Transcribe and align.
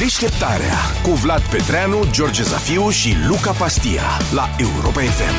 Deșteptarea 0.00 0.76
cu 1.02 1.10
Vlad 1.10 1.42
Petreanu, 1.42 2.06
George 2.10 2.42
Zafiu 2.42 2.90
și 2.90 3.14
Luca 3.28 3.50
Pastia 3.50 4.02
la 4.34 4.48
Europa 4.58 5.00
FM. 5.00 5.34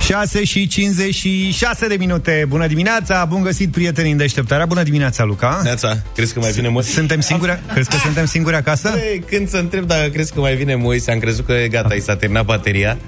6 0.00 0.44
și 0.44 0.66
56 0.66 1.86
de 1.86 1.94
minute. 1.98 2.44
Bună 2.48 2.66
dimineața, 2.66 3.24
bun 3.24 3.42
găsit 3.42 3.72
prietenii 3.72 4.10
în 4.10 4.16
deșteptarea. 4.16 4.66
Bună 4.66 4.82
dimineața, 4.82 5.24
Luca. 5.24 5.60
Neața, 5.62 6.02
crezi 6.14 6.32
că 6.32 6.38
mai 6.40 6.50
vine 6.50 6.68
Moise? 6.68 6.90
Suntem 6.90 7.20
singuri? 7.20 7.60
crezi 7.72 7.88
că 7.88 7.96
suntem 7.96 8.24
singuri 8.24 8.56
acasă? 8.56 8.90
Băi, 8.90 9.24
când 9.26 9.48
să 9.48 9.56
întreb 9.56 9.86
dacă 9.86 10.08
crezi 10.08 10.32
că 10.32 10.40
mai 10.40 10.54
vine 10.54 10.74
Moise, 10.74 11.10
am 11.10 11.18
crezut 11.18 11.46
că 11.46 11.52
e 11.52 11.68
gata, 11.68 11.94
i 11.94 12.00
s-a 12.00 12.16
terminat 12.16 12.44
bateria. 12.44 12.98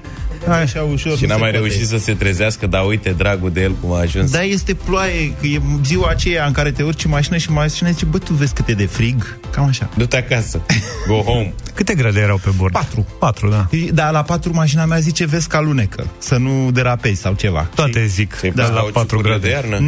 Așa 0.49 0.83
ușor. 0.83 1.17
Și 1.17 1.25
n-a 1.27 1.37
mai 1.37 1.51
reușit 1.51 1.87
să 1.87 1.99
se 1.99 2.15
trezească, 2.15 2.67
dar 2.67 2.87
uite, 2.87 3.11
dragul 3.11 3.51
de 3.53 3.61
el 3.63 3.73
cum 3.81 3.93
a 3.93 3.99
ajuns. 3.99 4.31
Da, 4.31 4.43
este 4.43 4.75
ploaie, 4.75 5.33
că 5.41 5.47
e 5.47 5.61
ziua 5.85 6.09
aceea 6.11 6.47
în 6.47 6.53
care 6.53 6.71
te 6.71 6.83
urci 6.83 7.05
în 7.05 7.11
mașină 7.11 7.37
și 7.37 7.51
mașina 7.51 7.91
zice, 7.91 8.05
bă, 8.05 8.19
tu 8.19 8.33
vezi 8.33 8.53
cât 8.55 8.69
e 8.69 8.73
de 8.73 8.87
frig? 8.87 9.39
Cam 9.51 9.65
așa. 9.65 9.89
Du-te 9.97 10.17
acasă. 10.17 10.61
Go 11.07 11.15
home. 11.21 11.55
Câte 11.75 11.95
grade 11.95 12.21
erau 12.21 12.41
pe 12.45 12.51
bord? 12.57 12.73
Patru. 12.73 13.07
Patru, 13.19 13.49
da. 13.49 13.69
Da, 13.93 14.11
la 14.11 14.23
patru 14.23 14.53
mașina 14.55 14.85
mea 14.85 14.99
zice, 14.99 15.25
vezi 15.27 15.49
că 15.49 15.57
alunecă, 15.57 16.07
să 16.19 16.37
nu 16.37 16.71
derapezi 16.71 17.21
sau 17.21 17.35
ceva. 17.35 17.69
Toate 17.75 18.07
zic. 18.07 18.35
Ți-ai 18.39 18.51
Da, 18.55 18.63
pus 18.65 18.75
la 18.75 18.83
la 18.83 18.91
4 18.93 19.19
grade. 19.21 19.39
de 19.39 19.49
iarnă? 19.49 19.79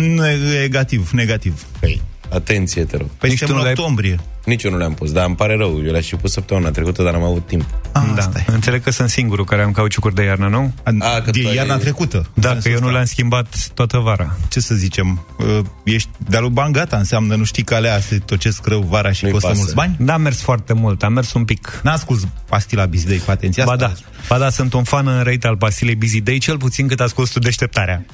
Negativ, 0.61 1.11
negativ. 1.13 1.63
Păi, 1.81 2.03
atenție, 2.29 2.85
te 2.85 2.97
rog. 2.97 3.07
Păi 3.19 3.29
Nici 3.29 3.39
suntem 3.39 3.47
tu 3.47 3.53
în 3.53 3.57
nu 3.59 3.63
le-ai- 3.63 3.75
octombrie. 3.79 4.19
Nici 4.45 4.63
eu 4.63 4.71
nu 4.71 4.77
le-am 4.77 4.95
pus, 4.95 5.13
dar 5.13 5.27
îmi 5.27 5.35
pare 5.37 5.57
rău. 5.57 5.83
Eu 5.85 5.91
le-aș 5.93 6.07
fi 6.09 6.17
pus 6.17 6.33
săptămâna 6.33 6.71
trecută, 6.71 7.03
dar 7.03 7.13
n-am 7.13 7.23
avut 7.23 7.47
timp. 7.47 7.65
Ah, 7.93 8.03
Da, 8.15 8.21
asta 8.23 8.39
e. 8.39 8.53
înțeleg 8.53 8.83
că 8.83 8.91
sunt 8.91 9.09
singurul 9.11 9.45
care 9.45 9.63
am 9.63 9.73
cauciucuri 9.73 10.15
de 10.15 10.23
iarnă, 10.23 10.49
nu? 10.49 10.73
A, 10.85 11.21
că 11.21 11.31
de 11.31 11.43
tu 11.43 11.49
ai- 11.49 11.55
iarna 11.55 11.77
trecută. 11.77 12.27
Da, 12.35 12.49
În 12.49 12.55
că 12.55 12.61
sensul 12.61 12.71
eu 12.71 12.79
nu 12.79 12.85
ăsta. 12.85 12.93
le-am 12.93 13.05
schimbat 13.05 13.47
toată 13.75 13.99
vara. 13.99 14.37
Ce 14.49 14.61
să 14.61 14.75
zicem? 14.75 15.27
Uh, 15.39 15.59
Ești 15.85 16.09
de-a 16.29 16.41
lui 16.41 16.51
bani 16.51 16.73
gata, 16.73 16.97
înseamnă, 16.97 17.35
nu 17.35 17.45
știi 17.45 17.63
că 17.63 17.75
alea 17.75 18.01
se 18.01 18.19
tocesc 18.19 18.67
rău 18.67 18.81
vara 18.83 19.13
și 19.13 19.23
Nu-i 19.25 19.33
costă 19.33 19.47
pasă. 19.49 19.59
mulți 19.61 19.75
bani? 19.75 19.97
Da, 19.99 20.13
am 20.13 20.21
mers 20.21 20.41
foarte 20.41 20.73
mult, 20.73 21.03
am 21.03 21.13
mers 21.13 21.33
un 21.33 21.45
pic. 21.45 21.81
N-a 21.83 21.93
ascult 21.93 22.29
pastila 22.49 22.85
Bizdei 22.85 23.19
cu 23.19 23.31
atenție 23.31 23.65
Ba 23.65 23.73
asta? 23.73 23.87
da, 23.87 23.93
ba 24.29 24.39
da, 24.39 24.51
sunt 24.51 24.73
un 24.73 24.83
fan 24.83 25.07
înrăit 25.07 25.45
al 25.45 25.57
pastilei 25.57 25.95
Busy 25.97 26.21
Day, 26.21 26.39
cel 26.39 26.57
puțin 26.59 26.87
cât 26.89 27.01
ascult 27.01 27.33
tu 27.33 27.39
deșteptarea. 27.39 28.05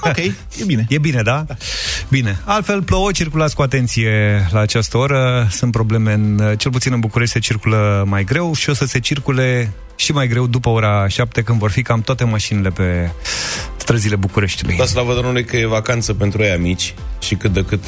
Ok, 0.00 0.16
e 0.16 0.32
bine. 0.66 0.86
E 0.88 0.98
bine, 0.98 1.22
da? 1.22 1.44
Bine. 2.08 2.38
Altfel, 2.44 2.82
plouă, 2.82 3.10
circulați 3.10 3.54
cu 3.54 3.62
atenție 3.62 4.46
la 4.50 4.60
această 4.60 4.96
oră. 4.98 5.46
Sunt 5.50 5.65
probleme, 5.70 6.12
în, 6.12 6.54
cel 6.58 6.70
puțin 6.70 6.92
în 6.92 7.00
București 7.00 7.32
se 7.32 7.40
circulă 7.40 8.04
mai 8.06 8.24
greu 8.24 8.54
și 8.54 8.70
o 8.70 8.74
să 8.74 8.84
se 8.84 8.98
circule 8.98 9.72
și 9.96 10.12
mai 10.12 10.28
greu 10.28 10.46
după 10.46 10.68
ora 10.68 11.08
7, 11.08 11.42
când 11.42 11.58
vor 11.58 11.70
fi 11.70 11.82
cam 11.82 12.00
toate 12.00 12.24
mașinile 12.24 12.68
pe 12.68 13.10
străzile 13.76 14.16
Bucureștiului. 14.16 14.76
Da, 14.76 14.84
slavă 14.84 15.14
Domnului 15.14 15.44
că 15.44 15.56
e 15.56 15.66
vacanță 15.66 16.14
pentru 16.14 16.42
ei 16.42 16.58
mici 16.58 16.94
și 17.18 17.34
cât 17.34 17.52
de 17.52 17.64
cât 17.64 17.84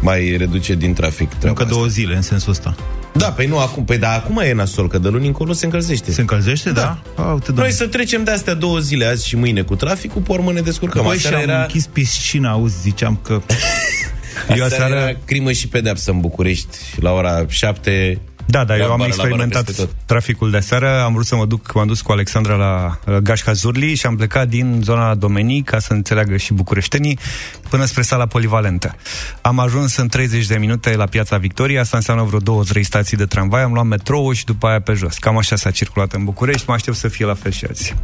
mai 0.00 0.34
reduce 0.38 0.74
din 0.74 0.92
trafic 0.94 1.28
treaba 1.28 1.48
Încă 1.48 1.62
asta. 1.62 1.74
două 1.74 1.86
zile 1.86 2.16
în 2.16 2.22
sensul 2.22 2.50
ăsta. 2.50 2.74
Da, 3.12 3.26
păi 3.26 3.46
nu 3.46 3.58
acum, 3.58 3.84
păi 3.84 3.98
da, 3.98 4.12
acum 4.12 4.38
e 4.38 4.52
nasol, 4.52 4.88
că 4.88 4.98
de 4.98 5.08
luni 5.08 5.26
încolo 5.26 5.52
se 5.52 5.64
încălzește. 5.64 6.12
Se 6.12 6.20
încălzește, 6.20 6.70
da? 6.70 6.98
da? 7.14 7.22
A, 7.22 7.32
uite, 7.32 7.44
Noi 7.46 7.54
doamne. 7.56 7.72
să 7.72 7.86
trecem 7.86 8.24
de 8.24 8.30
astea 8.30 8.54
două 8.54 8.78
zile, 8.78 9.04
azi 9.06 9.26
și 9.26 9.36
mâine, 9.36 9.62
cu 9.62 9.76
traficul, 9.76 10.22
pe 10.22 10.32
urmă 10.32 10.52
ne 10.52 10.60
descurcăm. 10.60 11.04
Păi 11.04 11.18
și 11.18 11.26
Aseară 11.26 11.42
am 11.44 11.50
era, 11.50 11.60
închis 11.60 11.86
piscina, 11.86 12.50
auzi, 12.50 12.80
ziceam 12.80 13.18
că... 13.22 13.40
Eu 14.56 14.64
aseară 14.64 14.64
aseară- 14.84 14.94
era 15.08 15.18
crimă 15.24 15.52
și 15.52 15.68
pedeapsă 15.68 16.10
în 16.10 16.20
București, 16.20 16.76
la 17.00 17.12
ora 17.12 17.44
7. 17.48 18.20
Da, 18.50 18.64
da, 18.64 18.76
eu 18.76 18.82
am 18.82 18.88
bară 18.88 18.96
la 18.96 18.96
bară 18.96 19.08
experimentat 19.08 19.64
peste 19.64 19.82
tot. 19.82 19.90
traficul 20.04 20.50
de 20.50 20.58
seară, 20.60 21.02
am 21.02 21.12
vrut 21.12 21.26
să 21.26 21.36
mă 21.36 21.46
duc, 21.46 21.74
m-am 21.74 21.86
dus 21.86 22.00
cu 22.00 22.12
Alexandra 22.12 22.54
la 22.54 22.98
uh, 23.06 23.16
Gașca 23.16 23.52
Zurli 23.52 23.94
și 23.94 24.06
am 24.06 24.16
plecat 24.16 24.48
din 24.48 24.80
zona 24.84 25.14
Domenii, 25.14 25.62
ca 25.62 25.78
să 25.78 25.92
înțeleagă 25.92 26.36
și 26.36 26.52
bucureștenii, 26.52 27.18
până 27.68 27.84
spre 27.84 28.02
sala 28.02 28.26
polivalentă. 28.26 28.96
Am 29.40 29.58
ajuns 29.58 29.96
în 29.96 30.08
30 30.08 30.46
de 30.46 30.56
minute 30.56 30.96
la 30.96 31.04
Piața 31.06 31.36
Victoria, 31.36 31.80
asta 31.80 31.96
înseamnă 31.96 32.22
vreo 32.22 32.38
două, 32.38 32.62
trei 32.64 32.82
stații 32.82 33.16
de 33.16 33.24
tramvai, 33.24 33.62
am 33.62 33.72
luat 33.72 33.86
metrou 33.86 34.32
și 34.32 34.44
după 34.44 34.66
aia 34.66 34.80
pe 34.80 34.92
jos. 34.92 35.16
Cam 35.18 35.36
așa 35.36 35.56
s-a 35.56 35.70
circulat 35.70 36.12
în 36.12 36.24
București, 36.24 36.64
mă 36.66 36.74
aștept 36.74 36.96
să 36.96 37.08
fie 37.08 37.26
la 37.26 37.34
fel 37.34 37.50
și 37.52 37.66
azi. 37.70 37.94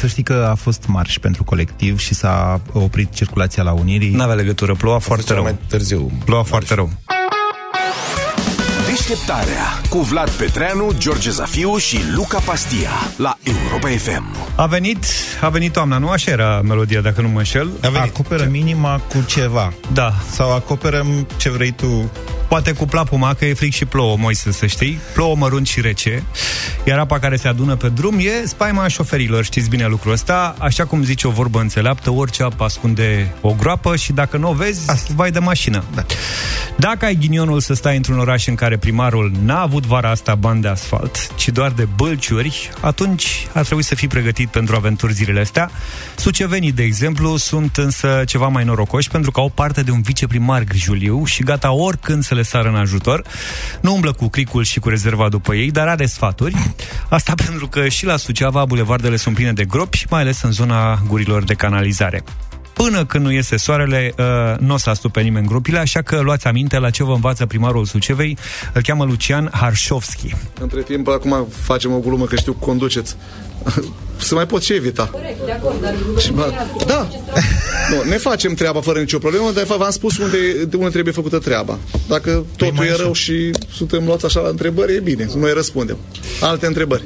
Să 0.00 0.06
știi 0.06 0.22
că 0.22 0.48
a 0.50 0.54
fost 0.54 0.84
marș 0.86 1.18
pentru 1.18 1.44
colectiv 1.44 1.98
și 1.98 2.14
s-a 2.14 2.60
oprit 2.72 3.12
circulația 3.14 3.62
la 3.62 3.72
Unirii. 3.72 4.10
N-avea 4.10 4.34
legătură, 4.34 4.74
ploua 4.74 4.98
foarte 4.98 5.24
Foarte 5.24 5.32
rău. 5.32 5.42
mai 5.42 5.68
târziu. 5.68 6.10
Ploua 6.24 6.42
foarte 6.42 6.74
rău. 6.74 6.90
Deșteptarea 9.08 9.80
cu 9.90 9.98
Vlad 9.98 10.30
Petreanu, 10.30 10.92
George 10.98 11.30
Zafiu 11.30 11.76
și 11.76 11.98
Luca 12.14 12.38
Pastia 12.38 12.90
la 13.16 13.36
Europa 13.42 13.88
FM. 13.88 14.36
A 14.56 14.66
venit, 14.66 15.04
a 15.40 15.48
venit 15.48 15.72
toamna, 15.72 15.98
nu? 15.98 16.08
Așa 16.08 16.30
era 16.30 16.60
melodia, 16.60 17.00
dacă 17.00 17.20
nu 17.20 17.28
mă 17.28 17.38
înșel. 17.38 17.70
A 17.82 17.88
venit. 17.88 18.08
Acoperă 18.08 18.48
minima 18.50 19.00
cu 19.08 19.24
ceva. 19.26 19.72
Da, 19.92 20.12
Sau 20.30 20.54
acoperăm 20.54 21.26
ce 21.36 21.50
vrei 21.50 21.72
tu. 21.72 22.10
Poate 22.48 22.72
cu 22.72 22.84
plapuma, 22.84 23.34
că 23.34 23.44
e 23.44 23.54
fric 23.54 23.72
și 23.72 23.84
plouă, 23.84 24.16
Moise, 24.16 24.52
să 24.52 24.66
știi. 24.66 24.98
Plouă 25.14 25.36
mărunt 25.36 25.66
și 25.66 25.80
rece. 25.80 26.22
Iar 26.84 26.98
apa 26.98 27.18
care 27.18 27.36
se 27.36 27.48
adună 27.48 27.76
pe 27.76 27.88
drum 27.88 28.18
e 28.18 28.46
spaima 28.46 28.88
șoferilor, 28.88 29.44
știți 29.44 29.68
bine 29.68 29.86
lucrul 29.86 30.12
ăsta. 30.12 30.54
Așa 30.58 30.84
cum 30.84 31.04
zice 31.04 31.26
o 31.26 31.30
vorbă 31.30 31.60
înțeleaptă, 31.60 32.10
orice 32.10 32.42
apă 32.42 32.64
ascunde 32.64 33.34
o 33.40 33.52
groapă 33.52 33.96
și 33.96 34.12
dacă 34.12 34.36
nu 34.36 34.48
o 34.48 34.52
vezi, 34.52 34.90
Asta. 34.90 35.12
vai 35.14 35.30
de 35.30 35.38
mașină. 35.38 35.84
Da. 35.94 36.04
Dacă 36.76 37.04
ai 37.04 37.14
ghinionul 37.14 37.60
să 37.60 37.74
stai 37.74 37.96
într-un 37.96 38.18
oraș 38.18 38.46
în 38.46 38.54
care 38.54 38.76
primarul 38.76 39.32
n-a 39.44 39.60
avut 39.60 39.86
vara 39.86 40.10
asta 40.10 40.34
bani 40.34 40.60
de 40.60 40.68
asfalt, 40.68 41.34
ci 41.36 41.48
doar 41.48 41.70
de 41.70 41.88
bălciuri, 41.96 42.70
atunci 42.80 43.46
ar 43.52 43.64
trebui 43.64 43.82
să 43.82 43.94
fii 43.94 44.08
pregătit 44.08 44.48
pentru 44.48 44.76
aventuri 44.76 45.12
zilele 45.12 45.40
astea. 45.40 45.70
Sucevenii, 46.16 46.72
de 46.72 46.82
exemplu, 46.82 47.36
sunt 47.36 47.76
însă 47.76 48.22
ceva 48.26 48.46
mai 48.48 48.64
norocoși 48.64 49.08
pentru 49.10 49.30
că 49.30 49.40
au 49.40 49.48
parte 49.54 49.82
de 49.82 49.90
un 49.90 50.02
viceprimar 50.02 50.64
grijuliu 50.64 51.24
și 51.24 51.42
gata 51.42 51.72
oricând 51.72 52.22
să 52.22 52.34
le 52.36 52.42
sară 52.42 52.68
în 52.68 52.74
ajutor. 52.74 53.22
Nu 53.80 53.94
umblă 53.94 54.12
cu 54.12 54.28
cricul 54.28 54.64
și 54.64 54.78
cu 54.78 54.88
rezerva 54.88 55.28
după 55.28 55.54
ei, 55.54 55.70
dar 55.70 55.88
are 55.88 56.06
sfaturi. 56.06 56.54
Asta 57.08 57.32
pentru 57.46 57.68
că 57.68 57.88
și 57.88 58.04
la 58.04 58.16
Suceava 58.16 58.64
bulevardele 58.64 59.16
sunt 59.16 59.34
pline 59.34 59.52
de 59.52 59.64
gropi, 59.64 60.06
mai 60.10 60.20
ales 60.20 60.42
în 60.42 60.52
zona 60.52 61.02
gurilor 61.06 61.44
de 61.44 61.54
canalizare. 61.54 62.24
Până 62.76 63.04
când 63.04 63.24
nu 63.24 63.32
iese 63.32 63.56
soarele, 63.56 64.14
uh, 64.18 64.58
nu 64.58 64.74
o 64.74 64.76
să 64.76 64.90
astupe 64.90 65.20
nimeni 65.20 65.46
gropile, 65.46 65.78
așa 65.78 66.02
că 66.02 66.20
luați 66.20 66.46
aminte 66.46 66.78
la 66.78 66.90
ce 66.90 67.04
vă 67.04 67.12
învață 67.12 67.46
primarul 67.46 67.84
Sucevei. 67.84 68.38
Îl 68.72 68.82
cheamă 68.82 69.04
Lucian 69.04 69.50
Harșovski. 69.52 70.34
Între 70.60 70.82
timp, 70.82 71.08
acum 71.08 71.46
facem 71.62 71.92
o 71.92 71.98
glumă 71.98 72.24
că 72.24 72.36
știu 72.36 72.52
că 72.52 72.64
conduceți. 72.64 73.16
Să 74.16 74.34
mai 74.34 74.46
pot 74.46 74.62
și 74.62 74.72
evita. 74.72 75.10
De 75.44 75.52
acord, 75.52 75.80
dar 75.80 75.94
Și, 76.18 76.32
bă, 76.32 76.52
da. 76.86 77.08
Nu, 77.90 78.08
ne 78.08 78.16
facem 78.16 78.54
treaba 78.54 78.80
fără 78.80 78.98
nicio 78.98 79.18
problemă, 79.18 79.44
dar 79.44 79.62
de 79.62 79.68
fapt 79.68 79.80
v-am 79.80 79.90
spus 79.90 80.18
unde, 80.18 80.64
de 80.64 80.76
unde 80.76 80.90
trebuie 80.90 81.12
făcută 81.12 81.38
treaba. 81.38 81.78
Dacă 82.08 82.44
totul 82.56 82.74
mai 82.76 82.86
e 82.86 82.90
așa. 82.90 83.02
rău 83.02 83.12
și 83.12 83.50
suntem 83.72 84.04
luați 84.04 84.24
așa 84.24 84.40
la 84.40 84.48
întrebări, 84.48 84.94
e 84.94 85.00
bine, 85.00 85.28
noi 85.36 85.52
răspundem. 85.52 85.96
Alte 86.40 86.66
întrebări. 86.66 87.02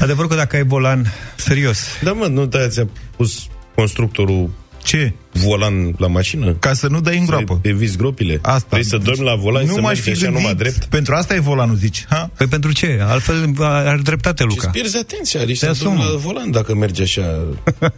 Adevărul 0.00 0.28
că 0.28 0.36
dacă 0.36 0.56
ai 0.56 0.64
volan, 0.64 1.12
serios, 1.36 1.78
Da, 2.02 2.12
mă, 2.12 2.26
nu 2.26 2.46
da, 2.46 2.68
ți-a 2.68 2.88
pus 3.16 3.46
constructorul 3.74 4.50
Ce? 4.84 5.10
Volan 5.44 5.94
la 5.96 6.06
mașină? 6.06 6.52
Ca 6.52 6.72
să 6.72 6.86
nu 6.88 7.00
dai 7.00 7.18
în 7.18 7.24
groapă. 7.26 7.58
Să 7.62 7.68
eviți 7.68 7.96
gropile? 7.96 8.38
Asta. 8.42 8.66
Vrei 8.70 8.84
să 8.84 8.96
dormi 8.96 9.24
la 9.24 9.34
volan 9.34 9.62
și 9.62 9.68
nu 9.68 9.74
să 9.74 9.80
m-aș 9.80 9.88
mergi 9.88 10.02
fi 10.02 10.10
așa 10.10 10.20
gândit. 10.20 10.38
numai 10.38 10.54
drept? 10.54 10.84
Pentru 10.84 11.14
asta 11.14 11.34
e 11.34 11.38
volanul, 11.40 11.76
zici. 11.76 12.04
Ha? 12.08 12.30
Păi 12.36 12.46
pentru 12.46 12.72
ce? 12.72 12.98
Altfel 13.06 13.54
are 13.58 14.00
dreptate, 14.02 14.42
Și 14.42 14.48
Luca. 14.48 14.60
îți 14.62 14.72
pierzi 14.78 14.96
atenția, 14.96 15.42
riști 15.44 15.66
Te 15.66 15.72
să 15.74 15.82
dormi 15.84 15.98
asumi. 16.00 16.12
la 16.14 16.18
volan 16.20 16.50
dacă 16.50 16.74
mergi 16.74 17.02
așa, 17.02 17.38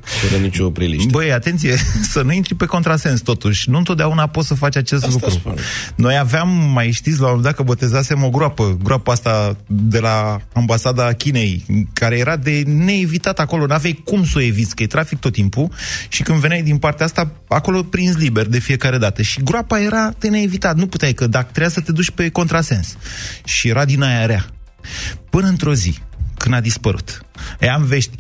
fără 0.03 0.43
nicio 0.43 0.65
opreliște. 0.67 1.09
Băi, 1.11 1.33
atenție, 1.33 1.77
să 2.13 2.23
nu 2.23 2.33
intri 2.33 2.55
pe 2.55 2.65
contrasens 2.65 3.21
totuși. 3.21 3.71
Nu 3.71 3.79
întotdeauna 3.79 4.27
poți 4.27 4.47
să 4.47 4.55
faci 4.55 4.77
acest 4.77 5.03
Asta 5.05 5.15
lucru. 5.21 5.31
spun. 5.31 5.55
Noi 5.95 6.17
aveam, 6.19 6.49
mai 6.49 6.91
știți, 6.91 7.19
la 7.19 7.25
un 7.25 7.29
moment 7.29 7.43
dat 7.45 7.55
că 7.55 7.63
botezasem 7.63 8.23
o 8.25 8.31
groapă, 8.31 8.79
groapa 8.83 9.13
asta 9.13 9.57
de 9.67 9.99
la 9.99 10.39
ambasada 10.53 11.13
Chinei, 11.13 11.65
care 11.93 12.19
era 12.19 12.37
de 12.37 12.63
neevitat 12.67 13.39
acolo, 13.39 13.67
n-aveai 13.67 14.01
cum 14.05 14.25
să 14.25 14.33
o 14.37 14.41
eviți, 14.41 14.75
că 14.75 14.83
e 14.83 14.87
trafic 14.87 15.19
tot 15.19 15.33
timpul 15.33 15.69
și 16.09 16.23
când 16.23 16.39
veneai 16.39 16.63
din 16.63 16.77
partea 16.77 17.07
asta, 17.07 17.30
acolo 17.49 17.83
prins 17.83 18.17
liber 18.17 18.47
de 18.47 18.59
fiecare 18.59 18.99
dată. 18.99 19.23
Și 19.23 19.43
groapa 19.43 19.81
era 19.81 20.13
de 20.19 20.29
neevitat, 20.29 20.77
nu 20.77 20.87
puteai, 20.87 21.13
că 21.13 21.27
dacă 21.27 21.49
trebuia 21.51 21.69
să 21.69 21.81
te 21.81 21.93
duci 21.93 22.11
pe 22.11 22.29
contrasens. 22.29 22.97
Și 23.45 23.69
era 23.69 23.85
din 23.85 24.03
aia 24.03 24.27
rea. 24.27 24.47
Până 25.31 25.47
într-o 25.47 25.75
zi, 25.75 25.99
când 26.41 26.55
a 26.55 26.61
dispărut. 26.61 27.21
E, 27.61 27.71
am 27.71 27.85
vești. 27.85 28.11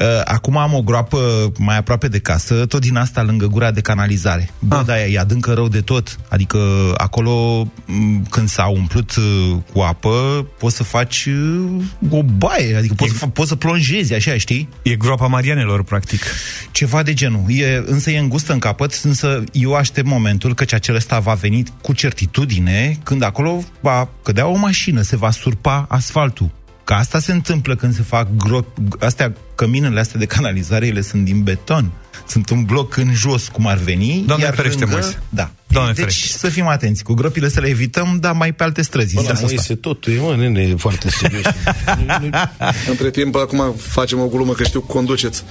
Uh, 0.00 0.06
acum 0.24 0.56
am 0.56 0.74
o 0.74 0.82
groapă 0.82 1.52
mai 1.58 1.76
aproape 1.76 2.08
de 2.08 2.18
casă, 2.18 2.66
tot 2.66 2.80
din 2.80 2.96
asta 2.96 3.22
lângă 3.22 3.46
gura 3.46 3.70
de 3.70 3.80
canalizare. 3.80 4.50
Bă, 4.58 4.76
Ah. 4.76 4.84
da, 4.86 5.04
e 5.06 5.18
adâncă 5.18 5.52
rău 5.52 5.68
de 5.68 5.80
tot. 5.80 6.16
Adică 6.28 6.58
acolo, 6.96 7.66
m, 7.86 8.22
când 8.30 8.48
s-a 8.48 8.66
umplut 8.66 9.16
uh, 9.16 9.56
cu 9.72 9.80
apă, 9.80 10.46
poți 10.58 10.76
să 10.76 10.82
faci 10.82 11.24
uh, 11.26 11.82
o 12.10 12.22
baie, 12.22 12.76
adică 12.76 12.94
poți, 12.94 13.12
să, 13.18 13.26
fa- 13.26 13.32
poți 13.32 13.48
să 13.48 13.56
plonjezi, 13.56 14.14
așa, 14.14 14.36
știi? 14.38 14.68
E 14.82 14.96
groapa 14.96 15.26
Marianelor, 15.26 15.84
practic. 15.84 16.22
Ceva 16.70 17.02
de 17.02 17.12
genul. 17.14 17.44
E, 17.48 17.82
însă 17.86 18.10
e 18.10 18.18
îngustă 18.18 18.52
în 18.52 18.58
capăt, 18.58 19.00
însă 19.02 19.44
eu 19.52 19.74
aștept 19.74 20.06
momentul 20.06 20.54
că 20.54 20.64
acel 20.74 20.94
ăsta 20.94 21.18
va 21.18 21.34
veni 21.34 21.62
cu 21.82 21.92
certitudine 21.92 22.98
când 23.02 23.22
acolo 23.22 23.62
va 23.80 24.08
cădea 24.24 24.46
o 24.46 24.56
mașină, 24.56 25.00
se 25.02 25.16
va 25.16 25.30
surpa 25.30 25.86
asfaltul. 25.88 26.50
Că 26.88 26.94
asta 26.94 27.18
se 27.18 27.32
întâmplă 27.32 27.76
când 27.76 27.94
se 27.94 28.02
fac 28.02 28.28
gropi, 28.36 28.80
astea, 28.98 29.32
căminele 29.54 30.00
astea 30.00 30.18
de 30.18 30.26
canalizare, 30.26 30.86
ele 30.86 31.00
sunt 31.00 31.24
din 31.24 31.42
beton. 31.42 31.92
Sunt 32.26 32.50
un 32.50 32.64
bloc 32.64 32.96
în 32.96 33.14
jos, 33.14 33.48
cum 33.48 33.66
ar 33.66 33.76
veni. 33.76 34.22
Doamne 34.26 34.44
iar 34.44 34.54
ferește, 34.54 34.80
lângă, 34.80 34.94
Moise. 34.94 35.18
Da. 35.28 35.50
Doamne 35.66 35.92
deci 35.92 36.04
ferește. 36.04 36.38
să 36.38 36.48
fim 36.48 36.66
atenți. 36.66 37.02
Cu 37.02 37.14
gropile 37.14 37.48
să 37.48 37.60
le 37.60 37.68
evităm, 37.68 38.16
dar 38.20 38.32
mai 38.32 38.52
pe 38.52 38.62
alte 38.62 38.82
străzi. 38.82 39.14
Bă, 39.14 39.20
în 39.20 39.26
la 39.26 39.34
sensul 39.34 39.56
ăsta. 39.56 39.64
Moise 39.66 39.80
totul 39.80 40.12
e, 40.12 40.20
mă, 40.20 40.34
nene, 40.36 40.60
e 40.60 40.74
foarte 40.76 41.10
serios. 41.10 41.44
Între 42.90 43.10
timp, 43.10 43.36
acum 43.36 43.74
facem 43.76 44.20
o 44.20 44.26
glumă 44.26 44.52
că 44.52 44.64
știu 44.64 44.80
că 44.80 44.86
conduceți. 44.92 45.44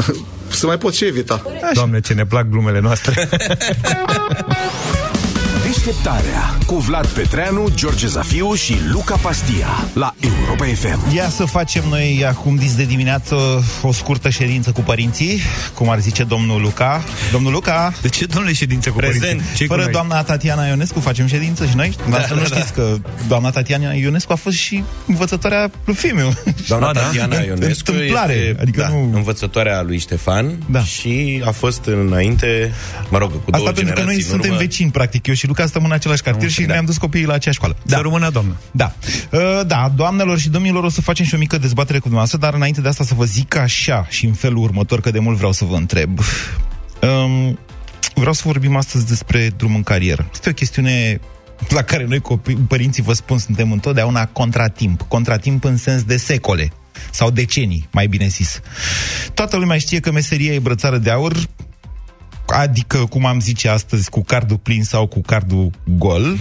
să 0.60 0.66
mai 0.66 0.78
pot 0.78 0.94
și 0.94 1.04
evita. 1.04 1.42
Doamne, 1.74 2.00
ce 2.00 2.14
ne 2.14 2.24
plac 2.24 2.48
glumele 2.48 2.80
noastre. 2.80 3.28
Deșteptarea 5.62 6.58
cu 6.66 6.74
Vlad 6.78 7.06
Petreanu, 7.06 7.68
George 7.74 8.06
Zafiu 8.06 8.54
și 8.54 8.74
Luca 8.90 9.16
Pastia 9.16 9.66
la 9.94 10.14
Europa 10.20 10.64
FM. 10.74 11.14
Ia 11.14 11.28
să 11.28 11.44
facem 11.44 11.84
noi 11.88 12.24
acum 12.28 12.56
dis 12.56 12.74
de 12.74 12.84
dimineață 12.84 13.36
o 13.82 13.92
scurtă 13.92 14.28
ședință 14.28 14.70
cu 14.70 14.80
părinții, 14.80 15.40
cum 15.74 15.88
ar 15.90 16.00
zice 16.00 16.22
domnul 16.24 16.60
Luca. 16.60 17.04
Domnul 17.32 17.52
Luca, 17.52 17.92
De 18.02 18.08
ce, 18.08 18.24
domnule, 18.26 18.54
ședințe 18.54 18.90
cu 18.90 18.96
Prezent. 18.96 19.20
părinții? 19.22 19.46
Ce-i 19.56 19.66
cu 19.66 19.72
fără 19.72 19.84
noi? 19.84 19.92
doamna 19.92 20.22
Tatiana 20.22 20.66
Ionescu 20.66 21.00
facem 21.00 21.26
ședință 21.26 21.66
și 21.66 21.76
noi? 21.76 21.96
Da, 22.10 22.20
să 22.20 22.34
nu 22.34 22.44
știți 22.44 22.72
că 22.72 22.96
doamna 23.28 23.50
Tatiana 23.50 23.92
Ionescu 23.92 24.32
a 24.32 24.36
fost 24.36 24.56
și 24.56 24.82
învățătoarea 25.06 25.70
lui 25.84 25.94
Fimiu. 25.94 26.32
Doamna 26.68 26.86
Ah, 26.88 26.94
da? 26.94 27.00
Tatiana 27.00 27.36
Ionescu 27.40 27.90
Întâmplare, 27.90 28.32
este 28.34 28.60
adică 28.60 28.80
da, 28.80 28.88
nu- 28.88 29.10
învățătoarea 29.14 29.82
lui 29.82 29.98
Ștefan 29.98 30.58
Da. 30.70 30.84
și 30.84 31.42
a 31.44 31.50
fost 31.50 31.84
înainte, 31.84 32.72
mă 33.08 33.18
rog, 33.18 33.30
cu 33.44 33.50
două 33.50 33.66
Asta 33.68 33.74
pentru 33.80 33.94
că 33.94 34.00
noi 34.00 34.08
generații 34.10 34.22
în 34.24 34.30
suntem 34.30 34.50
urmă. 34.50 34.62
vecini, 34.62 34.90
practic. 34.90 35.26
Eu 35.26 35.34
și 35.34 35.46
Luca 35.52 35.66
stăm 35.66 35.84
în 35.84 35.92
același 35.92 36.22
cartier 36.22 36.50
și 36.50 36.62
da. 36.62 36.72
ne-am 36.72 36.84
dus 36.84 36.96
copiii 36.96 37.24
la 37.24 37.32
aceeași 37.32 37.58
școală. 37.58 37.76
Să 37.86 37.98
rămână, 38.02 38.30
doamnă. 38.30 38.56
Da. 38.70 38.94
Uh, 39.30 39.60
da, 39.66 39.92
doamnelor 39.96 40.38
și 40.38 40.48
domnilor, 40.48 40.84
o 40.84 40.88
să 40.88 41.00
facem 41.00 41.24
și 41.24 41.34
o 41.34 41.38
mică 41.38 41.58
dezbatere 41.58 41.98
cu 41.98 42.08
dumneavoastră, 42.08 42.38
dar 42.38 42.54
înainte 42.54 42.80
de 42.80 42.88
asta 42.88 43.04
să 43.04 43.14
vă 43.14 43.24
zic 43.24 43.56
așa 43.56 44.06
și 44.08 44.26
în 44.26 44.32
felul 44.32 44.62
următor, 44.62 45.00
că 45.00 45.10
de 45.10 45.18
mult 45.18 45.36
vreau 45.36 45.52
să 45.52 45.64
vă 45.64 45.76
întreb. 45.76 46.18
Um, 46.18 47.58
vreau 48.14 48.32
să 48.32 48.42
vorbim 48.44 48.76
astăzi 48.76 49.06
despre 49.06 49.50
drum 49.56 49.74
în 49.74 49.82
carieră. 49.82 50.28
Este 50.32 50.48
o 50.48 50.52
chestiune 50.52 51.20
la 51.68 51.82
care 51.82 52.04
noi, 52.04 52.20
copii, 52.20 52.54
părinții, 52.54 53.02
vă 53.02 53.12
spun, 53.12 53.38
suntem 53.38 53.72
întotdeauna 53.72 54.26
contratimp. 54.26 55.02
Contratimp 55.08 55.64
în 55.64 55.76
sens 55.76 56.02
de 56.02 56.16
secole 56.16 56.72
sau 57.10 57.30
decenii, 57.30 57.88
mai 57.90 58.06
bine 58.06 58.26
zis. 58.26 58.60
Toată 59.34 59.56
lumea 59.56 59.78
știe 59.78 60.00
că 60.00 60.12
meseria 60.12 60.52
e 60.52 60.58
brățară 60.58 60.98
de 60.98 61.10
aur, 61.10 61.32
adică, 62.46 62.98
cum 62.98 63.26
am 63.26 63.40
zice 63.40 63.68
astăzi, 63.68 64.10
cu 64.10 64.22
cardul 64.22 64.56
plin 64.56 64.84
sau 64.84 65.06
cu 65.06 65.20
cardul 65.20 65.70
gol. 65.84 66.36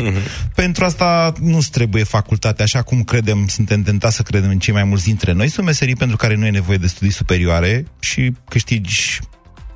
Pentru 0.56 0.86
asta 0.86 1.34
nu 1.42 1.60
trebuie 1.72 2.04
facultate, 2.04 2.64
așa 2.64 2.82
cum 2.82 3.04
credem, 3.04 3.48
suntem 3.48 3.84
tentați 3.84 4.16
să 4.16 4.22
credem 4.22 4.50
în 4.50 4.60
cei 4.60 4.74
mai 4.74 4.84
mulți 4.84 5.06
dintre 5.06 5.32
noi. 5.32 5.48
Sunt 5.48 5.66
meserii 5.66 5.96
pentru 5.96 6.18
care 6.18 6.36
nu 6.36 6.46
e 6.46 6.50
nevoie 6.50 6.78
de 6.78 6.88
studii 6.88 7.14
superioare 7.14 7.86
și 8.00 8.34
câștigi 8.50 9.20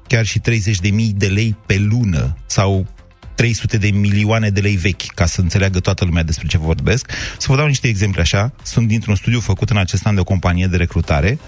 chiar 0.08 0.26
și 0.26 0.40
30 0.40 0.80
de 0.80 0.90
mii 0.90 1.14
de 1.16 1.28
lei 1.28 1.56
pe 1.66 1.78
lună 1.78 2.38
sau 2.46 2.88
300 3.36 3.78
de 3.78 3.90
milioane 3.90 4.50
de 4.50 4.62
lei 4.62 4.76
vechi, 4.76 5.06
ca 5.14 5.26
să 5.26 5.42
înțeleagă 5.42 5.80
toată 5.80 6.06
lumea 6.06 6.24
despre 6.24 6.48
ce 6.48 6.58
vorbesc. 6.58 7.12
Să 7.38 7.46
vă 7.50 7.56
dau 7.56 7.68
niște 7.68 7.88
exemple 7.88 8.22
așa. 8.22 8.54
Sunt 8.64 8.88
dintr-un 8.88 9.16
studiu 9.16 9.40
făcut 9.40 9.70
în 9.70 9.78
acest 9.78 10.06
an 10.06 10.14
de 10.14 10.20
o 10.20 10.24
companie 10.24 10.68
de 10.68 10.78
recrutare 10.78 11.40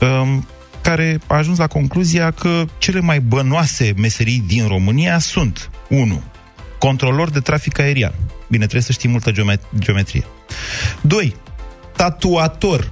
um, 0.00 0.46
care 0.82 1.20
a 1.26 1.36
ajuns 1.36 1.58
la 1.58 1.66
concluzia 1.66 2.30
că 2.30 2.64
cele 2.78 3.00
mai 3.00 3.20
bănoase 3.20 3.92
meserii 3.96 4.42
din 4.46 4.66
România 4.68 5.18
sunt 5.18 5.70
1. 5.88 6.22
Controlor 6.78 7.30
de 7.30 7.40
trafic 7.40 7.78
aerian. 7.78 8.14
Bine, 8.48 8.62
trebuie 8.62 8.82
să 8.82 8.92
știi 8.92 9.08
multă 9.08 9.30
geomet- 9.32 9.78
geometrie. 9.78 10.24
2. 11.00 11.34
Tatuator. 11.96 12.90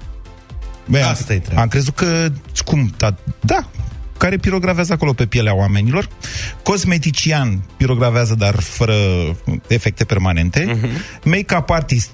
Băi, 0.87 1.03
am- 1.03 1.11
Asta 1.11 1.33
e 1.35 1.39
treaba. 1.39 1.61
Am 1.63 1.69
crezut 1.69 1.95
că... 1.95 2.29
Cum? 2.65 2.95
Ta- 2.97 3.19
da, 3.41 3.69
care 4.19 4.37
pirogravează 4.37 4.93
acolo 4.93 5.13
pe 5.13 5.27
pielea 5.27 5.55
oamenilor. 5.57 6.09
Cosmetician 6.63 7.63
pirogravează, 7.77 8.35
dar 8.35 8.55
fără 8.61 8.95
efecte 9.67 10.05
permanente. 10.05 10.65
Uh-huh. 10.77 11.23
Make-up 11.25 11.71
artist, 11.71 12.11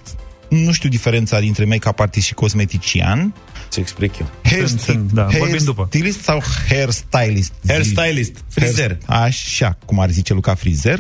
nu 0.49 0.73
știu 0.73 0.89
diferența 0.89 1.41
dintre 1.41 1.65
make-up 1.65 2.01
artist 2.01 2.27
și 2.27 2.35
cosmetician. 2.35 3.35
Ți 3.75 3.81
explic 3.81 4.19
eu. 4.19 4.27
Hair, 4.45 4.67
Sunt- 4.67 4.81
sunt- 4.81 5.11
da, 5.13 5.25
vorbim 5.39 5.65
după. 5.65 5.87
Stylist 5.91 6.23
sau 6.23 6.43
hairstylist? 6.69 7.53
Hairstylist, 7.67 8.33
frizer. 8.49 8.99
Așa, 9.07 9.79
cum 9.87 10.01
ar 10.01 10.11
zice 10.11 10.33
Luca 10.35 10.55
Frizer. 10.55 10.99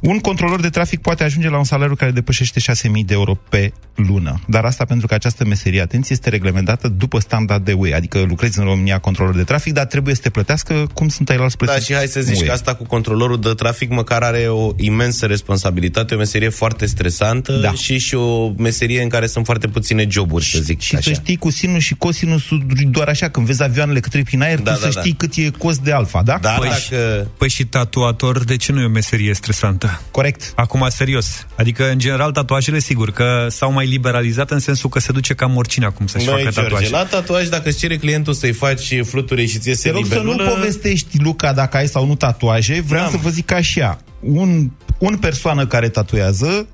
Un 0.00 0.18
controlor 0.18 0.60
de 0.60 0.68
trafic 0.68 1.00
poate 1.00 1.24
ajunge 1.24 1.48
la 1.48 1.58
un 1.58 1.64
salariu 1.64 1.94
care 1.94 2.10
depășește 2.10 2.60
6.000 2.60 3.04
de 3.04 3.14
euro 3.14 3.34
pe 3.48 3.72
lună. 3.94 4.40
Dar 4.48 4.64
asta 4.64 4.84
pentru 4.84 5.06
că 5.06 5.14
această 5.14 5.44
meserie, 5.44 5.80
atenție, 5.80 6.14
este 6.14 6.28
reglementată 6.28 6.88
după 6.88 7.18
standard 7.18 7.64
de 7.64 7.72
UE. 7.72 7.94
Adică 7.94 8.20
lucrezi 8.20 8.58
în 8.58 8.64
România 8.64 8.98
controlor 8.98 9.34
de 9.36 9.42
trafic, 9.42 9.72
dar 9.72 9.84
trebuie 9.84 10.14
să 10.14 10.20
te 10.20 10.30
plătească 10.30 10.86
cum 10.94 11.08
sunt 11.08 11.28
ai 11.30 11.36
alți 11.36 11.56
Da, 11.56 11.64
plătiți. 11.64 11.86
și 11.86 11.94
hai 11.94 12.06
să 12.06 12.20
zici 12.20 12.40
UE. 12.40 12.46
că 12.46 12.52
asta 12.52 12.74
cu 12.74 12.84
controlorul 12.86 13.40
de 13.40 13.48
trafic 13.48 13.90
măcar 13.90 14.22
are 14.22 14.46
o 14.48 14.72
imensă 14.76 15.26
responsabilitate, 15.26 16.14
o 16.14 16.18
meserie 16.18 16.48
foarte 16.48 16.86
stresantă 16.86 17.52
Da. 17.52 17.72
și 17.72 17.98
și 17.98 18.14
o 18.14 18.52
meserie 18.58 19.02
în 19.02 19.08
care 19.08 19.26
sunt 19.26 19.44
foarte 19.44 19.66
puține 19.68 20.06
joburi, 20.10 20.44
să 20.44 20.58
zic 20.62 20.80
Și 20.80 20.94
așa. 20.96 21.10
să 21.12 21.20
știi 21.20 21.36
cu 21.36 21.50
sinus 21.50 21.82
și 21.82 21.94
cosinusul 22.06 22.62
doar 22.90 23.08
așa, 23.08 23.28
când 23.28 23.46
vezi 23.46 23.62
avioanele 23.62 24.00
că 24.00 24.08
trec 24.08 24.24
prin 24.24 24.42
aer, 24.42 24.58
Da, 24.58 24.72
tu 24.72 24.80
da, 24.80 24.86
să 24.86 24.92
da. 24.94 25.00
știi 25.00 25.12
cât 25.12 25.34
e 25.36 25.50
cost 25.58 25.80
de 25.80 25.92
alfa, 25.92 26.22
da? 26.22 26.38
Da, 26.40 26.50
Păi 26.50 26.68
dacă... 26.68 27.30
Păi 27.38 27.48
și 27.48 27.64
tatuator, 27.64 28.44
de 28.44 28.56
ce 28.56 28.72
nu 28.72 28.80
e 28.80 28.84
o 28.84 28.88
meserie 28.88 29.32
stresantă? 29.34 30.00
Corect. 30.10 30.52
Acum, 30.56 30.86
serios. 30.90 31.46
Adică, 31.56 31.90
în 31.90 31.98
general, 31.98 32.32
tatuajele, 32.32 32.78
sigur, 32.78 33.10
că 33.10 33.46
s-au 33.50 33.72
mai 33.72 33.86
liberalizat 33.86 34.50
în 34.50 34.58
sensul 34.58 34.90
că 34.90 34.98
se 35.00 35.12
duce 35.12 35.34
cam 35.34 35.56
oricine 35.56 35.84
acum 35.86 36.06
să-și 36.06 36.24
Băi, 36.24 36.34
facă 36.34 36.50
George, 36.50 36.60
tatuaje. 36.60 36.90
la 36.90 37.04
tatuaj, 37.04 37.48
dacă 37.48 37.68
îți 37.68 37.78
cere 37.78 37.96
clientul 37.96 38.32
să-i 38.32 38.52
faci 38.52 38.94
fluturi 39.04 39.46
și 39.46 39.58
ți 39.58 39.68
iese 39.68 39.88
Te 39.88 39.94
rog 39.94 40.06
să 40.06 40.14
nu 40.18 40.30
libelulă... 40.30 40.48
povestești, 40.50 41.18
Luca, 41.22 41.52
dacă 41.52 41.76
ai 41.76 41.86
sau 41.88 42.06
nu 42.06 42.14
tatuaje. 42.14 42.80
Vreau 42.86 43.04
Da. 43.04 43.10
să 43.10 43.16
vă 43.16 43.28
zic 43.28 43.52
așa. 43.52 43.98
Un, 44.20 44.70
un 44.98 45.16
persoană 45.16 45.66
care 45.66 45.88
tatuează 45.88 46.66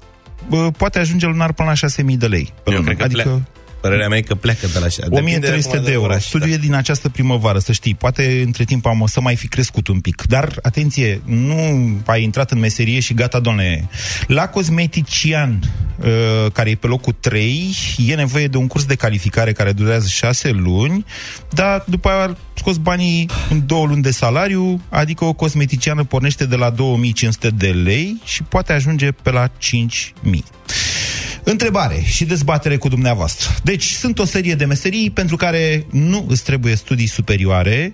bă, 0.49 0.71
poate 0.77 0.99
ajunge 0.99 1.27
lunar 1.27 1.53
până 1.53 1.73
la 1.81 1.89
6.000 1.89 2.17
de 2.19 2.27
lei. 2.27 2.53
pe 2.65 2.71
Eu 2.71 2.77
lună. 2.77 2.85
cred 2.85 2.97
că 2.97 3.05
adică 3.05 3.23
pleacă. 3.23 3.49
Părerea 3.81 4.09
mea 4.09 4.19
e 4.19 4.21
că 4.21 4.35
pleacă 4.35 4.67
de 4.73 4.79
la 4.79 4.85
așa. 4.85 5.03
Depinde 5.03 5.19
1300 5.19 5.75
acum 5.75 5.87
de 5.87 5.93
euro. 5.93 6.07
oraș, 6.07 6.25
Studiul 6.25 6.51
da. 6.51 6.57
e 6.57 6.59
din 6.59 6.75
această 6.75 7.09
primăvară, 7.09 7.59
să 7.59 7.73
știi. 7.73 7.95
Poate 7.95 8.43
între 8.45 8.65
timp 8.65 8.87
am 8.87 9.01
o 9.01 9.07
să 9.07 9.21
mai 9.21 9.37
fi 9.37 9.49
crescut 9.49 9.89
un 9.89 10.01
pic. 10.01 10.23
Dar, 10.27 10.59
atenție, 10.63 11.21
nu 11.25 11.57
ai 12.07 12.23
intrat 12.23 12.51
în 12.51 12.59
meserie 12.59 13.01
și 13.01 13.15
gata, 13.15 13.41
domnule. 13.41 13.89
La 14.27 14.49
cosmetician, 14.49 15.61
uh, 15.99 16.07
care 16.53 16.71
e 16.71 16.75
pe 16.75 16.87
locul 16.87 17.17
3, 17.21 17.77
e 18.07 18.15
nevoie 18.15 18.47
de 18.47 18.57
un 18.57 18.67
curs 18.67 18.85
de 18.85 18.95
calificare 18.95 19.53
care 19.53 19.73
durează 19.73 20.07
6 20.09 20.51
luni, 20.51 21.05
dar 21.51 21.85
după 21.87 22.09
aia 22.09 22.37
scos 22.55 22.77
banii 22.77 23.29
în 23.51 23.67
două 23.67 23.87
luni 23.87 24.03
de 24.03 24.11
salariu, 24.11 24.81
adică 24.89 25.25
o 25.25 25.33
cosmeticiană 25.33 26.05
pornește 26.05 26.47
de 26.47 26.57
la 26.57 26.71
2500 26.71 27.49
de 27.49 27.69
lei 27.69 28.21
și 28.25 28.43
poate 28.43 28.73
ajunge 28.73 29.11
pe 29.11 29.31
la 29.31 29.51
5000. 29.59 30.45
Întrebare 31.45 32.01
și 32.05 32.25
dezbatere 32.25 32.77
cu 32.77 32.89
dumneavoastră. 32.89 33.55
Deci, 33.63 33.85
sunt 33.85 34.19
o 34.19 34.25
serie 34.25 34.55
de 34.55 34.65
meserii 34.65 35.11
pentru 35.11 35.37
care 35.37 35.87
nu 35.91 36.27
îți 36.29 36.45
trebuie 36.45 36.75
studii 36.75 37.07
superioare, 37.07 37.93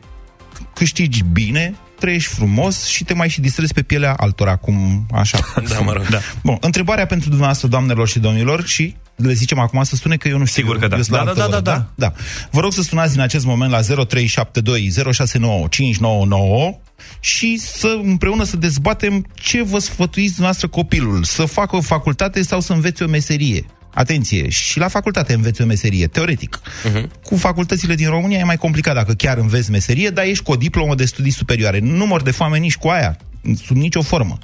câștigi 0.74 1.22
bine, 1.32 1.74
trăiești 1.98 2.34
frumos 2.34 2.86
și 2.86 3.04
te 3.04 3.14
mai 3.14 3.28
și 3.28 3.40
distrezi 3.40 3.72
pe 3.72 3.82
pielea 3.82 4.14
altora, 4.16 4.56
cum 4.56 5.06
așa. 5.12 5.38
Da, 5.68 5.80
mă 5.80 5.92
rog. 5.92 6.08
Da. 6.08 6.18
Bun, 6.42 6.56
întrebarea 6.60 7.06
pentru 7.06 7.28
dumneavoastră, 7.28 7.68
doamnelor 7.68 8.08
și 8.08 8.18
domnilor, 8.18 8.66
și 8.66 8.94
le 9.16 9.32
zicem 9.32 9.58
acum 9.58 9.82
să 9.82 9.96
spune 9.96 10.16
că 10.16 10.28
eu 10.28 10.38
nu 10.38 10.44
știu. 10.44 10.62
Sigur 10.62 10.78
că 10.78 10.88
da. 10.88 10.96
eu 10.96 11.02
sunt 11.02 11.16
la 11.16 11.24
Da, 11.24 11.30
altă 11.30 11.40
da, 11.40 11.46
da, 11.46 11.56
oră, 11.56 11.62
da, 11.64 11.72
da. 11.72 11.86
da. 11.94 12.12
Vă 12.50 12.60
rog 12.60 12.72
să 12.72 12.82
sunați 12.82 13.12
din 13.12 13.20
acest 13.20 13.44
moment 13.44 13.70
la 13.70 13.80
0372 13.80 15.12
069 15.12 15.66
599 15.68 16.78
și 17.20 17.56
să 17.58 17.98
împreună 18.02 18.44
să 18.44 18.56
dezbatem 18.56 19.26
ce 19.34 19.62
vă 19.62 19.78
sfătuiți 19.78 20.34
dumneavoastră 20.34 20.68
copilul, 20.68 21.24
să 21.24 21.44
facă 21.44 21.76
o 21.76 21.80
facultate 21.80 22.42
sau 22.42 22.60
să 22.60 22.72
învețe 22.72 23.04
o 23.04 23.08
meserie. 23.08 23.64
Atenție, 23.94 24.48
și 24.48 24.78
la 24.78 24.88
facultate 24.88 25.32
înveți 25.32 25.62
o 25.62 25.64
meserie, 25.64 26.06
teoretic. 26.06 26.60
Uh-huh. 26.60 27.22
Cu 27.24 27.36
facultățile 27.36 27.94
din 27.94 28.08
România 28.08 28.38
e 28.38 28.44
mai 28.44 28.56
complicat 28.56 28.94
dacă 28.94 29.12
chiar 29.12 29.38
înveți 29.38 29.70
meserie, 29.70 30.10
dar 30.10 30.24
ești 30.24 30.44
cu 30.44 30.52
o 30.52 30.56
diplomă 30.56 30.94
de 30.94 31.04
studii 31.04 31.30
superioare. 31.32 31.78
Nu 31.78 32.06
mor 32.06 32.22
de 32.22 32.30
foame 32.30 32.58
nici 32.58 32.76
cu 32.76 32.88
aia, 32.88 33.16
sub 33.64 33.76
nicio 33.76 34.02
formă. 34.02 34.38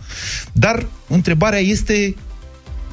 Dar 0.52 0.86
întrebarea 1.08 1.58
este 1.58 2.14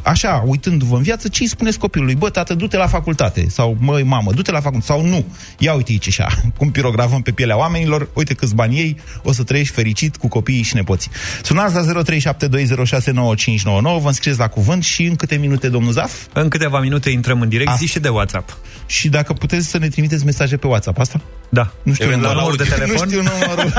așa, 0.03 0.44
uitându-vă 0.46 0.96
în 0.96 1.01
viață, 1.01 1.27
ce 1.27 1.44
îi 1.44 1.50
spuneți 1.50 1.77
copilului? 1.79 2.15
Bă, 2.15 2.29
tată, 2.29 2.53
du-te 2.53 2.77
la 2.77 2.88
facultate. 2.88 3.50
Sau, 3.50 3.77
măi, 3.79 4.03
mamă, 4.03 4.32
du-te 4.32 4.51
la 4.51 4.60
facultate. 4.62 4.86
Sau 4.91 5.06
nu. 5.06 5.25
Ia 5.58 5.74
uite 5.74 5.91
aici 5.91 6.08
așa, 6.08 6.27
cum 6.58 6.72
pirogravăm 6.72 7.22
pe 7.22 7.32
pielea 7.32 7.58
oamenilor, 7.58 8.10
uite 8.13 8.34
câți 8.34 8.56
bani 8.56 8.77
ei, 8.77 8.98
o 9.24 9.32
să 9.32 9.44
trăiești 9.44 9.74
fericit 9.74 10.18
cu 10.18 10.27
copiii 10.27 10.62
și 10.62 10.75
nepoții. 10.75 11.12
Sunați 11.44 11.74
la 11.75 12.03
0372069599, 12.03 14.01
vă 14.01 14.08
înscrieți 14.08 14.39
la 14.39 14.48
cuvânt 14.48 14.84
și 14.84 15.03
în 15.03 15.15
câte 15.15 15.36
minute, 15.36 15.70
domnul 15.70 15.91
Zaf? 15.91 16.12
În 16.34 16.48
câteva 16.50 16.79
minute 16.79 17.10
intrăm 17.10 17.41
în 17.41 17.50
direct, 17.50 17.70
Ah. 17.70 17.75
zi 17.77 17.86
și 17.88 18.00
de 18.00 18.10
WhatsApp. 18.10 18.58
Și 18.86 19.10
dacă 19.10 19.34
puteți 19.34 19.68
să 19.68 19.77
ne 19.77 19.88
trimiteți 19.88 20.25
mesaje 20.25 20.58
pe 20.58 20.68
WhatsApp, 20.68 21.00
asta? 21.00 21.22
Da. 21.50 21.72
Nu 21.84 21.94
știu, 21.94 22.06
Eventual 22.06 22.36
numărul 22.36 22.58
la 22.60 22.63
de 22.63 22.70
audio. 22.72 22.86
telefon. 22.86 23.10
Nu 23.10 23.12
știu 23.12 23.32
numărul. 23.32 23.72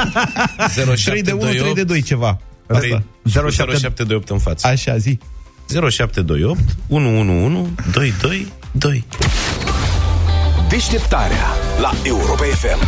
3 1.05 1.23
de 1.23 1.33
1, 1.33 1.51
3 1.51 1.75
de 1.75 1.85
2, 1.85 2.03
ceva. 2.03 2.39
Asta. 2.69 3.03
0728 3.51 4.29
în 4.29 4.39
față. 4.39 4.67
Așa, 4.67 4.97
zi. 4.97 5.19
0728 5.71 6.59
111 6.89 7.71
222 7.93 9.05
Deșteptarea 10.69 11.47
la 11.81 11.93
Europa 12.05 12.45
FM. 12.45 12.79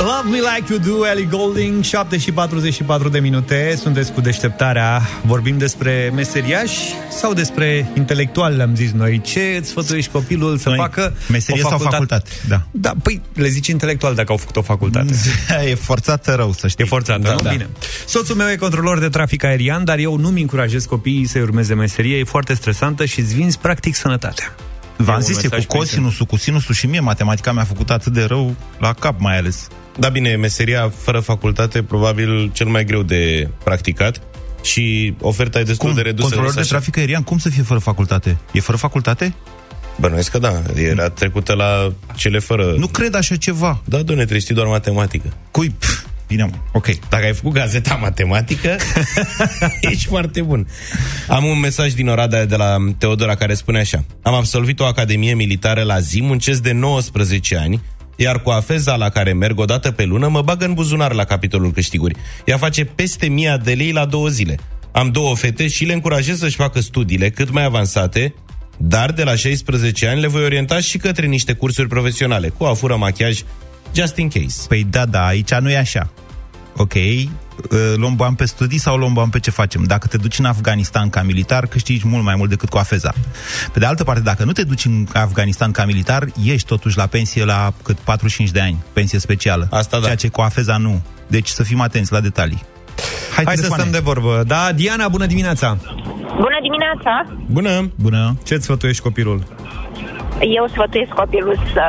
Love 0.00 0.30
Me 0.30 0.36
Like 0.36 0.72
You 0.72 0.78
Do, 0.78 1.06
Ellie 1.06 1.24
Golding, 1.24 1.82
7 1.84 2.18
și 2.18 2.32
44 2.32 3.08
de 3.08 3.18
minute, 3.18 3.78
sunteți 3.80 4.12
cu 4.12 4.20
deșteptarea, 4.20 5.02
vorbim 5.24 5.58
despre 5.58 6.12
meseriași 6.14 6.78
sau 7.10 7.32
despre 7.32 7.90
intelectual, 7.96 8.56
le-am 8.56 8.74
zis 8.74 8.92
noi. 8.92 9.20
Ce 9.20 9.56
îți 9.58 9.68
sfătuiești 9.68 10.10
copilul 10.10 10.58
să 10.58 10.68
Noi, 10.68 10.78
facă 10.78 11.14
meserie 11.30 11.62
o 11.64 11.68
sau 11.68 11.78
facultate, 11.78 12.30
da. 12.48 12.62
Da, 12.70 12.92
păi 13.02 13.20
le 13.34 13.48
zici 13.48 13.66
intelectual 13.66 14.14
dacă 14.14 14.32
au 14.32 14.36
făcut 14.36 14.56
o 14.56 14.62
facultate. 14.62 15.14
e 15.70 15.74
forțat 15.74 16.34
rău, 16.34 16.52
să 16.52 16.68
știi. 16.68 16.84
E 16.84 16.88
forțată, 16.88 17.22
Da, 17.22 17.30
nu? 17.30 17.40
da. 17.42 17.50
Bine. 17.50 17.68
Soțul 18.06 18.36
meu 18.36 18.48
e 18.48 18.56
controlor 18.56 18.98
de 18.98 19.08
trafic 19.08 19.44
aerian, 19.44 19.84
dar 19.84 19.98
eu 19.98 20.16
nu-mi 20.16 20.40
încurajez 20.40 20.84
copiii 20.84 21.26
să 21.26 21.38
urmeze 21.38 21.74
meserie, 21.74 22.16
e 22.16 22.24
foarte 22.24 22.54
stresantă 22.54 23.04
și 23.04 23.20
îți 23.20 23.34
vinzi 23.34 23.58
practic 23.58 23.94
sănătatea. 23.94 24.54
V-am 24.96 25.16
un 25.16 25.22
zis, 25.22 25.36
e 25.36 25.40
mesaj 25.42 25.66
cu 25.66 25.76
cosinusul, 25.76 26.26
cu 26.26 26.36
sinusul 26.36 26.74
și 26.74 26.86
mie 26.86 27.00
matematica 27.00 27.52
mi-a 27.52 27.64
făcut 27.64 27.90
atât 27.90 28.12
de 28.12 28.24
rău 28.24 28.56
la 28.78 28.92
cap 28.92 29.20
mai 29.20 29.38
ales. 29.38 29.68
Da, 29.98 30.08
bine, 30.08 30.36
meseria 30.36 30.92
fără 30.96 31.20
facultate 31.20 31.82
probabil 31.82 32.50
cel 32.54 32.66
mai 32.66 32.84
greu 32.84 33.02
de 33.02 33.48
practicat 33.64 34.20
și 34.62 35.14
oferta 35.20 35.58
e 35.58 35.62
destul 35.62 35.86
Cum? 35.86 35.96
de 35.96 36.02
redusă. 36.02 36.22
Controlor 36.22 36.46
însă 36.46 36.58
de 36.58 36.64
așa. 36.64 36.74
trafic 36.74 36.96
aerian, 36.96 37.22
cum 37.22 37.38
să 37.38 37.48
fie 37.48 37.62
fără 37.62 37.80
facultate? 37.80 38.36
E 38.52 38.60
fără 38.60 38.76
facultate? 38.76 39.34
Bănuiesc 40.00 40.30
că 40.30 40.38
da, 40.38 40.62
era 40.76 41.08
trecută 41.08 41.52
la 41.54 41.92
cele 42.16 42.38
fără... 42.38 42.74
Nu 42.76 42.86
cred 42.86 43.14
așa 43.14 43.36
ceva. 43.36 43.80
Da, 43.84 43.96
doamne, 43.96 44.14
trebuie 44.14 44.38
știi 44.40 44.54
doar 44.54 44.66
matematică. 44.66 45.32
Cui? 45.50 45.70
Pf, 45.70 46.02
Bine, 46.26 46.42
mă. 46.44 46.56
ok. 46.72 46.86
Dacă 47.08 47.24
ai 47.24 47.34
făcut 47.34 47.52
gazeta 47.52 47.94
matematică, 47.94 48.76
ești 49.90 50.06
foarte 50.06 50.42
bun. 50.42 50.66
Am 51.28 51.44
un 51.44 51.58
mesaj 51.58 51.92
din 51.92 52.08
Oradea 52.08 52.46
de 52.46 52.56
la 52.56 52.76
Teodora 52.98 53.34
care 53.34 53.54
spune 53.54 53.78
așa. 53.78 54.04
Am 54.22 54.34
absolvit 54.34 54.80
o 54.80 54.84
academie 54.84 55.34
militară 55.34 55.82
la 55.82 55.98
zi, 55.98 56.22
muncesc 56.22 56.62
de 56.62 56.72
19 56.72 57.56
ani, 57.56 57.80
iar 58.20 58.42
cu 58.42 58.50
afeza 58.50 58.96
la 58.96 59.08
care 59.08 59.32
merg 59.32 59.58
o 59.58 59.64
dată 59.64 59.90
pe 59.90 60.04
lună, 60.04 60.28
mă 60.28 60.42
bag 60.42 60.62
în 60.62 60.74
buzunar 60.74 61.12
la 61.12 61.24
capitolul 61.24 61.72
câștiguri. 61.72 62.14
Ea 62.44 62.56
face 62.56 62.84
peste 62.84 63.26
1000 63.26 63.60
de 63.64 63.72
lei 63.72 63.92
la 63.92 64.04
două 64.04 64.28
zile. 64.28 64.58
Am 64.92 65.10
două 65.10 65.36
fete 65.36 65.68
și 65.68 65.84
le 65.84 65.92
încurajez 65.92 66.38
să-și 66.38 66.56
facă 66.56 66.80
studiile 66.80 67.30
cât 67.30 67.50
mai 67.50 67.64
avansate, 67.64 68.34
dar 68.76 69.12
de 69.12 69.22
la 69.22 69.34
16 69.34 70.06
ani 70.08 70.20
le 70.20 70.26
voi 70.26 70.42
orienta 70.42 70.80
și 70.80 70.98
către 70.98 71.26
niște 71.26 71.52
cursuri 71.52 71.88
profesionale, 71.88 72.48
cu 72.48 72.64
afură, 72.64 72.96
machiaj, 72.96 73.42
just 73.94 74.16
in 74.16 74.28
case. 74.28 74.66
Păi 74.68 74.86
da, 74.90 75.06
da, 75.06 75.26
aici 75.26 75.54
nu 75.54 75.70
e 75.70 75.76
așa. 75.76 76.10
Ok, 76.76 76.94
uh, 76.94 77.28
luăm 77.96 78.14
bani 78.16 78.36
pe 78.36 78.44
studii 78.44 78.78
sau 78.78 78.96
luăm 78.96 79.12
bani 79.12 79.30
pe 79.30 79.40
ce 79.40 79.50
facem? 79.50 79.82
Dacă 79.84 80.06
te 80.06 80.16
duci 80.16 80.38
în 80.38 80.44
Afganistan 80.44 81.10
ca 81.10 81.22
militar, 81.22 81.66
câștigi 81.66 82.06
mult 82.06 82.24
mai 82.24 82.34
mult 82.36 82.50
decât 82.50 82.68
cu 82.68 82.78
afeza. 82.78 83.12
Pe 83.72 83.78
de 83.78 83.86
altă 83.86 84.04
parte, 84.04 84.22
dacă 84.22 84.44
nu 84.44 84.52
te 84.52 84.64
duci 84.64 84.84
în 84.84 85.06
Afganistan 85.12 85.70
ca 85.70 85.84
militar, 85.84 86.24
ești 86.44 86.66
totuși 86.66 86.96
la 86.96 87.06
pensie 87.06 87.44
la 87.44 87.72
cât 87.82 87.98
45 87.98 88.50
de 88.50 88.60
ani, 88.60 88.76
pensie 88.92 89.18
specială. 89.18 89.68
Asta 89.70 89.96
da. 89.98 90.02
Ceea 90.04 90.16
ce 90.16 90.28
cu 90.28 90.40
afeza 90.40 90.76
nu. 90.76 91.00
Deci 91.26 91.48
să 91.48 91.62
fim 91.62 91.80
atenți 91.80 92.12
la 92.12 92.20
detalii. 92.20 92.62
Hai, 93.34 93.44
Hai 93.44 93.54
să 93.54 93.60
telefoane. 93.62 93.82
stăm 93.82 93.92
de 93.92 93.98
vorbă. 94.04 94.42
Da, 94.46 94.72
Diana, 94.74 95.08
bună 95.08 95.26
dimineața! 95.26 95.76
Bună 96.36 96.58
dimineața! 96.62 97.26
Bună! 97.46 97.90
Bună! 97.94 98.36
Ce-ți 98.44 98.64
sfătuiești 98.64 99.02
copilul? 99.02 99.42
Eu 100.40 100.68
sfătuiesc 100.72 101.10
copilul 101.10 101.58
să 101.72 101.86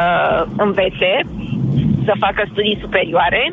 învețe, 0.57 1.11
să 2.07 2.13
facă 2.25 2.41
studii 2.51 2.81
superioare, 2.85 3.43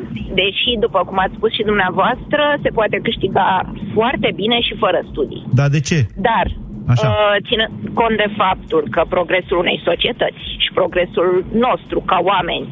deși, 0.41 0.71
după 0.85 0.99
cum 1.07 1.17
ați 1.19 1.37
spus 1.37 1.51
și 1.57 1.69
dumneavoastră, 1.71 2.43
se 2.63 2.69
poate 2.77 2.97
câștiga 3.07 3.47
foarte 3.93 4.29
bine 4.41 4.57
și 4.67 4.73
fără 4.83 4.99
studii. 5.11 5.43
Dar 5.59 5.69
de 5.75 5.81
ce? 5.89 5.99
Dar, 6.29 6.45
Așa. 6.93 7.07
uh, 7.07 7.35
țină 7.47 7.65
cont 7.99 8.15
de 8.23 8.29
faptul 8.41 8.83
că 8.95 9.01
progresul 9.15 9.57
unei 9.63 9.79
societăți 9.89 10.43
și 10.63 10.69
progresul 10.79 11.29
nostru 11.67 11.99
ca 12.11 12.19
oameni 12.31 12.67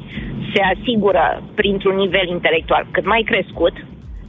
se 0.51 0.62
asigură 0.74 1.25
printr-un 1.60 1.96
nivel 2.03 2.27
intelectual 2.38 2.84
cât 2.91 3.05
mai 3.13 3.22
crescut, 3.32 3.75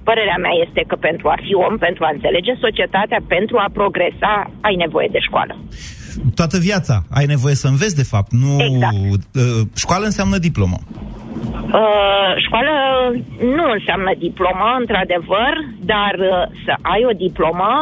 părerea 0.09 0.39
mea 0.45 0.55
este 0.67 0.83
că 0.91 0.97
pentru 1.09 1.27
a 1.35 1.37
fi 1.47 1.55
om, 1.67 1.75
pentru 1.87 2.03
a 2.05 2.15
înțelege 2.17 2.53
societatea, 2.67 3.21
pentru 3.37 3.57
a 3.65 3.69
progresa, 3.79 4.33
ai 4.61 4.77
nevoie 4.85 5.09
de 5.17 5.21
școală. 5.29 5.55
Toată 6.35 6.57
viața 6.59 6.95
ai 7.11 7.27
nevoie 7.27 7.55
să 7.55 7.67
înveți, 7.69 7.97
de 7.97 8.03
fapt. 8.13 8.31
Nu... 8.43 8.53
Exact. 8.69 8.97
Uh, 8.97 9.67
Școală 9.77 10.05
înseamnă 10.05 10.37
diplomă. 10.39 10.79
Uh, 11.81 12.31
școală 12.47 12.75
nu 13.59 13.65
înseamnă 13.77 14.11
diplomă, 14.27 14.69
într-adevăr, 14.83 15.53
dar 15.93 16.15
uh, 16.19 16.33
să 16.65 16.73
ai 16.93 17.03
o 17.11 17.13
diplomă 17.27 17.73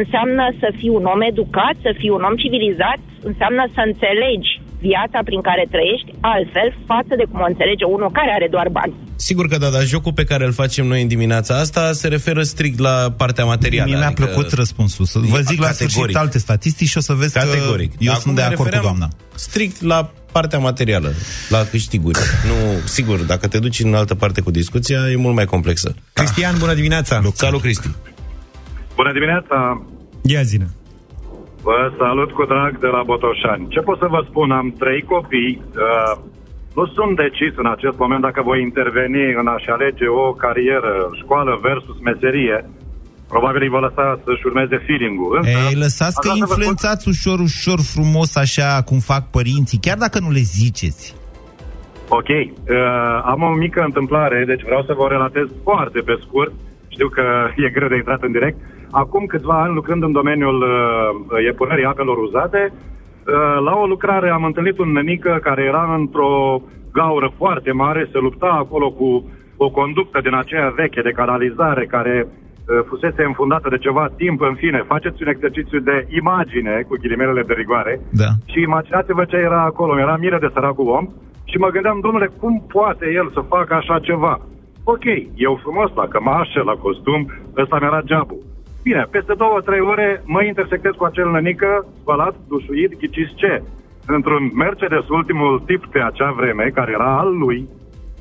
înseamnă 0.00 0.44
să 0.60 0.68
fii 0.78 0.92
un 0.98 1.04
om 1.14 1.20
educat, 1.32 1.74
să 1.86 1.90
fii 2.00 2.12
un 2.18 2.22
om 2.28 2.34
civilizat, 2.42 3.00
înseamnă 3.30 3.62
să 3.74 3.80
înțelegi 3.90 4.50
viața 4.88 5.18
prin 5.28 5.40
care 5.48 5.64
trăiești 5.74 6.10
altfel 6.34 6.68
față 6.90 7.12
de 7.20 7.24
cum 7.30 7.40
o 7.44 7.48
înțelege 7.52 7.84
unul 7.96 8.10
care 8.18 8.30
are 8.38 8.48
doar 8.50 8.68
bani. 8.78 8.94
Sigur 9.16 9.46
că 9.48 9.56
da, 9.58 9.68
dar 9.76 9.84
jocul 9.94 10.12
pe 10.20 10.24
care 10.24 10.44
îl 10.44 10.52
facem 10.62 10.84
noi 10.86 11.02
în 11.02 11.08
dimineața 11.08 11.52
asta 11.64 11.92
se 11.92 12.08
referă 12.08 12.42
strict 12.42 12.78
la 12.78 12.96
partea 13.16 13.44
materială. 13.44 13.88
Mie 13.90 13.98
mi-a 13.98 14.06
adică- 14.06 14.24
plăcut 14.24 14.52
răspunsul. 14.52 15.04
Să 15.04 15.18
vă 15.18 15.40
zic 15.50 15.58
la 15.60 15.66
Categoric. 15.66 15.90
sfârșit 15.90 16.16
alte 16.16 16.38
statistici 16.38 16.88
și 16.88 16.96
o 16.96 17.00
să 17.00 17.12
vezi 17.12 17.34
Categoric. 17.34 17.90
că 17.90 17.96
eu 17.98 18.10
Acum 18.12 18.22
sunt 18.22 18.34
de 18.34 18.40
ne 18.40 18.46
acord 18.46 18.58
cu 18.60 18.64
refeream 18.64 18.96
doamna. 18.96 19.08
Strict 19.34 19.82
la 19.82 20.10
partea 20.32 20.58
materială, 20.58 21.10
la 21.48 21.58
câștiguri. 21.70 22.18
Nu, 22.50 22.78
sigur, 22.84 23.18
dacă 23.18 23.48
te 23.48 23.58
duci 23.58 23.80
în 23.80 23.94
altă 23.94 24.14
parte 24.14 24.40
cu 24.40 24.50
discuția, 24.50 24.98
e 25.10 25.16
mult 25.16 25.34
mai 25.34 25.44
complexă. 25.44 25.94
Cristian, 26.12 26.54
bună 26.58 26.74
dimineața! 26.74 27.20
Salut, 27.32 27.60
Cristi! 27.60 27.88
Bună 28.94 29.12
dimineața! 29.12 29.86
Ia 30.22 30.42
zine. 30.42 30.66
Vă 31.62 31.92
salut 31.98 32.30
cu 32.30 32.44
drag 32.44 32.72
de 32.78 32.86
la 32.86 33.02
Botoșani. 33.02 33.68
Ce 33.68 33.80
pot 33.80 33.98
să 33.98 34.06
vă 34.14 34.20
spun? 34.28 34.50
Am 34.50 34.74
trei 34.82 35.02
copii. 35.02 35.62
Uh, 35.62 36.14
nu 36.74 36.84
sunt 36.96 37.12
decis 37.24 37.52
în 37.62 37.68
acest 37.76 37.96
moment 38.02 38.22
dacă 38.28 38.40
voi 38.50 38.60
interveni 38.68 39.24
în 39.40 39.46
a-și 39.54 39.70
alege 39.76 40.06
o 40.24 40.32
carieră, 40.44 40.94
școală 41.22 41.52
versus 41.62 41.98
meserie. 42.08 42.56
Probabil 43.34 43.62
îi 43.62 43.74
vă 43.76 43.80
lăsa 43.86 44.20
să-și 44.24 44.46
urmeze 44.46 44.76
feeling-ul. 44.86 45.36
Însă, 45.36 45.50
Ei, 45.50 45.74
lăsați 45.84 46.16
aș 46.18 46.24
că 46.24 46.28
vrea 46.28 46.34
să 46.34 46.38
vă 46.38 46.44
spun- 46.44 46.48
influențați 46.48 47.08
ușor, 47.14 47.38
ușor, 47.48 47.78
frumos, 47.94 48.30
așa 48.44 48.70
cum 48.88 48.98
fac 49.12 49.22
părinții, 49.36 49.78
chiar 49.86 49.98
dacă 50.04 50.18
nu 50.20 50.30
le 50.30 50.44
ziceți. 50.60 51.04
Ok. 52.18 52.28
Uh, 52.28 52.46
am 53.32 53.40
o 53.42 53.50
mică 53.64 53.80
întâmplare, 53.84 54.38
deci 54.46 54.64
vreau 54.68 54.82
să 54.88 54.92
vă 54.96 55.02
o 55.02 55.12
relatez 55.14 55.46
foarte 55.62 56.00
pe 56.08 56.14
scurt. 56.24 56.52
Știu 56.88 57.08
că 57.08 57.24
e 57.64 57.76
greu 57.76 57.88
de 57.88 57.96
intrat 57.96 58.22
în 58.22 58.32
direct. 58.32 58.58
Acum 58.90 59.26
câțiva 59.26 59.62
ani, 59.62 59.74
lucrând 59.74 60.02
în 60.02 60.12
domeniul 60.12 60.58
uh, 60.62 61.46
epurării 61.50 61.84
apelor 61.92 62.16
uzate, 62.16 62.72
uh, 62.72 63.56
la 63.66 63.74
o 63.82 63.86
lucrare 63.86 64.28
am 64.30 64.44
întâlnit 64.44 64.78
un 64.78 64.92
nenică 64.92 65.38
care 65.42 65.62
era 65.62 65.94
într-o 66.00 66.62
gaură 66.92 67.32
foarte 67.36 67.72
mare, 67.72 68.08
se 68.12 68.18
lupta 68.18 68.46
acolo 68.46 68.90
cu 68.90 69.30
o 69.56 69.68
conductă 69.70 70.20
din 70.22 70.34
aceea 70.34 70.72
veche 70.76 71.00
de 71.00 71.10
canalizare 71.20 71.86
care 71.86 72.26
uh, 72.26 72.39
fusese 72.88 73.22
înfundată 73.24 73.68
de 73.68 73.78
ceva 73.86 74.08
timp, 74.16 74.40
în 74.40 74.54
fine, 74.54 74.84
faceți 74.86 75.22
un 75.22 75.28
exercițiu 75.28 75.78
de 75.80 76.06
imagine, 76.20 76.84
cu 76.88 76.94
ghilimelele 77.00 77.42
de 77.42 77.54
rigoare, 77.60 78.00
Da. 78.22 78.30
și 78.52 78.60
imaginați-vă 78.60 79.24
ce 79.24 79.36
era 79.36 79.62
acolo. 79.62 79.98
Era 79.98 80.16
mire 80.16 80.38
de 80.38 80.50
săracul 80.54 80.88
om 80.88 81.08
și 81.50 81.56
mă 81.58 81.68
gândeam, 81.68 81.98
domnule, 82.00 82.28
cum 82.40 82.64
poate 82.76 83.06
el 83.20 83.30
să 83.34 83.40
facă 83.54 83.74
așa 83.74 83.98
ceva? 83.98 84.40
Ok, 84.84 85.04
eu 85.34 85.58
frumos 85.62 85.90
la 85.94 86.06
cămașă, 86.08 86.60
la 86.64 86.72
costum, 86.84 87.20
ăsta 87.62 87.76
mi-era 87.80 88.00
geabul. 88.04 88.42
Bine, 88.82 89.06
peste 89.10 89.34
două, 89.42 89.60
trei 89.60 89.80
ore 89.80 90.22
mă 90.24 90.42
intersectez 90.44 90.92
cu 90.96 91.04
acel 91.04 91.30
nănică, 91.30 91.86
spălat, 92.00 92.34
dușuit, 92.48 92.98
ghiciți 92.98 93.34
ce? 93.34 93.62
Într-un 94.06 94.50
Mercedes 94.54 95.08
ultimul 95.08 95.62
tip 95.66 95.86
pe 95.86 96.00
acea 96.02 96.30
vreme, 96.36 96.70
care 96.74 96.90
era 96.92 97.18
al 97.18 97.38
lui, 97.38 97.68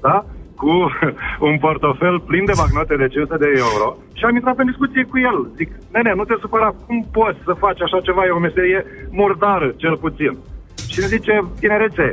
da? 0.02 0.26
Cu 0.62 0.74
un 1.50 1.56
portofel 1.66 2.16
plin 2.30 2.46
de 2.50 2.56
bagnote 2.62 2.96
de 3.02 3.08
500 3.08 3.44
de 3.44 3.50
euro 3.66 3.88
și 4.18 4.24
am 4.26 4.36
intrat 4.38 4.58
în 4.62 4.70
discuție 4.72 5.04
cu 5.12 5.18
el. 5.30 5.38
Zic, 5.60 5.70
nene, 5.96 6.12
nu 6.20 6.24
te 6.26 6.36
supăra, 6.44 6.70
cum 6.86 6.98
poți 7.18 7.40
să 7.48 7.54
faci 7.64 7.82
așa 7.86 8.00
ceva? 8.08 8.22
E 8.24 8.40
o 8.40 8.46
meserie 8.48 8.80
murdară, 9.20 9.68
cel 9.84 9.96
puțin. 10.04 10.34
Și 10.92 10.98
îmi 11.00 11.12
zice, 11.16 11.34
tinerețe, 11.62 12.08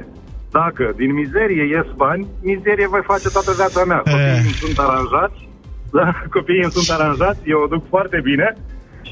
dacă 0.59 0.85
din 1.01 1.11
mizerie 1.21 1.65
ies 1.75 1.89
bani, 2.03 2.23
mizerie 2.51 2.89
voi 2.95 3.05
face 3.13 3.29
toată 3.37 3.51
viața 3.61 3.81
mea. 3.91 4.01
Copiii 4.11 4.47
îmi 4.49 4.61
sunt 4.63 4.77
aranjați, 4.87 5.39
da? 5.99 6.07
copiii 6.37 6.67
îmi 6.67 6.77
sunt 6.77 6.89
aranjați, 6.97 7.41
eu 7.53 7.59
o 7.65 7.71
duc 7.75 7.83
foarte 7.95 8.19
bine 8.29 8.49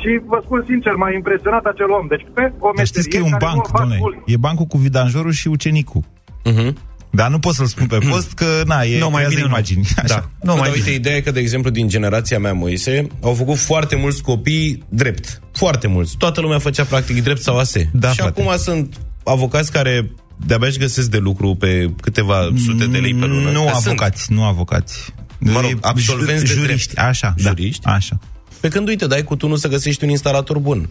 și 0.00 0.11
vă 0.33 0.38
spun 0.45 0.61
sincer, 0.71 0.93
m-a 0.95 1.11
impresionat 1.21 1.64
acel 1.73 1.91
om. 1.99 2.07
Deci 2.14 2.26
pe 2.37 2.45
o 2.59 2.71
Dar 2.76 2.87
știți 2.93 3.09
că 3.09 3.17
meserie 3.17 3.29
e 3.29 3.33
un 3.33 3.38
care 3.38 3.45
nu 3.45 3.50
banc, 3.50 3.64
o 3.64 3.69
fac 3.69 3.81
domnule. 3.81 3.99
mulți. 4.05 4.33
E 4.35 4.45
bancul 4.47 4.67
cu 4.73 4.79
vidanjorul 4.87 5.35
și 5.41 5.47
ucenicul. 5.57 6.03
Uh-huh. 6.50 6.73
Dar 7.14 7.30
nu 7.30 7.38
pot 7.38 7.54
să-l 7.54 7.66
spun 7.66 7.87
pe 7.87 7.99
post, 8.11 8.33
că, 8.33 8.62
na, 8.66 8.83
e 8.83 8.99
Nu, 8.99 9.11
mai 9.11 9.12
creează 9.12 9.28
bine 9.35 9.40
nu. 9.40 9.47
imagini. 9.47 9.88
Așa. 9.97 10.06
Da. 10.06 10.30
Nu, 10.42 10.52
Nu, 10.52 10.52
mai 10.59 10.61
dar 10.68 10.68
uite, 10.71 10.83
bine. 10.85 10.97
ideea 10.97 11.16
e 11.16 11.21
că, 11.21 11.30
de 11.30 11.40
exemplu, 11.40 11.71
din 11.71 11.88
generația 11.88 12.38
mea, 12.38 12.52
Moise, 12.52 13.06
au 13.23 13.35
făcut 13.35 13.56
foarte 13.59 13.97
mulți 13.97 14.23
copii 14.23 14.85
drept. 14.88 15.40
Foarte 15.52 15.87
mulți. 15.87 16.16
Toată 16.18 16.40
lumea 16.40 16.59
făcea 16.59 16.85
practic 16.85 17.23
drept 17.23 17.42
sau 17.42 17.59
ase. 17.59 17.90
Da, 17.92 18.09
și 18.09 18.16
frate. 18.16 18.40
acum 18.40 18.56
sunt 18.59 18.97
avocați 19.25 19.73
care 19.73 20.11
de-abia 20.47 20.68
își 20.68 20.78
găsesc 20.78 21.11
de 21.11 21.18
lucru 21.18 21.54
pe 21.54 21.90
câteva 22.00 22.49
sute 22.64 22.85
de 22.87 22.99
lei 22.99 23.14
pe 23.14 23.25
lună. 23.26 23.50
Nu 23.50 23.64
Că 23.64 23.71
sunt. 23.73 23.87
avocați, 23.87 24.33
nu 24.33 24.44
avocați. 24.44 25.14
Mă 25.38 25.61
rog, 25.61 25.71
E 25.71 25.76
absolvenți 25.80 26.44
de 26.44 26.52
juriști, 26.52 26.92
drept. 26.94 27.09
așa, 27.09 27.35
Juriști? 27.38 27.80
Da, 27.83 27.92
așa. 27.92 28.18
Pe 28.61 28.68
când, 28.68 28.88
uite, 28.88 29.06
dai 29.06 29.23
cu 29.25 29.37
tunul 29.37 29.56
să 29.56 29.68
găsești 29.68 30.04
un 30.04 30.11
instalator 30.11 30.59
bun. 30.59 30.88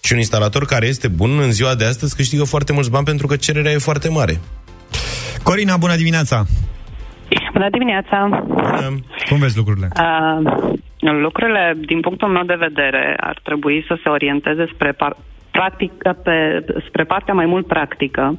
Și 0.00 0.12
un 0.12 0.18
instalator 0.18 0.64
care 0.64 0.86
este 0.86 1.08
bun 1.08 1.38
în 1.38 1.52
ziua 1.52 1.74
de 1.74 1.84
astăzi 1.84 2.14
câștigă 2.14 2.44
foarte 2.44 2.72
mulți 2.72 2.90
bani 2.90 3.04
pentru 3.04 3.26
că 3.26 3.36
cererea 3.36 3.72
e 3.72 3.78
foarte 3.78 4.08
mare. 4.08 4.40
Corina, 5.42 5.76
bună 5.76 5.96
dimineața! 5.96 6.44
Bună 7.52 7.68
dimineața! 7.70 8.28
Cum 9.28 9.38
vezi 9.38 9.56
lucrurile? 9.56 9.88
Uh, 10.00 10.72
lucrurile, 11.00 11.74
din 11.86 12.00
punctul 12.00 12.28
meu 12.28 12.42
de 12.42 12.54
vedere, 12.58 13.14
ar 13.20 13.40
trebui 13.42 13.84
să 13.88 13.98
se 14.02 14.08
orienteze 14.08 14.68
spre 14.74 14.92
par- 14.92 15.16
practică 15.50 16.10
pe, 16.24 16.64
spre 16.88 17.04
partea 17.04 17.34
mai 17.34 17.46
mult 17.46 17.66
practică, 17.66 18.38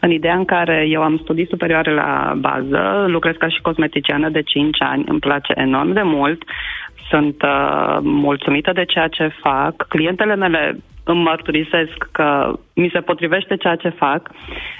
în 0.00 0.10
ideea 0.10 0.36
în 0.36 0.44
care 0.44 0.86
eu 0.88 1.02
am 1.02 1.20
studii 1.22 1.46
superioare 1.50 1.92
la 1.94 2.34
bază, 2.36 3.04
lucrez 3.06 3.34
ca 3.38 3.48
și 3.48 3.60
cosmeticiană 3.62 4.28
de 4.28 4.42
5 4.42 4.76
ani, 4.82 5.04
îmi 5.06 5.24
place 5.26 5.52
enorm 5.56 5.92
de 5.92 6.02
mult, 6.02 6.42
sunt 7.08 7.42
uh, 7.42 7.98
mulțumită 8.02 8.72
de 8.72 8.84
ceea 8.84 9.08
ce 9.08 9.30
fac, 9.42 9.86
clientele 9.88 10.34
mele 10.34 10.78
îmi 11.04 11.22
mărturisesc 11.22 12.08
că 12.12 12.52
mi 12.74 12.90
se 12.92 13.00
potrivește 13.00 13.56
ceea 13.56 13.76
ce 13.76 13.88
fac, 13.88 14.30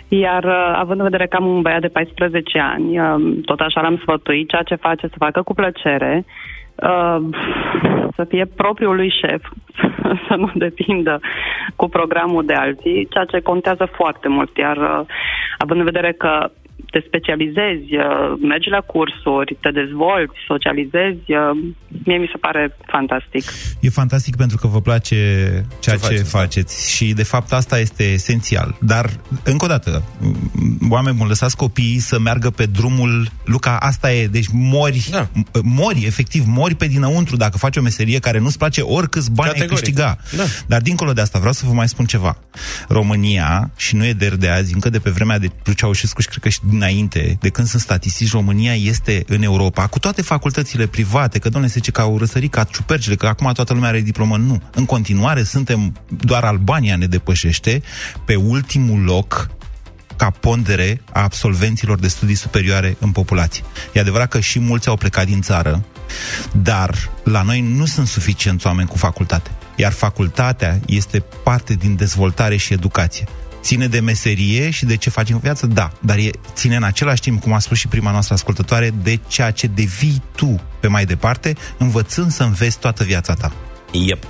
iar 0.08 0.44
uh, 0.44 0.72
având 0.74 0.98
în 0.98 1.04
vedere 1.04 1.26
că 1.26 1.36
am 1.36 1.46
un 1.46 1.62
băiat 1.62 1.80
de 1.80 1.88
14 1.88 2.58
ani, 2.58 3.00
uh, 3.00 3.36
tot 3.44 3.60
așa 3.60 3.80
l-am 3.80 3.96
sfătuit, 3.96 4.48
ceea 4.48 4.62
ce 4.62 4.74
face 4.74 5.06
să 5.06 5.14
facă 5.18 5.42
cu 5.42 5.54
plăcere, 5.54 6.24
uh, 6.74 7.16
să 8.16 8.24
fie 8.28 8.44
propriul 8.56 8.94
lui 8.94 9.14
șef, 9.20 9.42
să 10.28 10.34
nu 10.36 10.50
depindă 10.54 11.20
cu 11.76 11.88
programul 11.88 12.44
de 12.44 12.54
alții, 12.54 13.06
ceea 13.10 13.24
ce 13.24 13.40
contează 13.40 13.88
foarte 13.92 14.28
mult, 14.28 14.56
iar 14.56 14.76
uh, 14.76 15.00
având 15.58 15.78
în 15.78 15.84
vedere 15.84 16.12
că 16.12 16.50
te 16.94 17.04
specializezi, 17.06 17.88
uh, 17.96 18.04
mergi 18.50 18.68
la 18.76 18.80
cursuri, 18.92 19.56
te 19.60 19.70
dezvolți, 19.70 20.36
socializezi, 20.46 21.26
uh, 21.42 21.52
mie 22.04 22.18
mi 22.24 22.30
se 22.32 22.38
pare 22.46 22.76
fantastic. 22.86 23.44
E 23.80 23.88
fantastic 24.02 24.36
pentru 24.36 24.56
că 24.56 24.66
vă 24.66 24.80
place 24.80 25.16
ceea 25.80 25.96
ce, 25.96 26.02
ce 26.02 26.06
faceți, 26.06 26.30
faceți 26.30 26.74
da. 26.80 26.88
și 26.94 27.12
de 27.12 27.22
fapt 27.22 27.52
asta 27.52 27.78
este 27.78 28.04
esențial. 28.18 28.76
Dar, 28.80 29.06
încă 29.44 29.64
o 29.64 29.68
dată, 29.68 30.02
oameni 30.90 31.16
buni, 31.16 31.28
lăsați 31.28 31.56
copiii 31.56 31.98
să 31.98 32.18
meargă 32.18 32.50
pe 32.50 32.66
drumul... 32.66 33.28
Luca, 33.44 33.76
asta 33.76 34.12
e, 34.12 34.26
deci 34.26 34.48
mori, 34.52 35.08
da. 35.10 35.28
mori, 35.62 36.04
efectiv, 36.06 36.44
mori 36.46 36.74
pe 36.74 36.86
dinăuntru 36.86 37.36
dacă 37.36 37.58
faci 37.58 37.76
o 37.76 37.80
meserie 37.80 38.18
care 38.18 38.38
nu-ți 38.38 38.58
place 38.58 38.80
oricâți 38.80 39.30
bani 39.32 39.50
Categoric. 39.50 39.72
ai 39.72 39.78
câștiga. 39.78 40.18
Da. 40.36 40.44
Dar 40.66 40.80
dincolo 40.80 41.12
de 41.12 41.20
asta 41.20 41.38
vreau 41.38 41.52
să 41.52 41.66
vă 41.66 41.72
mai 41.72 41.88
spun 41.88 42.04
ceva. 42.04 42.36
România, 42.88 43.70
și 43.76 43.96
nu 43.96 44.04
e 44.04 44.12
de, 44.12 44.28
de 44.28 44.48
azi, 44.48 44.74
încă 44.74 44.90
de 44.90 44.98
pe 44.98 45.10
vremea 45.10 45.38
de 45.38 45.50
Ceaușescu 45.76 46.20
și 46.20 46.28
cred 46.28 46.42
că 46.42 46.48
și 46.48 46.58
dinainte, 46.86 47.36
de 47.40 47.48
când 47.48 47.66
sunt 47.66 47.82
statistici, 47.82 48.30
România 48.30 48.74
este 48.74 49.24
în 49.26 49.42
Europa, 49.42 49.86
cu 49.86 49.98
toate 49.98 50.22
facultățile 50.22 50.86
private, 50.86 51.38
că 51.38 51.48
doamne 51.48 51.68
se 51.68 51.74
zice 51.76 51.90
că 51.90 52.00
au 52.00 52.18
răsărit 52.18 52.50
ca 52.50 52.64
ciupercile, 52.64 53.14
că 53.14 53.26
acum 53.26 53.52
toată 53.52 53.72
lumea 53.72 53.88
are 53.88 54.00
diplomă. 54.00 54.36
Nu. 54.36 54.62
În 54.74 54.84
continuare 54.84 55.42
suntem, 55.42 55.96
doar 56.08 56.44
Albania 56.44 56.96
ne 56.96 57.06
depășește, 57.06 57.82
pe 58.24 58.34
ultimul 58.34 59.00
loc 59.00 59.48
ca 60.16 60.30
pondere 60.30 61.00
a 61.12 61.22
absolvenților 61.22 61.98
de 61.98 62.08
studii 62.08 62.34
superioare 62.34 62.96
în 63.00 63.10
populație. 63.10 63.64
E 63.92 64.00
adevărat 64.00 64.28
că 64.28 64.40
și 64.40 64.58
mulți 64.58 64.88
au 64.88 64.96
plecat 64.96 65.26
din 65.26 65.40
țară, 65.40 65.84
dar 66.52 67.10
la 67.24 67.42
noi 67.42 67.60
nu 67.60 67.86
sunt 67.86 68.06
suficienți 68.06 68.66
oameni 68.66 68.88
cu 68.88 68.96
facultate. 68.96 69.50
Iar 69.76 69.92
facultatea 69.92 70.80
este 70.86 71.24
parte 71.44 71.74
din 71.74 71.96
dezvoltare 71.96 72.56
și 72.56 72.72
educație. 72.72 73.24
Ține 73.64 73.86
de 73.86 74.00
meserie 74.00 74.70
și 74.70 74.84
de 74.84 74.96
ce 74.96 75.10
faci 75.10 75.30
în 75.30 75.38
viață? 75.38 75.66
Da, 75.66 75.92
dar 76.00 76.16
e, 76.16 76.30
ține 76.54 76.76
în 76.76 76.82
același 76.82 77.20
timp, 77.20 77.42
cum 77.42 77.52
a 77.52 77.58
spus 77.58 77.78
și 77.78 77.88
prima 77.88 78.10
noastră 78.10 78.34
ascultătoare, 78.34 78.90
de 79.02 79.18
ceea 79.28 79.50
ce 79.50 79.66
devii 79.66 80.22
tu 80.36 80.60
pe 80.80 80.88
mai 80.88 81.04
departe, 81.04 81.54
învățând 81.78 82.30
să 82.30 82.42
înveți 82.42 82.78
toată 82.78 83.04
viața 83.04 83.34
ta. 83.34 83.52
Yep. 83.92 84.24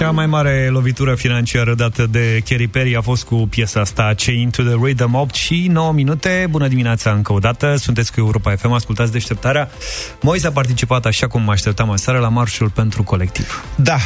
Cea 0.00 0.10
mai 0.10 0.26
mare 0.26 0.68
lovitură 0.68 1.14
financiară 1.14 1.74
dată 1.74 2.06
de 2.06 2.40
Kerry 2.44 2.68
Perry 2.68 2.96
a 2.96 3.00
fost 3.00 3.24
cu 3.24 3.34
piesa 3.34 3.80
asta 3.80 4.14
Chain 4.16 4.50
to 4.50 4.62
the 4.62 4.74
Rhythm 4.82 5.14
8 5.14 5.34
și 5.34 5.66
9 5.70 5.92
minute. 5.92 6.46
Bună 6.50 6.68
dimineața 6.68 7.10
încă 7.10 7.32
o 7.32 7.38
dată, 7.38 7.76
sunteți 7.76 8.12
cu 8.12 8.20
Europa 8.20 8.56
FM, 8.56 8.72
ascultați 8.72 9.12
deșteptarea. 9.12 9.70
Moise 10.20 10.46
a 10.46 10.50
participat 10.50 11.06
așa 11.06 11.26
cum 11.26 11.42
mă 11.42 11.50
așteptam 11.50 11.90
aseară 11.90 12.18
la 12.18 12.28
marșul 12.28 12.70
pentru 12.70 13.02
colectiv. 13.02 13.64
Da, 13.76 13.96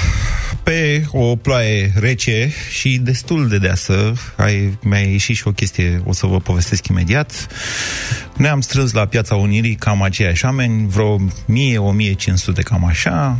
pe 0.62 1.04
o 1.10 1.36
ploaie 1.36 1.92
rece 1.96 2.52
și 2.70 2.98
destul 2.98 3.48
de 3.48 3.58
deasă, 3.58 4.12
ai, 4.36 4.78
mi-a 4.82 4.98
ieșit 4.98 5.36
și 5.36 5.46
o 5.46 5.52
chestie, 5.52 6.02
o 6.04 6.12
să 6.12 6.26
vă 6.26 6.38
povestesc 6.38 6.86
imediat. 6.86 7.46
Ne-am 8.36 8.60
strâns 8.60 8.92
la 8.92 9.06
Piața 9.06 9.34
Unirii 9.34 9.74
cam 9.74 10.02
aceiași 10.02 10.44
oameni, 10.44 10.88
vreo 10.88 11.18
1000-1500 11.18 11.22
cam 12.62 12.84
așa, 12.84 13.38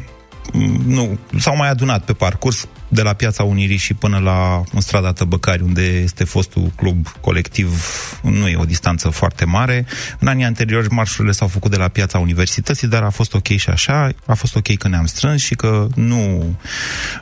nu, 0.87 1.19
s-au 1.39 1.57
mai 1.57 1.69
adunat 1.69 2.05
pe 2.05 2.13
parcurs 2.13 2.69
de 2.89 3.03
la 3.03 3.13
Piața 3.13 3.43
Unirii 3.43 3.77
și 3.77 3.95
până 3.95 4.19
la 4.19 4.63
în 4.73 4.81
strada 4.81 5.13
Tăbăcari, 5.13 5.63
unde 5.63 5.83
este 5.83 6.25
fostul 6.25 6.73
club 6.77 7.09
colectiv, 7.21 7.83
nu 8.23 8.49
e 8.49 8.57
o 8.57 8.65
distanță 8.65 9.09
foarte 9.09 9.45
mare. 9.45 9.87
În 10.19 10.29
anii 10.29 10.45
anteriori 10.45 10.93
marșurile 10.93 11.33
s-au 11.33 11.49
făcut 11.49 11.71
de 11.71 11.77
la 11.77 11.89
Piața 11.89 12.19
Universității, 12.19 12.89
dar 12.89 13.03
a 13.03 13.11
fost 13.11 13.35
ok 13.35 13.47
și 13.47 13.69
așa, 13.69 14.11
a 14.27 14.35
fost 14.35 14.57
ok 14.57 14.77
că 14.77 14.89
ne-am 14.89 15.07
strâns 15.07 15.43
și 15.43 15.55
că 15.55 15.87
nu, 15.95 16.55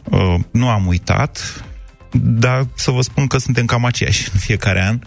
uh, 0.04 0.34
nu 0.50 0.68
am 0.68 0.86
uitat, 0.86 1.64
dar 2.12 2.66
să 2.74 2.90
vă 2.90 3.00
spun 3.00 3.26
că 3.26 3.38
suntem 3.38 3.64
cam 3.64 3.84
aceiași 3.84 4.28
în 4.32 4.38
fiecare 4.38 4.86
an. 4.86 4.98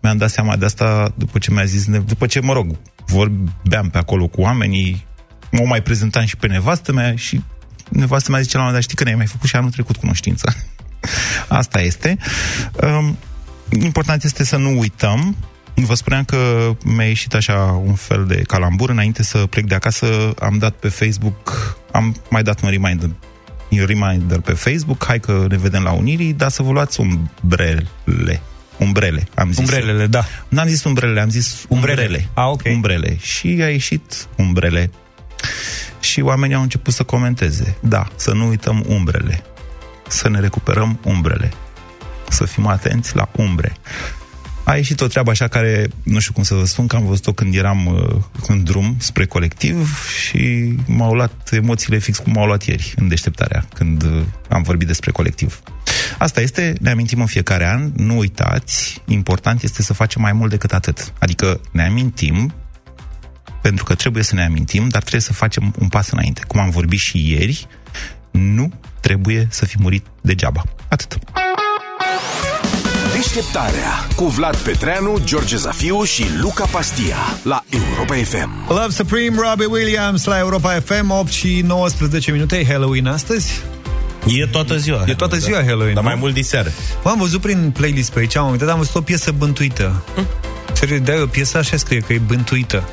Mi-am 0.00 0.16
dat 0.16 0.30
seama 0.30 0.56
de 0.56 0.64
asta 0.64 1.12
după 1.14 1.38
ce 1.38 1.50
mi-a 1.50 1.64
zis, 1.64 1.86
după 1.86 2.26
ce, 2.26 2.40
mă 2.40 2.52
rog, 2.52 2.76
vorbeam 3.06 3.88
pe 3.90 3.98
acolo 3.98 4.26
cu 4.26 4.40
oamenii, 4.40 5.06
mă 5.50 5.64
mai 5.66 5.82
prezentam 5.82 6.24
și 6.24 6.36
pe 6.36 6.46
nevastă 6.46 6.92
mea 6.92 7.16
și 7.16 7.42
nevastă 7.88 8.30
mea 8.30 8.40
zice 8.40 8.56
la 8.56 8.62
un 8.62 8.66
moment 8.66 8.72
dat, 8.72 8.82
știi 8.82 8.96
că 8.96 9.04
ne-ai 9.04 9.16
mai 9.16 9.26
făcut 9.26 9.48
și 9.48 9.56
anul 9.56 9.70
trecut 9.70 9.96
cunoștință. 9.96 10.56
Asta 11.48 11.80
este. 11.80 12.16
Um, 12.82 13.18
important 13.70 14.24
este 14.24 14.44
să 14.44 14.56
nu 14.56 14.78
uităm 14.78 15.36
Vă 15.74 15.94
spuneam 15.94 16.24
că 16.24 16.70
mi-a 16.84 17.06
ieșit 17.06 17.34
așa 17.34 17.82
un 17.84 17.94
fel 17.94 18.24
de 18.26 18.34
calambur. 18.34 18.90
Înainte 18.90 19.22
să 19.22 19.38
plec 19.38 19.64
de 19.64 19.74
acasă, 19.74 20.34
am 20.38 20.58
dat 20.58 20.74
pe 20.74 20.88
Facebook, 20.88 21.76
am 21.92 22.16
mai 22.30 22.42
dat 22.42 22.62
un 22.62 22.70
reminder, 22.70 23.10
un 23.70 23.84
reminder 23.86 24.40
pe 24.40 24.52
Facebook, 24.52 25.04
hai 25.04 25.20
că 25.20 25.46
ne 25.48 25.56
vedem 25.56 25.82
la 25.82 25.92
Unirii, 25.92 26.32
dar 26.32 26.50
să 26.50 26.62
vă 26.62 26.72
luați 26.72 27.00
umbrele. 27.00 28.40
Umbrele, 28.78 29.28
am 29.34 29.48
zis. 29.48 29.58
Umbrelele, 29.58 30.06
da. 30.06 30.24
N-am 30.48 30.66
zis 30.66 30.84
umbrele, 30.84 31.20
am 31.20 31.30
zis 31.30 31.64
umbrele. 31.68 32.02
umbrele. 32.02 32.28
Ah, 32.34 32.46
ok. 32.46 32.62
Umbrele. 32.66 33.16
Și 33.20 33.58
a 33.62 33.68
ieșit 33.68 34.26
umbrele 34.36 34.90
și 36.00 36.20
oamenii 36.20 36.56
au 36.56 36.62
început 36.62 36.92
să 36.92 37.02
comenteze. 37.02 37.76
Da, 37.80 38.08
să 38.16 38.32
nu 38.32 38.48
uităm 38.48 38.84
umbrele. 38.86 39.42
Să 40.08 40.28
ne 40.28 40.40
recuperăm 40.40 40.98
umbrele. 41.04 41.52
Să 42.28 42.44
fim 42.44 42.66
atenți 42.66 43.16
la 43.16 43.28
umbre. 43.36 43.76
A 44.64 44.76
ieșit 44.76 45.00
o 45.00 45.06
treabă 45.06 45.30
așa 45.30 45.48
care, 45.48 45.88
nu 46.02 46.18
știu 46.18 46.32
cum 46.32 46.42
să 46.42 46.54
vă 46.54 46.64
spun, 46.64 46.86
că 46.86 46.96
am 46.96 47.06
văzut-o 47.06 47.32
când 47.32 47.54
eram 47.54 47.86
uh, 47.86 48.22
în 48.46 48.64
drum 48.64 48.96
spre 48.98 49.26
colectiv 49.26 50.06
și 50.18 50.74
m-au 50.86 51.14
luat 51.14 51.48
emoțiile 51.50 51.98
fix 51.98 52.18
cum 52.18 52.32
m-au 52.32 52.46
luat 52.46 52.62
ieri, 52.62 52.94
în 52.96 53.08
deșteptarea, 53.08 53.66
când 53.74 54.02
uh, 54.02 54.22
am 54.48 54.62
vorbit 54.62 54.86
despre 54.86 55.10
colectiv. 55.10 55.60
Asta 56.18 56.40
este, 56.40 56.74
ne 56.80 56.90
amintim 56.90 57.20
în 57.20 57.26
fiecare 57.26 57.66
an, 57.66 57.90
nu 57.96 58.18
uitați, 58.18 59.02
important 59.06 59.62
este 59.62 59.82
să 59.82 59.92
facem 59.92 60.22
mai 60.22 60.32
mult 60.32 60.50
decât 60.50 60.72
atât. 60.72 61.12
Adică 61.18 61.60
ne 61.70 61.84
amintim 61.84 62.54
pentru 63.66 63.84
că 63.84 63.94
trebuie 63.94 64.22
să 64.22 64.34
ne 64.34 64.44
amintim, 64.44 64.88
dar 64.88 65.00
trebuie 65.00 65.20
să 65.20 65.32
facem 65.32 65.74
un 65.78 65.88
pas 65.88 66.10
înainte. 66.10 66.40
Cum 66.46 66.60
am 66.60 66.70
vorbit 66.70 66.98
și 66.98 67.30
ieri, 67.30 67.66
nu 68.30 68.72
trebuie 69.00 69.46
să 69.50 69.64
fi 69.64 69.76
murit 69.80 70.06
degeaba. 70.20 70.62
Atât. 70.88 71.18
Deșteptarea 73.12 74.06
cu 74.16 74.24
Vlad 74.24 74.56
Petreanu, 74.56 75.20
George 75.24 75.56
Zafiu 75.56 76.02
și 76.02 76.24
Luca 76.40 76.64
Pastia 76.64 77.16
la 77.42 77.64
Europa 77.68 78.14
FM. 78.14 78.68
Love 78.68 78.90
Supreme, 78.90 79.36
Robbie 79.48 79.66
Williams 79.66 80.24
la 80.24 80.38
Europa 80.38 80.80
FM, 80.84 81.10
8 81.10 81.30
și 81.30 81.60
19 81.66 82.30
minute. 82.30 82.64
Halloween 82.68 83.06
astăzi? 83.06 83.60
E 84.26 84.46
toată 84.46 84.76
ziua. 84.76 85.04
E 85.06 85.14
toată 85.14 85.36
ziua 85.36 85.62
Halloween. 85.64 85.94
Dar 85.94 86.04
mai 86.04 86.14
mult 86.14 86.34
diseară. 86.34 86.72
am 87.04 87.18
văzut 87.18 87.40
prin 87.40 87.70
playlist 87.70 88.12
pe 88.12 88.18
aici, 88.18 88.36
am 88.36 88.50
uitat, 88.50 88.68
am 88.68 88.78
văzut 88.78 88.94
o 88.94 89.00
piesă 89.00 89.30
bântuită. 89.30 90.02
Hm? 90.14 90.26
Serios, 90.84 91.04
de 91.04 91.20
o 91.22 91.26
piesă 91.26 91.58
așa 91.58 91.76
scrie, 91.76 92.00
că 92.00 92.12
e 92.12 92.20
bântuită. 92.26 92.88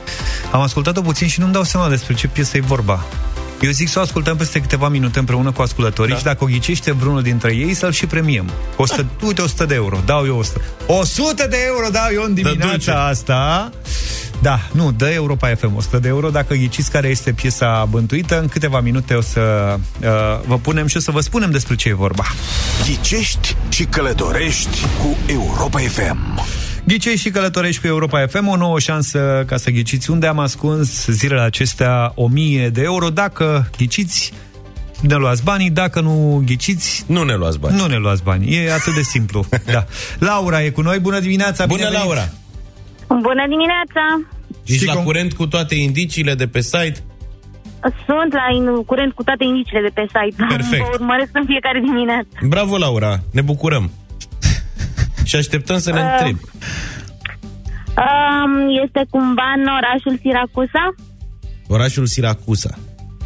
Am 0.51 0.61
ascultat-o 0.61 1.01
puțin 1.01 1.27
și 1.27 1.39
nu-mi 1.39 1.51
dau 1.51 1.63
seama 1.63 1.89
despre 1.89 2.13
ce 2.13 2.27
piesă 2.27 2.57
e 2.57 2.59
vorba. 2.59 3.05
Eu 3.61 3.71
zic 3.71 3.89
să 3.89 3.99
o 3.99 4.01
ascultăm 4.01 4.37
peste 4.37 4.59
câteva 4.61 4.89
minute 4.89 5.19
împreună 5.19 5.51
cu 5.51 5.61
ascultătorii 5.61 6.11
da. 6.11 6.17
și 6.17 6.23
dacă 6.23 6.43
o 6.43 6.47
ghicește 6.47 6.91
vreunul 6.91 7.21
dintre 7.21 7.55
ei, 7.55 7.73
să-l 7.73 7.91
și 7.91 8.05
premiem. 8.05 8.51
100, 8.75 9.01
da. 9.01 9.25
Uite, 9.25 9.41
100 9.41 9.65
de 9.65 9.73
euro. 9.73 9.99
Dau 10.05 10.25
eu 10.25 10.37
100. 10.37 10.61
100 10.85 11.47
de 11.49 11.57
euro 11.67 11.89
dau 11.91 12.07
eu 12.13 12.23
în 12.23 12.33
dimineața 12.33 13.07
asta. 13.07 13.71
Da, 14.41 14.59
nu, 14.71 14.91
dă 14.91 15.09
Europa 15.09 15.55
FM 15.55 15.75
100 15.75 15.99
de 15.99 16.07
euro. 16.07 16.29
Dacă 16.29 16.53
ghiciți 16.53 16.91
care 16.91 17.07
este 17.07 17.31
piesa 17.31 17.87
bântuită, 17.89 18.39
în 18.39 18.47
câteva 18.47 18.79
minute 18.79 19.13
o 19.13 19.21
să 19.21 19.75
uh, 20.01 20.07
vă 20.45 20.57
punem 20.57 20.87
și 20.87 20.97
o 20.97 20.99
să 20.99 21.11
vă 21.11 21.19
spunem 21.19 21.51
despre 21.51 21.75
ce 21.75 21.89
e 21.89 21.93
vorba. 21.93 22.25
Ghicești 22.85 23.55
și 23.69 23.83
călătorești 23.83 24.85
cu 25.01 25.17
Europa 25.25 25.79
FM. 25.79 26.39
Ghicei 26.87 27.15
și 27.17 27.29
călătorești 27.29 27.81
cu 27.81 27.87
Europa 27.87 28.27
FM, 28.27 28.47
o 28.47 28.55
nouă 28.55 28.79
șansă 28.79 29.43
ca 29.47 29.57
să 29.57 29.69
ghiciți 29.71 30.09
unde 30.11 30.27
am 30.27 30.39
ascuns 30.39 31.05
zilele 31.07 31.41
acestea 31.41 32.11
1000 32.15 32.69
de 32.69 32.81
euro. 32.81 33.09
Dacă 33.09 33.69
ghiciți, 33.77 34.33
ne 35.01 35.15
luați 35.15 35.43
banii, 35.43 35.69
dacă 35.69 36.01
nu 36.01 36.41
ghiciți, 36.45 37.03
Nu 37.07 37.23
ne 37.23 37.35
luați 37.35 37.59
bani. 37.59 37.77
nu 37.77 37.85
ne 37.85 37.95
luați 37.97 38.23
bani. 38.23 38.55
E 38.55 38.73
atât 38.73 38.93
de 38.93 39.01
simplu. 39.01 39.45
da. 39.73 39.85
Laura 40.19 40.63
e 40.63 40.69
cu 40.69 40.81
noi, 40.81 40.99
bună 40.99 41.19
dimineața! 41.19 41.65
Bună, 41.65 41.77
bine 41.77 41.89
venit! 41.89 42.03
Laura! 42.05 42.27
Bună 43.07 43.45
dimineața! 43.49 44.03
Ești 44.63 44.73
Știi 44.75 44.87
la 44.87 44.93
cum- 44.93 45.03
curent 45.03 45.33
cu 45.33 45.47
toate 45.47 45.75
indiciile 45.75 46.33
de 46.35 46.47
pe 46.47 46.61
site? 46.61 46.97
Sunt 48.05 48.33
la 48.33 48.55
in, 48.55 48.83
curent 48.85 49.13
cu 49.13 49.23
toate 49.23 49.43
indiciile 49.43 49.81
de 49.81 49.91
pe 49.93 50.05
site. 50.07 50.45
Perfect. 50.49 50.83
Vă 50.83 50.89
urmăresc 50.93 51.29
în 51.33 51.45
fiecare 51.45 51.79
dimineață. 51.79 52.27
Bravo, 52.47 52.77
Laura! 52.77 53.19
Ne 53.31 53.41
bucurăm! 53.41 53.91
Și 55.23 55.35
așteptăm 55.35 55.79
să 55.79 55.91
ne 55.91 55.99
Uh, 56.01 56.07
întrebi. 56.11 56.39
Um, 57.97 58.83
este 58.85 59.05
cumva 59.09 59.53
în 59.57 59.65
orașul 59.77 60.19
Siracusa? 60.21 60.95
Orașul 61.67 62.05
Siracusa. 62.05 62.77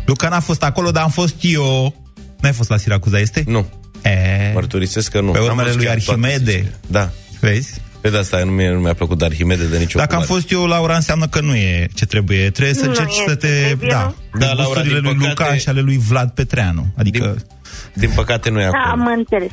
Luca 0.06 0.30
n-a 0.30 0.40
fost 0.40 0.64
acolo, 0.64 0.92
dar 0.92 1.04
am 1.04 1.10
fost 1.10 1.36
eu. 1.42 1.96
N-ai 2.40 2.52
fost 2.54 2.70
la 2.70 2.78
Siracuza, 2.78 3.20
este? 3.20 3.44
Nu. 3.48 3.66
E, 4.04 4.52
Mărturisesc 4.54 5.12
că 5.12 5.22
nu. 5.22 5.32
Pe 5.32 5.38
N-am 5.38 5.48
urmele 5.48 5.68
văzut 5.68 5.78
lui 5.82 5.86
chiar 5.88 5.98
toate 6.06 6.20
Arhimede. 6.26 6.52
Sicilii. 6.52 6.72
Da. 6.88 7.10
vezi? 7.40 7.82
Pe 8.02 8.10
de 8.10 8.18
asta 8.18 8.44
nu 8.44 8.52
mi-a, 8.52 8.72
nu 8.72 8.80
mi-a 8.80 8.94
plăcut 8.94 9.18
de 9.18 9.26
Arhimede 9.26 9.66
de 9.68 9.78
nicio 9.78 10.00
Dacă 10.00 10.16
am 10.16 10.22
culoare. 10.22 10.42
fost 10.42 10.52
eu, 10.52 10.66
Laura, 10.66 10.96
înseamnă 10.96 11.28
că 11.28 11.42
nu 11.42 11.56
e 11.56 11.88
ce 11.94 12.06
trebuie. 12.06 12.50
Trebuie 12.50 12.74
să 12.76 12.84
Nu 12.84 12.90
încerci 12.90 13.12
este, 13.18 13.30
să 13.30 13.36
te... 13.36 13.48
trebuie, 13.66 13.90
Da, 13.90 14.04
nu? 14.32 14.40
Da, 14.40 14.46
da 14.46 14.54
Laura, 14.54 14.82
din 14.82 14.92
lui 14.92 15.02
păcate- 15.02 15.28
Luca 15.28 15.56
și 15.56 15.70
ale 15.70 15.80
lui 15.82 15.98
Vlad 15.98 16.30
Petreanu. 16.30 16.86
Adică... 16.98 17.36
Din, 17.38 17.46
din 17.94 18.12
păcate 18.16 18.50
nu 18.50 18.60
e 18.60 18.70
Da, 18.72 18.78
acolo. 18.78 19.02
am 19.02 19.14
înțeles. 19.18 19.50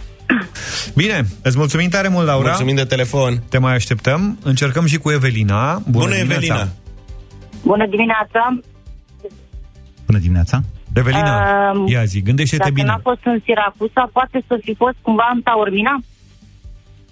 Bine, 0.94 1.26
îți 1.42 1.56
mulțumim 1.56 1.88
tare 1.88 2.08
mult, 2.08 2.26
Laura. 2.26 2.48
Mulțumim 2.48 2.74
de 2.74 2.84
telefon. 2.84 3.42
Te 3.48 3.58
mai 3.58 3.74
așteptăm. 3.74 4.38
Încercăm 4.42 4.86
și 4.86 4.98
cu 4.98 5.10
Evelina. 5.10 5.72
Bună, 5.74 6.04
Bună, 6.04 6.14
dimineața. 6.14 6.34
Evelina. 6.44 6.68
Bună 7.64 7.86
dimineața! 7.86 8.58
Bună 10.06 10.18
dimineața! 10.18 10.60
Evelina, 10.94 11.70
Um, 11.74 11.86
ia 11.88 12.04
zi, 12.04 12.22
gândește-te 12.22 12.62
Dacă 12.62 12.74
bine. 12.74 12.86
n-a 12.86 13.00
fost 13.02 13.20
în 13.24 13.40
Siracusa, 13.44 14.10
poate 14.12 14.44
să 14.46 14.58
fi 14.62 14.74
fost 14.74 14.94
cumva 15.02 15.30
în 15.34 15.42
Taormina? 15.42 16.02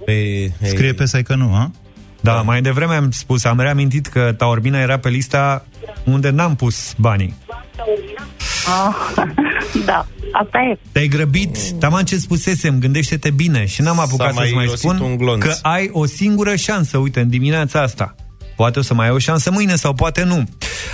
Pe, 0.05 0.13
hei, 0.13 0.69
Scrie 0.69 0.93
pe 0.93 1.07
site 1.07 1.23
că 1.23 1.35
nu, 1.35 1.55
a? 1.55 1.71
Da, 2.21 2.43
mai 2.43 2.63
devreme 2.63 2.95
am 2.95 3.11
spus, 3.11 3.45
am 3.45 3.61
reamintit 3.61 4.07
că 4.07 4.33
Taormina 4.37 4.81
era 4.81 4.99
pe 4.99 5.09
lista 5.09 5.65
unde 6.05 6.31
n-am 6.31 6.57
pus 6.57 6.95
banii. 6.99 7.35
Ah, 8.67 8.95
da, 9.91 10.07
asta 10.33 10.59
e. 10.59 10.79
Te-ai 10.93 11.07
grăbit, 11.09 11.59
taman 11.79 12.05
ce 12.05 12.17
spusesem, 12.17 12.79
gândește-te 12.79 13.31
bine 13.31 13.67
și 13.67 13.83
n-am 13.83 13.99
apucat 13.99 14.29
S-a 14.29 14.35
mai 14.35 14.45
să-ți 14.45 14.55
mai 14.55 14.65
irosit 14.65 14.91
spun 14.91 15.01
un 15.01 15.17
glonț. 15.17 15.45
că 15.45 15.55
ai 15.63 15.89
o 15.93 16.05
singură 16.07 16.57
șansă, 16.57 16.99
uite, 16.99 17.21
în 17.21 17.29
dimineața 17.29 17.81
asta. 17.81 18.15
Poate 18.57 18.79
o 18.79 18.83
să 18.83 18.95
mai 18.95 19.07
ai 19.07 19.13
o 19.13 19.19
șansă 19.19 19.51
mâine 19.51 19.75
sau 19.75 19.93
poate 19.95 20.25
nu. 20.25 20.45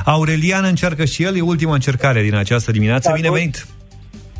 Aurelian 0.04 0.64
încearcă 0.64 1.04
și 1.04 1.22
el, 1.22 1.36
e 1.36 1.40
ultima 1.40 1.74
încercare 1.74 2.22
din 2.22 2.34
această 2.34 2.72
dimineață. 2.72 3.12
Bine 3.14 3.30
venit! 3.30 3.66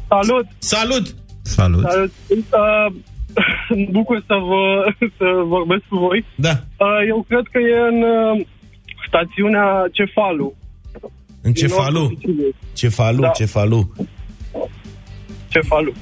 Salut! 0.09 0.47
Salut! 0.59 1.15
Salut! 1.43 1.85
Salut! 1.89 2.13
Uh, 2.51 2.95
Îmi 3.69 3.89
bucur 3.91 4.23
să, 4.27 4.35
vă, 4.35 4.85
să 5.19 5.25
vorbesc 5.45 5.83
cu 5.89 5.97
voi. 5.97 6.25
Da. 6.35 6.51
Uh, 6.51 7.01
eu 7.09 7.25
cred 7.29 7.45
că 7.53 7.59
e 7.59 7.79
în 7.95 8.03
uh, 8.03 8.47
stațiunea 9.09 9.85
Cefalu. 9.93 10.55
În 11.47 11.53
din 11.53 11.67
nordul 11.67 11.85
Cefalu. 11.87 12.09
Siciliei. 12.15 12.55
Cefalu, 12.73 13.21
Da. 13.21 13.29
Cefalu. 13.29 13.91
Cefalu. 15.49 15.93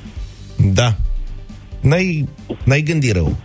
Da. 0.72 0.96
N-ai, 1.80 2.28
n-ai 2.64 2.82
gândit 2.82 3.12
rău. 3.12 3.36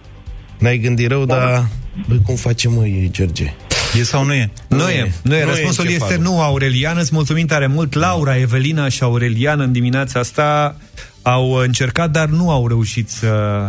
N-ai 0.58 0.78
gândit 0.78 1.08
rău, 1.08 1.26
dar... 1.26 1.68
Băi, 2.08 2.22
cum 2.26 2.36
facem, 2.36 2.74
măi, 2.74 3.10
George? 3.12 3.54
E 4.00 4.04
sau 4.04 4.24
nu 4.26 4.34
e? 4.34 4.50
Nu, 4.68 4.78
e, 4.78 4.82
nu 4.82 4.90
e. 4.90 5.12
Nu 5.22 5.36
e 5.36 5.44
Răspunsul 5.44 5.84
în 5.86 5.92
este 5.92 6.04
cefalul. 6.08 6.24
nu, 6.24 6.42
Aurelian. 6.42 6.98
Îți 6.98 7.10
mulțumim 7.14 7.46
tare 7.46 7.68
mult. 7.68 7.94
Laura, 7.94 8.38
Evelina 8.38 8.90
și 8.90 9.04
Aurelian 9.04 9.60
în 9.60 9.72
dimineața 9.72 10.20
asta 10.20 10.76
au 11.22 11.52
încercat, 11.52 12.12
dar 12.12 12.28
nu 12.28 12.52
au 12.52 12.68
reușit 12.68 13.10
să... 13.10 13.28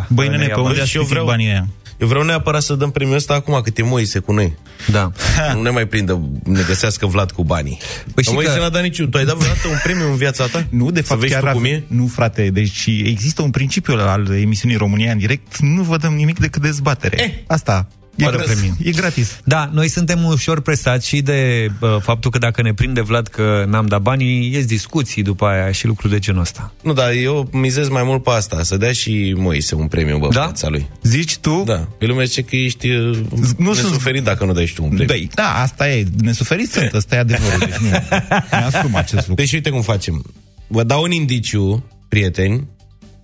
Băi, 0.09 0.27
ne 0.29 0.33
nene, 0.37 0.47
ia 0.49 0.55
pe 0.55 0.61
unde 0.61 0.69
bani. 0.71 0.81
ați 0.81 0.90
și 0.90 0.97
eu 0.97 1.03
primit 1.03 1.23
vreau- 1.23 1.37
banii 1.37 1.49
aia? 1.49 1.66
Eu 2.01 2.07
vreau 2.09 2.25
neapărat 2.25 2.63
să 2.63 2.75
dăm 2.75 2.91
premiul 2.91 3.17
ăsta 3.17 3.35
acum, 3.35 3.61
cât 3.65 3.79
e 3.79 3.83
Moise 3.83 4.19
cu 4.19 4.33
noi. 4.33 4.57
Da. 4.91 5.11
nu 5.55 5.63
ne 5.63 5.71
mai 5.71 5.87
prindă, 5.87 6.21
ne 6.45 6.63
găsească 6.67 7.07
Vlad 7.07 7.31
cu 7.31 7.45
banii. 7.45 7.79
Păi 8.05 8.13
Păi 8.15 8.25
și 8.25 8.33
Moise 8.33 8.53
că- 8.53 8.59
n-a 8.59 8.69
dat 8.69 8.83
niciun. 8.83 9.11
Tu 9.11 9.17
ai 9.17 9.25
dat 9.25 9.37
vreodată 9.37 9.69
un 9.69 9.79
premiu 9.83 10.11
în 10.11 10.17
viața 10.17 10.47
ta? 10.47 10.67
Nu, 10.71 10.91
de 10.91 11.01
Să 11.01 11.07
fapt 11.07 11.21
vezi 11.21 11.33
chiar 11.33 11.43
tu 11.43 11.49
cum 11.49 11.59
ave- 11.59 11.69
e? 11.71 11.83
Nu, 11.87 12.07
frate, 12.07 12.51
deci 12.53 12.87
există 13.05 13.43
un 13.43 13.51
principiu 13.51 13.95
al 13.99 14.33
emisiunii 14.41 14.77
România 14.77 15.13
în 15.13 15.19
direct, 15.19 15.59
nu 15.59 15.83
vă 15.83 15.97
dăm 15.97 16.15
nimic 16.15 16.39
decât 16.39 16.63
dezbatere. 16.63 17.23
Eh, 17.23 17.31
Asta. 17.47 17.89
E, 18.16 18.25
fără 18.25 18.37
gratis. 18.37 18.55
premiu. 18.55 18.77
e 18.85 18.90
gratis. 18.90 19.40
Da, 19.44 19.70
noi 19.73 19.88
suntem 19.88 20.25
ușor 20.25 20.61
presați 20.61 21.09
și 21.09 21.20
de 21.23 21.70
uh, 21.81 21.96
faptul 22.01 22.31
că 22.31 22.38
dacă 22.38 22.62
ne 22.62 22.75
prinde 22.75 23.01
Vlad 23.01 23.27
că 23.27 23.64
n-am 23.68 23.87
dat 23.87 24.01
banii, 24.01 24.51
ies 24.53 24.64
discuții 24.64 25.23
după 25.23 25.46
aia 25.46 25.70
și 25.73 25.87
lucruri 25.87 26.12
de 26.12 26.18
genul 26.18 26.40
ăsta. 26.40 26.73
Nu, 26.83 26.92
dar 26.92 27.11
eu 27.12 27.49
mizez 27.53 27.88
mai 27.88 28.03
mult 28.03 28.23
pe 28.23 28.31
asta, 28.31 28.62
să 28.62 28.77
dea 28.77 28.92
și 28.92 29.35
Moise 29.37 29.75
un 29.75 29.87
premiu, 29.87 30.18
bă, 30.18 30.29
Da? 30.33 30.40
viața 30.40 30.68
lui. 30.68 30.88
Zici 31.03 31.37
tu? 31.38 31.62
Da. 31.66 31.88
Pe 31.99 32.07
lumea 32.07 32.25
zice 32.25 32.42
că 32.42 32.57
ești 32.57 32.88
uh, 32.90 33.18
Nu 33.59 33.73
sunt- 33.75 33.87
nesuferit 33.87 34.23
dacă 34.23 34.44
nu 34.44 34.53
dai 34.53 34.66
și 34.66 34.75
tu 34.75 34.83
un 34.83 34.88
premiu. 34.96 35.29
Da, 35.35 35.42
da, 35.42 35.61
asta 35.62 35.90
e. 35.90 36.05
Nesuferiți 36.20 36.73
sunt, 36.73 36.92
ăsta 36.92 37.14
e 37.14 37.18
adevărul. 37.18 37.59
Deci 37.59 37.77
nu. 37.77 37.88
Mi-asum 38.59 38.94
acest 38.94 39.29
lucru. 39.29 39.35
Deci 39.42 39.53
uite 39.53 39.70
cum 39.70 39.83
facem. 39.83 40.25
Vă 40.66 40.83
dau 40.83 41.03
un 41.03 41.11
indiciu, 41.11 41.85
prieteni, 42.09 42.66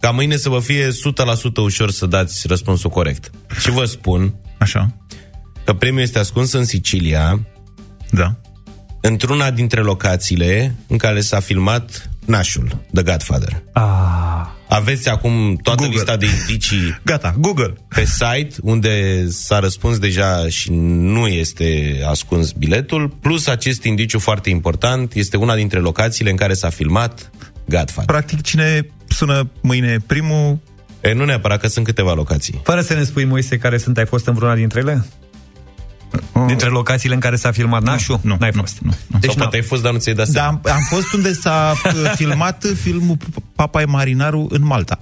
ca 0.01 0.11
mâine 0.11 0.37
să 0.37 0.49
vă 0.49 0.61
fie 0.61 0.89
100% 0.89 0.93
ușor 1.63 1.91
să 1.91 2.07
dați 2.07 2.47
răspunsul 2.47 2.91
corect. 2.91 3.31
Și 3.61 3.71
vă 3.71 3.85
spun 3.85 4.35
Așa. 4.59 4.97
că 5.65 5.73
premiul 5.73 6.03
este 6.03 6.19
ascuns 6.19 6.53
în 6.53 6.65
Sicilia, 6.65 7.41
Da. 8.11 8.35
într-una 9.01 9.51
dintre 9.51 9.81
locațiile 9.81 10.75
în 10.87 10.97
care 10.97 11.21
s-a 11.21 11.41
filmat 11.41 12.11
Nașul, 12.25 12.79
The 12.95 13.03
Godfather. 13.03 13.63
Ah. 13.73 13.85
Aveți 14.69 15.09
acum 15.09 15.57
toată 15.63 15.83
Google. 15.83 15.97
lista 15.99 16.17
de 16.17 16.27
indicii 16.41 16.99
Gata, 17.05 17.35
Google. 17.39 17.73
pe 17.89 18.05
site, 18.05 18.55
unde 18.63 19.25
s-a 19.29 19.59
răspuns 19.59 19.99
deja 19.99 20.49
și 20.49 20.69
nu 20.73 21.27
este 21.27 21.99
ascuns 22.09 22.53
biletul, 22.53 23.09
plus 23.09 23.47
acest 23.47 23.85
indiciu 23.85 24.19
foarte 24.19 24.51
important, 24.51 25.15
este 25.15 25.37
una 25.37 25.55
dintre 25.55 25.79
locațiile 25.79 26.31
în 26.31 26.37
care 26.37 26.55
s-a 26.55 26.69
filmat 26.71 27.31
Godfather. 27.69 28.05
Practic, 28.05 28.41
cine 28.43 28.87
sună 29.17 29.49
mâine 29.61 29.97
primul, 30.07 30.59
E, 31.01 31.13
nu 31.13 31.25
neapărat 31.25 31.61
că 31.61 31.69
sunt 31.69 31.85
câteva 31.85 32.13
locații. 32.13 32.61
Fără 32.65 32.81
să 32.81 32.95
ne 32.95 33.03
spui, 33.03 33.25
Moise, 33.25 33.59
care 33.59 33.79
sunt, 33.79 33.99
ai 33.99 34.07
fost 34.07 34.27
în 34.27 34.35
vreuna 34.35 34.55
dintre 34.55 34.81
ele? 34.81 35.07
Dintre 36.47 36.69
locațiile 36.69 37.15
în 37.15 37.21
care 37.21 37.37
s-a 37.37 37.51
filmat 37.51 37.83
Nașu? 37.83 38.21
nu, 38.23 38.37
N-ai 38.41 38.51
nu, 38.55 38.61
fost. 38.61 38.79
nu, 38.81 38.95
nu. 39.07 39.19
Deci 39.19 39.31
Sau 39.31 39.39
poate 39.39 39.57
ai 39.57 39.63
fost, 39.63 39.83
dar 39.83 39.93
nu 39.93 39.99
ți-ai 39.99 40.15
dat 40.15 40.27
Da, 40.27 40.33
seama. 40.33 40.49
am, 40.65 40.73
am 40.73 40.81
fost 40.89 41.13
unde 41.13 41.33
s-a 41.33 41.73
uh, 41.85 42.13
filmat 42.15 42.65
filmul 42.83 43.17
Papai 43.55 43.85
Marinaru 43.85 44.47
în 44.51 44.63
Malta. 44.65 44.99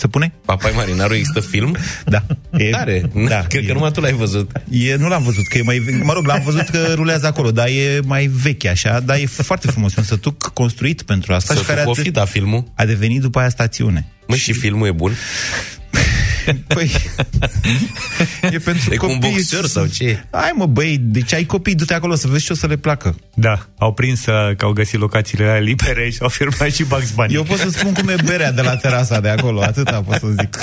Se 0.00 0.08
pune? 0.08 0.32
Papai 0.44 0.72
Marinaru 0.74 1.14
există 1.14 1.40
film? 1.40 1.76
Da. 2.04 2.22
E, 2.52 2.70
Tare. 2.70 3.10
Da. 3.28 3.40
Cred 3.48 3.62
e, 3.62 3.66
că 3.66 3.72
numai 3.72 3.90
tu 3.90 4.00
l-ai 4.00 4.12
văzut. 4.12 4.50
E, 4.70 4.96
nu 4.96 5.08
l-am 5.08 5.22
văzut, 5.22 5.46
că 5.46 5.58
e 5.58 5.62
mai 5.62 5.78
vechi. 5.78 6.04
Mă 6.04 6.12
rog, 6.12 6.26
l-am 6.26 6.42
văzut 6.44 6.68
că 6.68 6.92
rulează 6.94 7.26
acolo, 7.26 7.50
dar 7.50 7.66
e 7.66 8.00
mai 8.04 8.26
vechi 8.26 8.64
așa, 8.64 9.00
dar 9.00 9.16
e 9.16 9.26
foarte 9.26 9.70
frumos. 9.70 9.92
E 9.92 9.94
un 9.98 10.04
sătuc 10.04 10.52
construit 10.54 11.02
pentru 11.02 11.34
asta 11.34 11.54
Să 11.54 11.60
și 11.60 11.66
care 11.66 11.82
tu 11.82 11.90
a, 11.90 11.94
fi, 11.94 12.10
da, 12.10 12.24
filmul. 12.24 12.64
a 12.74 12.84
devenit 12.84 13.20
după 13.20 13.38
aia 13.38 13.48
stațiune. 13.48 14.06
Mă, 14.26 14.34
și 14.34 14.52
filmul 14.52 14.86
e 14.86 14.92
bun? 14.92 15.12
Păi, 16.66 16.90
e 18.54 18.58
pentru 18.58 18.92
E 18.92 18.96
cu 18.96 19.06
un 19.06 19.12
copii. 19.12 19.30
boxer 19.30 19.64
sau 19.64 19.86
ce? 19.86 20.24
Hai 20.30 20.50
mă, 20.54 20.66
băi, 20.66 20.96
deci 21.00 21.32
ai 21.34 21.44
copii, 21.44 21.74
du-te 21.74 21.94
acolo 21.94 22.14
să 22.14 22.28
vezi 22.28 22.44
ce 22.44 22.52
o 22.52 22.56
să 22.56 22.66
le 22.66 22.76
placă. 22.76 23.14
Da, 23.34 23.66
au 23.78 23.92
prins 23.92 24.26
uh, 24.26 24.56
că 24.56 24.64
au 24.64 24.72
găsit 24.72 24.98
locațiile 25.00 25.44
alea 25.44 25.58
libere 25.60 26.10
și 26.10 26.18
au 26.22 26.28
filmat 26.28 26.70
și 26.72 26.84
Bugs 26.84 27.10
Bunny. 27.10 27.34
Eu 27.34 27.42
pot 27.42 27.58
să 27.58 27.70
spun 27.70 27.92
cum 27.92 28.08
e 28.08 28.14
berea 28.24 28.52
de 28.52 28.62
la 28.62 28.76
terasa 28.76 29.20
de 29.20 29.28
acolo, 29.28 29.62
atâta 29.62 30.02
pot 30.06 30.18
să 30.18 30.26
zic. 30.40 30.58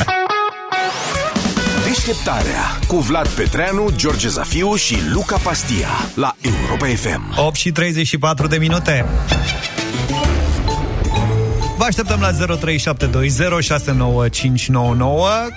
Deșteptarea 1.85 2.79
cu 2.87 2.99
Vlad 2.99 3.27
Petreanu, 3.27 3.89
George 3.95 4.27
Zafiu 4.27 4.75
și 4.75 4.97
Luca 5.13 5.37
Pastia 5.37 5.87
la 6.15 6.35
Europa 6.41 6.85
FM. 6.95 7.33
8 7.37 7.55
și 7.55 7.71
34 7.71 8.47
de 8.47 8.57
minute. 8.57 9.05
Vă 11.77 11.83
așteptăm 11.83 12.19
la 12.19 12.31
0372069599 12.31 12.37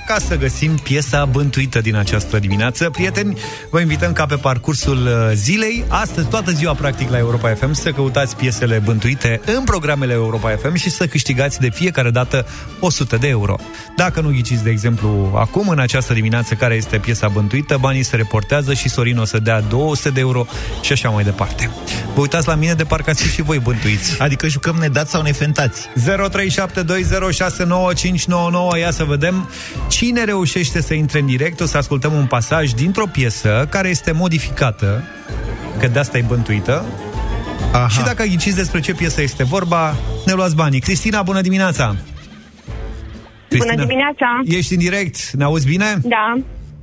ca 0.06 0.18
să 0.18 0.37
găsim 0.37 0.74
piesa 0.74 1.24
bântuită 1.24 1.80
din 1.80 1.96
această 1.96 2.38
dimineață. 2.38 2.90
Prieteni, 2.90 3.38
vă 3.70 3.80
invităm 3.80 4.12
ca 4.12 4.26
pe 4.26 4.35
parcursul 4.35 5.06
uh, 5.06 5.30
zilei, 5.35 5.85
astăzi 5.88 6.28
toată 6.28 6.50
ziua 6.50 6.74
practic 6.74 7.11
la 7.11 7.18
Europa 7.18 7.54
FM, 7.54 7.72
să 7.72 7.90
căutați 7.90 8.37
piesele 8.37 8.78
bântuite 8.85 9.40
în 9.44 9.64
programele 9.64 10.12
Europa 10.12 10.50
FM 10.50 10.74
și 10.74 10.90
să 10.90 11.06
câștigați 11.06 11.61
de 11.61 11.70
fiecare 11.70 12.11
dată 12.11 12.46
100 12.80 13.16
de 13.16 13.28
euro. 13.28 13.56
Dacă 13.96 14.20
nu 14.20 14.28
ghiciți, 14.28 14.62
de 14.62 14.70
exemplu, 14.70 15.33
acum, 15.35 15.68
în 15.68 15.78
această 15.78 16.12
dimineață, 16.12 16.54
care 16.54 16.74
este 16.74 16.98
piesa 16.98 17.28
bântuită, 17.28 17.76
banii 17.80 18.02
se 18.02 18.16
reportează 18.16 18.74
și 18.74 18.88
Sorin 18.88 19.18
o 19.18 19.24
să 19.24 19.38
dea 19.38 19.61
200 19.61 20.11
de 20.11 20.20
euro 20.20 20.46
și 20.80 20.92
așa 20.92 21.09
mai 21.09 21.24
departe. 21.24 21.70
Vă 22.14 22.20
uitați 22.20 22.48
la 22.48 22.54
mine 22.54 22.74
de 22.74 22.85
parcă 22.85 23.11
ați 23.11 23.22
fi 23.22 23.28
și 23.28 23.42
voi 23.42 23.59
bântuiți. 23.59 24.20
Adică 24.22 24.48
jucăm 24.48 24.76
nedați 24.76 25.11
sau 25.11 25.22
nefentați. 25.22 25.88
0372069599 25.88 26.10
Ia 28.81 28.90
să 28.90 29.05
vedem 29.05 29.49
cine 29.88 30.25
reușește 30.25 30.81
să 30.83 30.94
intre 30.94 31.18
în 31.18 31.27
direct 31.27 31.61
O 31.61 31.64
să 31.64 31.77
ascultăm 31.77 32.12
un 32.12 32.27
pasaj 32.27 32.70
dintr-o 32.70 33.07
piesă 33.07 33.66
Care 33.70 33.88
este 33.88 34.12
modificată 34.12 35.05
Că 35.79 35.87
de 35.87 35.99
asta 35.99 36.18
e 36.18 36.25
bântuită 36.27 36.85
Aha. 37.73 37.88
Și 37.88 38.03
dacă 38.03 38.23
ghiciți 38.23 38.57
despre 38.57 38.81
ce 38.81 38.94
piesă 38.94 39.23
este 39.23 39.44
vorba, 39.44 39.94
ne 40.27 40.33
luați 40.33 40.55
banii. 40.55 40.81
Cristina, 40.81 41.23
bună 41.23 41.40
dimineața! 41.40 41.96
Cristina, 43.49 43.73
bună 43.75 43.87
dimineața! 43.87 44.40
Ești 44.44 44.73
în 44.73 44.79
direct, 44.79 45.31
ne 45.31 45.44
auzi 45.44 45.66
bine? 45.66 45.99
Da. 46.03 46.35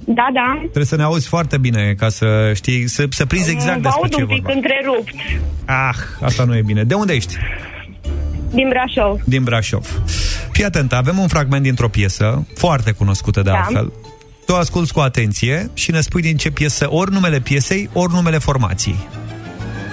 Da, 0.05 0.27
da. 0.33 0.57
Trebuie 0.59 0.85
să 0.85 0.95
ne 0.95 1.03
auzi 1.03 1.27
foarte 1.27 1.57
bine 1.57 1.93
ca 1.97 2.09
să 2.09 2.51
știi, 2.55 2.87
să, 2.87 3.05
să 3.09 3.25
prinzi 3.25 3.51
exact 3.51 3.81
Vă 3.81 3.81
despre 3.81 4.01
aud 4.01 4.13
ce 4.13 4.19
e 4.19 4.23
un 4.23 4.29
pic 4.29 4.43
vorba. 4.43 4.53
întrerupt. 4.53 5.13
Ah, 5.65 5.95
asta 6.21 6.43
nu 6.43 6.55
e 6.55 6.61
bine. 6.65 6.83
De 6.83 6.93
unde 6.93 7.13
ești? 7.13 7.35
Din 8.51 8.69
Brașov. 8.69 9.19
Din 9.23 9.43
Brașov. 9.43 10.01
Fii 10.51 10.63
atent, 10.65 10.93
avem 10.93 11.17
un 11.17 11.27
fragment 11.27 11.63
dintr-o 11.63 11.87
piesă, 11.89 12.45
foarte 12.55 12.91
cunoscută 12.91 13.41
de 13.41 13.49
Da. 13.49 13.57
altfel. 13.57 13.91
Tu 14.45 14.55
asculți 14.55 14.93
cu 14.93 14.99
atenție 14.99 15.69
și 15.73 15.91
ne 15.91 16.01
spui 16.01 16.21
din 16.21 16.37
ce 16.37 16.51
piesă, 16.51 16.87
ori 16.89 17.11
numele 17.11 17.39
piesei, 17.39 17.89
ori 17.93 18.13
numele 18.13 18.37
formației. 18.37 19.07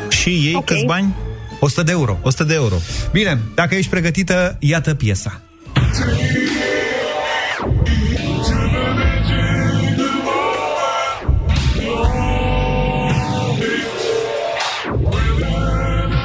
Și 0.09 0.29
ei 0.29 0.55
Ok. 0.55 0.64
câți 0.64 0.85
bani? 0.85 1.14
100 1.61 1.83
de 1.83 1.90
euro. 1.90 2.19
100 2.23 2.45
de 2.45 2.55
euro. 2.55 2.75
Bine, 3.12 3.38
dacă 3.55 3.75
ești 3.75 3.90
pregătită, 3.90 4.57
iată 4.61 4.95
piesa. 4.95 5.40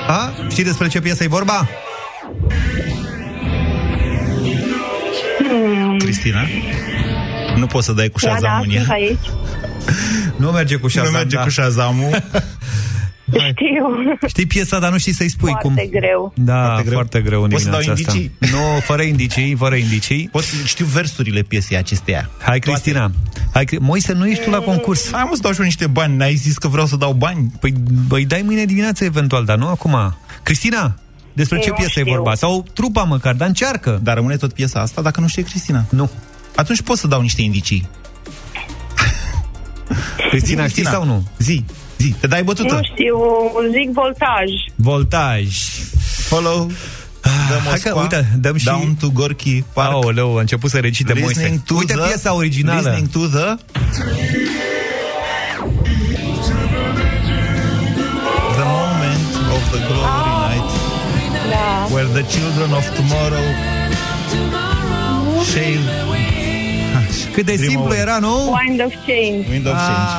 A? 0.07 0.31
Știi 0.49 0.63
despre 0.63 0.87
ce 0.87 0.99
piesă 1.01 1.23
e 1.23 1.27
vorba? 1.27 1.67
Cristina? 5.97 6.39
Nu 7.55 7.65
poți 7.65 7.85
să 7.85 7.91
dai 7.93 8.09
cu 8.09 8.19
Da, 8.21 8.27
da, 8.29 8.35
Shazam 8.37 8.61
în 8.67 8.69
ea. 8.69 8.79
sunt 8.79 8.91
aici. 8.91 9.29
Nu 10.41 10.49
merge 10.51 10.75
cu 10.75 10.87
Shazam, 10.87 11.11
Nu 11.11 11.17
merge 11.17 11.35
da. 11.35 11.41
cu 11.41 11.49
Shazamul. 11.49 12.09
Știu. 13.31 13.85
Știi 14.27 14.45
piesa, 14.45 14.79
dar 14.79 14.91
nu 14.91 14.97
știi 14.97 15.13
să-i 15.13 15.29
spui 15.29 15.49
Foarte 15.61 15.67
cum. 15.89 15.99
greu. 15.99 16.33
Da, 16.35 16.63
Foarte 16.63 16.89
foarte 16.89 16.89
greu. 16.89 16.89
greu, 16.89 16.93
foarte 16.93 17.21
greu 17.21 17.43
în 17.43 17.49
Poți 17.49 17.63
să 17.63 17.69
dau 17.69 17.79
dimineața 17.79 18.09
asta. 18.09 18.19
indicii? 18.19 18.57
Nu, 18.57 18.79
fără 18.83 19.01
indicii, 19.01 19.55
fără 19.55 19.75
indicii. 19.75 20.29
Pot, 20.31 20.43
știu 20.65 20.85
versurile 20.85 21.41
piesei 21.41 21.77
acesteia. 21.77 22.29
Hai, 22.41 22.59
Cristina. 22.59 23.11
Hai, 23.53 23.65
Cri- 23.65 23.79
Moise, 23.79 24.13
nu 24.13 24.27
ești 24.27 24.43
tu 24.43 24.49
la 24.49 24.57
concurs. 24.59 25.09
Hai 25.11 25.23
mă 25.29 25.35
să 25.35 25.41
dau 25.41 25.51
și 25.51 25.59
eu 25.59 25.65
niște 25.65 25.87
bani. 25.87 26.15
N-ai 26.17 26.35
zis 26.35 26.57
că 26.57 26.67
vreau 26.67 26.85
să 26.85 26.95
dau 26.95 27.13
bani? 27.13 27.51
Păi, 27.59 27.73
băi, 28.07 28.25
dai 28.25 28.41
mâine 28.45 28.65
dimineață 28.65 29.03
eventual, 29.03 29.45
dar 29.45 29.57
nu 29.57 29.67
acum. 29.67 30.17
Cristina, 30.43 30.95
despre 31.33 31.59
ce 31.59 31.69
Nu 31.69 31.75
piesă 31.75 31.99
e 31.99 32.01
știu. 32.01 32.13
vorba? 32.15 32.35
Sau 32.35 32.65
trupa 32.73 33.03
măcar, 33.03 33.33
dar 33.33 33.47
încearcă. 33.47 33.99
Dar 34.03 34.15
rămâne 34.15 34.35
tot 34.35 34.53
piesa 34.53 34.79
asta 34.79 35.01
dacă 35.01 35.19
nu 35.19 35.27
știe 35.27 35.43
Cristina. 35.43 35.85
Nu. 35.89 36.09
Atunci 36.55 36.81
pot 36.81 36.97
să 36.97 37.07
dau 37.07 37.21
niște 37.21 37.41
indicii. 37.41 37.87
Cristina, 40.29 40.67
știi 40.67 40.85
sau 40.85 41.05
nu? 41.05 41.23
Zi, 41.37 41.63
zi, 41.97 42.15
te 42.19 42.27
dai 42.27 42.43
bătută. 42.43 42.73
Nu 42.73 42.83
știu, 42.83 43.15
zic 43.71 43.93
voltaj. 43.93 44.49
Voltaj. 44.75 45.47
Follow 46.27 46.71
the 47.21 47.69
Hai 47.69 47.79
că, 47.83 47.89
Moscow, 47.93 48.01
uite, 48.01 48.27
dăm 48.39 48.57
și... 48.57 48.65
Down 48.65 48.95
to 48.99 49.07
Gorky 49.09 49.63
Park. 49.73 49.91
Aoleu, 49.91 50.37
a 50.37 50.39
început 50.39 50.69
să 50.69 50.77
recite 50.79 51.13
Moise. 51.13 51.27
Listening 51.27 51.61
to 51.63 51.73
Uite 51.73 51.93
the, 51.93 52.01
piesa 52.07 52.33
originală. 52.33 52.79
Listening 52.89 53.09
to 53.09 53.19
the 53.37 53.55
The 58.57 58.65
moment 58.65 59.31
of 59.55 59.71
the 59.71 59.79
glory 59.87 60.09
night 60.11 60.25
Da. 60.25 60.28
Where 61.93 62.05
the 62.05 62.23
children 62.35 62.71
of 62.79 62.85
tomorrow 62.95 63.45
Shall 65.51 65.79
Cât 67.33 67.45
de 67.45 67.53
Dream 67.55 67.69
simplu 67.69 67.85
away. 67.85 67.99
era, 67.99 68.19
nu? 68.19 68.57
Wind 68.67 68.81
of 68.85 68.91
change. 69.07 69.49
Wind 69.49 69.65
of 69.67 69.73
change 69.73 70.09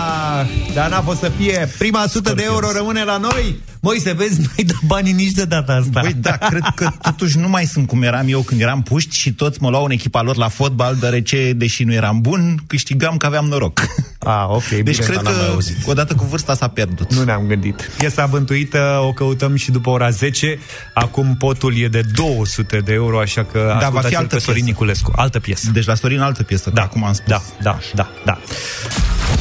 Ah, 0.40 0.46
dar 0.74 0.90
n-a 0.90 1.00
fost 1.00 1.18
să 1.18 1.30
fie. 1.38 1.68
Prima 1.78 2.06
sută 2.06 2.32
de 2.34 2.42
euro 2.46 2.72
rămâne 2.72 3.04
la 3.04 3.16
noi. 3.16 3.60
Moise, 3.82 4.12
vezi, 4.12 4.40
nu-i 4.46 4.64
dă 4.64 4.74
banii 4.86 5.12
nici 5.12 5.30
de 5.32 5.44
data 5.44 5.72
asta. 5.72 6.00
Băi, 6.02 6.12
da, 6.12 6.30
cred 6.30 6.62
că 6.74 6.90
totuși 7.02 7.38
nu 7.38 7.48
mai 7.48 7.64
sunt 7.64 7.86
cum 7.86 8.02
eram 8.02 8.24
eu 8.28 8.40
când 8.40 8.60
eram 8.60 8.82
puști 8.82 9.16
și 9.16 9.32
toți 9.32 9.62
mă 9.62 9.68
luau 9.70 9.84
în 9.84 9.90
echipa 9.90 10.22
lor 10.22 10.36
la 10.36 10.48
fotbal, 10.48 10.96
deoarece, 10.96 11.52
deși 11.56 11.84
nu 11.84 11.92
eram 11.92 12.20
bun, 12.20 12.58
câștigam 12.66 13.16
că 13.16 13.26
aveam 13.26 13.44
noroc. 13.44 13.80
Ah, 14.18 14.44
ok, 14.48 14.68
Deci 14.68 14.82
bine. 14.82 14.96
cred 15.06 15.14
n-am 15.20 15.24
mai 15.24 15.32
că 15.44 15.50
auzit. 15.50 15.76
odată 15.86 16.14
cu 16.14 16.24
vârsta 16.24 16.54
s-a 16.54 16.68
pierdut. 16.68 17.14
Nu 17.14 17.22
ne-am 17.22 17.46
gândit. 17.46 17.90
Piesa 17.98 18.26
bântuită 18.26 19.00
o 19.06 19.12
căutăm 19.12 19.56
și 19.56 19.70
după 19.70 19.90
ora 19.90 20.10
10. 20.10 20.58
Acum 20.94 21.36
potul 21.36 21.78
e 21.78 21.88
de 21.88 22.02
200 22.14 22.78
de 22.78 22.92
euro, 22.92 23.20
așa 23.20 23.44
că 23.44 23.76
Da, 23.80 23.88
va 23.88 24.00
fi 24.00 24.06
ascultați-l 24.06 24.16
altă 24.16 24.34
pe 24.34 24.40
Sorin 24.40 24.52
piesă. 24.64 24.68
Niculescu. 24.70 25.12
Altă 25.16 25.40
piesă. 25.40 25.70
Deci 25.72 25.86
la 25.86 25.94
Sorin 25.94 26.20
altă 26.20 26.42
piesă, 26.42 26.70
Da, 26.74 26.80
da, 26.80 26.86
cum 26.88 27.04
am 27.04 27.12
spus. 27.12 27.28
Da, 27.28 27.42
da, 27.62 27.78
da, 27.94 28.10
da. 28.24 28.38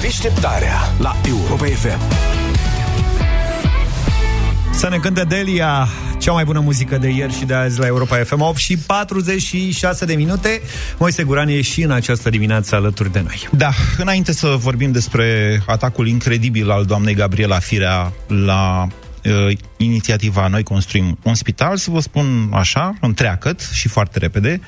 Deșteptarea 0.01 0.77
la 0.99 1.15
Europa 1.27 1.65
FM. 1.65 1.99
Să 4.79 4.89
ne 4.89 4.97
cânte 4.97 5.23
Delia, 5.23 5.87
cea 6.17 6.31
mai 6.31 6.43
bună 6.43 6.59
muzică 6.59 6.97
de 6.97 7.09
ieri 7.09 7.33
și 7.33 7.45
de 7.45 7.53
azi 7.53 7.79
la 7.79 7.85
Europa 7.85 8.15
FM 8.15 8.41
8 8.41 8.57
și 8.57 8.77
46 8.77 10.05
de 10.05 10.15
minute. 10.15 10.61
Moise 10.97 11.23
Guran 11.23 11.47
e 11.47 11.61
și 11.61 11.81
în 11.81 11.91
această 11.91 12.29
dimineață 12.29 12.75
alături 12.75 13.11
de 13.11 13.19
noi. 13.19 13.47
Da, 13.51 13.69
înainte 13.97 14.33
să 14.33 14.47
vorbim 14.47 14.91
despre 14.91 15.59
atacul 15.65 16.07
incredibil 16.07 16.71
al 16.71 16.85
doamnei 16.85 17.13
Gabriela 17.13 17.59
Firea 17.59 18.13
la 18.27 18.87
uh, 19.25 19.57
inițiativa 19.83 20.47
Noi 20.47 20.63
construim 20.63 21.17
un 21.23 21.33
spital, 21.33 21.77
să 21.77 21.91
vă 21.91 21.99
spun 21.99 22.49
așa, 22.53 22.93
întreagăt 23.01 23.69
și 23.73 23.87
foarte 23.87 24.19
repede, 24.19 24.61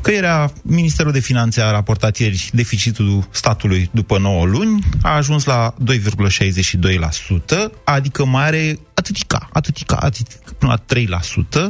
că 0.00 0.10
era 0.10 0.52
Ministerul 0.62 1.12
de 1.12 1.20
Finanțe 1.20 1.60
a 1.60 1.70
raportat 1.70 2.16
ieri 2.16 2.50
deficitul 2.52 3.28
statului 3.30 3.90
după 3.92 4.18
9 4.18 4.44
luni, 4.44 4.84
a 5.02 5.16
ajuns 5.16 5.44
la 5.44 5.74
2,62%, 5.84 7.70
adică 7.84 8.24
mai 8.24 8.44
are 8.44 8.78
atâtica, 8.94 9.48
atâtica, 9.52 9.96
atâtica 9.96 10.42
până 10.58 10.82
la 10.86 11.20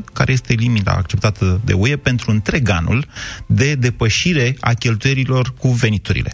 3%, 0.01 0.05
care 0.13 0.33
este 0.33 0.53
limita 0.53 0.91
acceptată 0.91 1.61
de 1.65 1.73
UE 1.73 1.97
pentru 1.97 2.31
întreg 2.31 2.69
anul 2.69 3.07
de 3.47 3.75
depășire 3.75 4.57
a 4.61 4.73
cheltuierilor 4.73 5.55
cu 5.59 5.69
veniturile. 5.69 6.33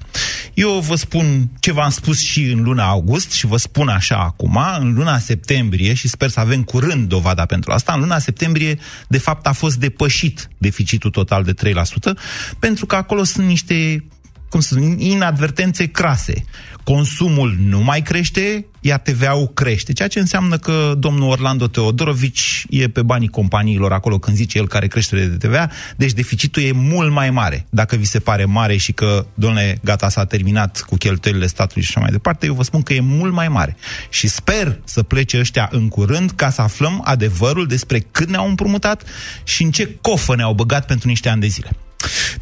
Eu 0.54 0.70
vă 0.70 0.94
spun 0.94 1.48
ce 1.60 1.72
v-am 1.72 1.90
spus 1.90 2.20
și 2.20 2.42
în 2.42 2.62
luna 2.62 2.88
august 2.88 3.30
și 3.30 3.46
vă 3.46 3.56
spun 3.56 3.88
așa 3.88 4.16
acum, 4.16 4.58
în 4.78 4.94
luna 4.94 5.18
septembrie, 5.18 5.94
și 5.94 6.08
sper 6.08 6.28
să 6.28 6.40
avem 6.40 6.47
curând 6.64 7.08
dovada 7.08 7.46
pentru 7.46 7.72
asta, 7.72 7.92
în 7.92 8.00
luna 8.00 8.18
septembrie, 8.18 8.78
de 9.08 9.18
fapt, 9.18 9.46
a 9.46 9.52
fost 9.52 9.76
depășit 9.76 10.48
deficitul 10.58 11.10
total 11.10 11.42
de 11.42 11.54
3%, 11.54 12.18
pentru 12.58 12.86
că 12.86 12.96
acolo 12.96 13.24
sunt 13.24 13.46
niște 13.46 14.04
cum 14.48 14.60
să 14.60 14.74
spun, 14.74 14.98
inadvertențe 14.98 15.86
crase. 15.86 16.44
Consumul 16.84 17.56
nu 17.58 17.80
mai 17.80 18.02
crește, 18.02 18.66
iar 18.80 18.98
TVA-ul 18.98 19.48
crește, 19.54 19.92
ceea 19.92 20.08
ce 20.08 20.18
înseamnă 20.18 20.56
că 20.56 20.94
domnul 20.98 21.30
Orlando 21.30 21.66
Teodorovici 21.66 22.66
e 22.70 22.88
pe 22.88 23.02
banii 23.02 23.28
companiilor 23.28 23.92
acolo 23.92 24.18
când 24.18 24.36
zice 24.36 24.58
el 24.58 24.68
care 24.68 24.86
creștere 24.86 25.24
de 25.24 25.46
TVA, 25.46 25.70
deci 25.96 26.12
deficitul 26.12 26.62
e 26.62 26.72
mult 26.72 27.12
mai 27.12 27.30
mare. 27.30 27.66
Dacă 27.70 27.96
vi 27.96 28.04
se 28.04 28.18
pare 28.18 28.44
mare 28.44 28.76
și 28.76 28.92
că, 28.92 29.26
domnule, 29.34 29.78
gata, 29.84 30.08
s-a 30.08 30.24
terminat 30.24 30.80
cu 30.80 30.96
cheltuielile 30.96 31.46
statului 31.46 31.82
și 31.82 31.88
așa 31.88 32.00
mai 32.00 32.10
departe, 32.10 32.46
eu 32.46 32.54
vă 32.54 32.62
spun 32.62 32.82
că 32.82 32.92
e 32.92 33.00
mult 33.00 33.32
mai 33.32 33.48
mare. 33.48 33.76
Și 34.10 34.28
sper 34.28 34.80
să 34.84 35.02
plece 35.02 35.38
ăștia 35.38 35.68
în 35.72 35.88
curând 35.88 36.30
ca 36.30 36.50
să 36.50 36.62
aflăm 36.62 37.02
adevărul 37.04 37.66
despre 37.66 38.06
cât 38.10 38.28
ne-au 38.28 38.48
împrumutat 38.48 39.02
și 39.44 39.62
în 39.62 39.70
ce 39.70 39.96
cofă 40.00 40.36
ne-au 40.36 40.54
băgat 40.54 40.86
pentru 40.86 41.08
niște 41.08 41.28
ani 41.28 41.40
de 41.40 41.46
zile. 41.46 41.70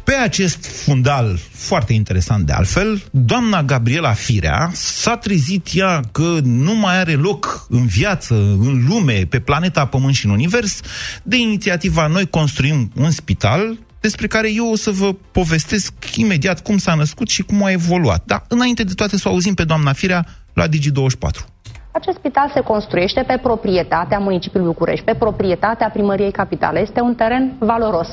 Pe 0.03 0.13
acest 0.13 0.65
fundal 0.65 1.39
foarte 1.51 1.93
interesant 1.93 2.45
de 2.45 2.53
altfel, 2.53 3.03
doamna 3.11 3.63
Gabriela 3.63 4.13
Firea 4.13 4.69
s-a 4.73 5.17
trezit 5.17 5.67
ea 5.73 6.01
că 6.11 6.39
nu 6.43 6.75
mai 6.75 6.99
are 6.99 7.13
loc 7.13 7.65
în 7.69 7.85
viață, 7.85 8.33
în 8.35 8.85
lume, 8.89 9.25
pe 9.29 9.39
planeta 9.39 9.85
Pământ 9.85 10.13
și 10.13 10.25
în 10.25 10.31
univers, 10.31 10.81
de 11.23 11.37
inițiativa 11.37 12.07
Noi 12.07 12.29
construim 12.29 12.91
un 12.95 13.11
spital, 13.11 13.77
despre 13.99 14.27
care 14.27 14.53
eu 14.53 14.71
o 14.71 14.75
să 14.75 14.91
vă 14.91 15.13
povestesc 15.31 15.93
imediat 16.15 16.61
cum 16.61 16.77
s-a 16.77 16.93
născut 16.93 17.29
și 17.29 17.43
cum 17.43 17.63
a 17.63 17.71
evoluat. 17.71 18.23
Dar 18.25 18.43
înainte 18.47 18.83
de 18.83 18.93
toate 18.93 19.17
să 19.17 19.27
o 19.27 19.31
auzim 19.31 19.53
pe 19.53 19.63
doamna 19.63 19.93
Firea 19.93 20.25
la 20.53 20.65
Digi24. 20.67 21.45
Acest 21.91 22.17
spital 22.17 22.51
se 22.53 22.61
construiește 22.61 23.23
pe 23.27 23.39
proprietatea 23.43 24.19
municipiului 24.19 24.67
București, 24.67 25.05
pe 25.05 25.15
proprietatea 25.15 25.89
primăriei 25.89 26.31
capitale. 26.31 26.79
Este 26.79 27.01
un 27.01 27.15
teren 27.15 27.55
valoros, 27.59 28.07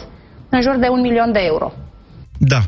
în 0.57 0.63
jur 0.63 0.77
de 0.77 0.89
un 0.89 1.01
milion 1.01 1.33
de 1.33 1.41
euro. 1.43 1.73
Da. 2.39 2.63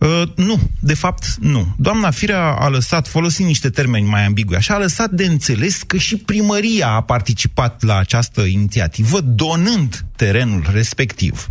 Uh, 0.00 0.22
nu, 0.36 0.60
de 0.80 0.94
fapt, 0.94 1.24
nu. 1.40 1.66
Doamna 1.78 2.10
Firea 2.10 2.56
a 2.58 2.68
lăsat, 2.68 3.08
folosind 3.08 3.48
niște 3.48 3.70
termeni 3.70 4.08
mai 4.08 4.24
ambigui, 4.26 4.56
așa, 4.56 4.74
a 4.74 4.78
lăsat 4.78 5.10
de 5.10 5.24
înțeles 5.24 5.82
că 5.82 5.96
și 5.96 6.16
primăria 6.16 6.88
a 6.88 7.02
participat 7.02 7.82
la 7.82 7.96
această 7.96 8.40
inițiativă, 8.40 9.20
donând 9.20 10.04
terenul 10.16 10.66
respectiv 10.72 11.48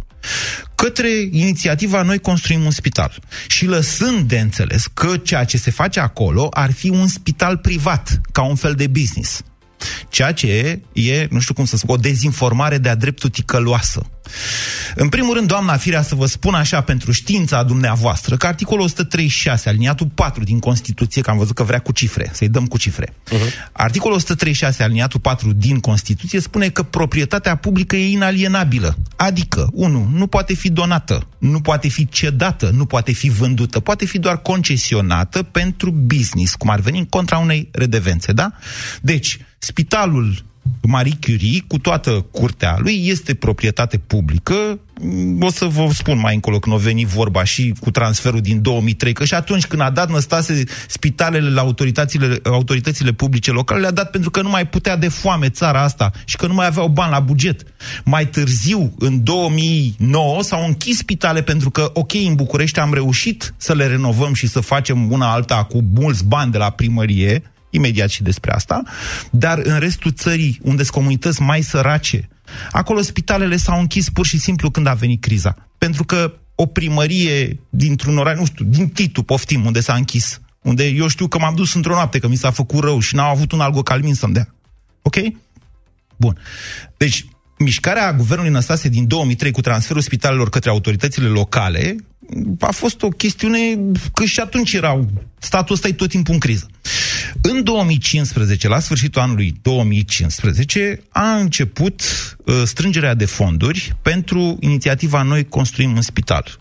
către 0.75 1.09
inițiativa 1.31 2.01
Noi 2.01 2.19
construim 2.19 2.63
un 2.63 2.71
spital 2.71 3.19
și 3.47 3.65
lăsând 3.65 4.27
de 4.27 4.39
înțeles 4.39 4.87
că 4.93 5.17
ceea 5.17 5.43
ce 5.43 5.57
se 5.57 5.71
face 5.71 5.99
acolo 5.99 6.47
ar 6.51 6.71
fi 6.71 6.89
un 6.89 7.07
spital 7.07 7.57
privat, 7.57 8.21
ca 8.31 8.41
un 8.41 8.55
fel 8.55 8.73
de 8.73 8.87
business. 8.87 9.41
Ceea 10.09 10.31
ce 10.31 10.81
e, 10.93 11.27
nu 11.29 11.39
știu 11.39 11.53
cum 11.53 11.65
să 11.65 11.77
spun, 11.77 11.95
o 11.95 11.97
dezinformare 11.97 12.77
de-a 12.77 12.95
dreptul 12.95 13.29
ticăloasă. 13.29 14.01
În 14.95 15.09
primul 15.09 15.33
rând, 15.35 15.47
doamna 15.47 15.77
Firea, 15.77 16.01
să 16.01 16.15
vă 16.15 16.25
spun 16.25 16.53
așa 16.53 16.81
pentru 16.81 17.11
știința 17.11 17.63
dumneavoastră, 17.63 18.37
că 18.37 18.47
articolul 18.47 18.83
136, 18.83 19.69
aliniatul 19.69 20.07
4 20.15 20.43
din 20.43 20.59
Constituție, 20.59 21.21
că 21.21 21.29
am 21.29 21.37
văzut 21.37 21.55
că 21.55 21.63
vrea 21.63 21.79
cu 21.79 21.91
cifre, 21.91 22.29
să-i 22.33 22.49
dăm 22.49 22.65
cu 22.65 22.77
cifre. 22.77 23.07
Uh-huh. 23.07 23.71
Articolul 23.71 24.15
136, 24.15 24.83
aliniatul 24.83 25.19
4 25.19 25.53
din 25.53 25.79
Constituție 25.79 26.39
spune 26.39 26.69
că 26.69 26.83
proprietatea 26.83 27.55
publică 27.55 27.95
e 27.95 28.11
inalienabilă. 28.11 28.97
Adică, 29.15 29.69
1. 29.73 30.09
Nu 30.13 30.27
poate 30.27 30.53
fi 30.53 30.69
donată, 30.69 31.27
nu 31.37 31.61
poate 31.61 31.87
fi 31.87 32.07
cedată, 32.09 32.69
nu 32.73 32.85
poate 32.85 33.11
fi 33.11 33.29
vândută, 33.29 33.79
poate 33.79 34.05
fi 34.05 34.19
doar 34.19 34.37
concesionată 34.37 35.43
pentru 35.43 35.91
business, 35.91 36.55
cum 36.55 36.69
ar 36.69 36.79
veni 36.79 36.97
în 36.97 37.05
contra 37.05 37.37
unei 37.37 37.69
redevențe, 37.71 38.31
da? 38.31 38.51
Deci, 39.01 39.39
spitalul 39.57 40.43
Marie 40.81 41.17
Curie, 41.21 41.63
cu 41.67 41.77
toată 41.77 42.25
curtea 42.31 42.75
lui, 42.79 43.07
este 43.07 43.33
proprietate 43.33 43.97
publică. 43.97 44.79
O 45.39 45.49
să 45.49 45.65
vă 45.65 45.87
spun 45.93 46.19
mai 46.19 46.33
încolo 46.33 46.59
când 46.59 46.75
o 46.75 46.77
veni 46.77 47.05
vorba 47.05 47.43
și 47.43 47.73
cu 47.79 47.91
transferul 47.91 48.41
din 48.41 48.61
2003, 48.61 49.13
că 49.13 49.25
și 49.25 49.33
atunci 49.33 49.65
când 49.65 49.81
a 49.81 49.89
dat 49.89 50.09
Năstase 50.09 50.63
spitalele 50.87 51.49
la 51.49 51.61
autoritățile, 51.61 52.39
autoritățile 52.43 53.11
publice 53.11 53.51
locale, 53.51 53.79
le-a 53.79 53.91
dat 53.91 54.09
pentru 54.09 54.29
că 54.29 54.41
nu 54.41 54.49
mai 54.49 54.67
putea 54.67 54.97
de 54.97 55.07
foame 55.07 55.49
țara 55.49 55.81
asta 55.83 56.11
și 56.25 56.35
că 56.35 56.47
nu 56.47 56.53
mai 56.53 56.65
aveau 56.65 56.87
bani 56.87 57.11
la 57.11 57.19
buget. 57.19 57.63
Mai 58.03 58.27
târziu, 58.27 58.93
în 58.99 59.23
2009, 59.23 60.43
s-au 60.43 60.65
închis 60.65 60.97
spitale 60.97 61.41
pentru 61.41 61.69
că, 61.69 61.89
ok, 61.93 62.13
în 62.13 62.35
București 62.35 62.79
am 62.79 62.93
reușit 62.93 63.53
să 63.57 63.73
le 63.73 63.87
renovăm 63.87 64.33
și 64.33 64.47
să 64.47 64.59
facem 64.59 65.11
una 65.11 65.31
alta 65.31 65.63
cu 65.63 65.83
mulți 65.93 66.25
bani 66.25 66.51
de 66.51 66.57
la 66.57 66.69
primărie, 66.69 67.43
imediat 67.71 68.09
și 68.09 68.23
despre 68.23 68.51
asta, 68.51 68.83
dar 69.31 69.59
în 69.63 69.79
restul 69.79 70.11
țării, 70.11 70.59
unde 70.61 70.83
sunt 70.83 70.95
comunități 70.95 71.41
mai 71.41 71.61
sărace, 71.61 72.29
acolo 72.71 73.01
spitalele 73.01 73.55
s-au 73.55 73.79
închis 73.79 74.09
pur 74.09 74.25
și 74.25 74.39
simplu 74.39 74.69
când 74.71 74.87
a 74.87 74.93
venit 74.93 75.21
criza. 75.21 75.67
Pentru 75.77 76.03
că 76.03 76.33
o 76.55 76.65
primărie 76.65 77.59
dintr-un 77.69 78.17
oraș, 78.17 78.37
nu 78.37 78.45
știu, 78.45 78.65
din 78.65 78.87
Titu, 78.87 79.23
poftim, 79.23 79.65
unde 79.65 79.79
s-a 79.79 79.93
închis, 79.93 80.41
unde 80.61 80.87
eu 80.87 81.07
știu 81.07 81.27
că 81.27 81.39
m-am 81.39 81.55
dus 81.55 81.73
într-o 81.73 81.93
noapte, 81.93 82.19
că 82.19 82.27
mi 82.27 82.35
s-a 82.35 82.51
făcut 82.51 82.83
rău 82.83 82.99
și 82.99 83.15
n-au 83.15 83.31
avut 83.31 83.51
un 83.51 83.59
algocalmin 83.59 84.13
să-mi 84.13 84.33
dea. 84.33 84.55
Ok? 85.01 85.15
Bun. 86.17 86.37
Deci, 86.97 87.25
mișcarea 87.57 88.13
guvernului 88.13 88.51
Năstase 88.51 88.89
din 88.89 89.07
2003 89.07 89.51
cu 89.51 89.61
transferul 89.61 90.01
spitalelor 90.01 90.49
către 90.49 90.69
autoritățile 90.69 91.27
locale 91.27 91.95
a 92.59 92.71
fost 92.71 93.01
o 93.01 93.09
chestiune 93.09 93.59
că 94.13 94.25
și 94.25 94.39
atunci 94.39 94.73
erau 94.73 95.09
statul 95.39 95.75
ăsta 95.75 95.87
e 95.87 95.93
tot 95.93 96.09
timpul 96.09 96.33
în 96.33 96.39
criză. 96.39 96.67
În 97.43 97.63
2015, 97.63 98.67
la 98.67 98.79
sfârșitul 98.79 99.21
anului 99.21 99.53
2015, 99.61 101.01
a 101.09 101.35
început 101.35 102.01
uh, 102.45 102.61
strângerea 102.65 103.13
de 103.13 103.25
fonduri 103.25 103.95
pentru 104.01 104.57
inițiativa 104.59 105.21
Noi 105.21 105.45
Construim 105.45 105.95
un 105.95 106.01
Spital 106.01 106.59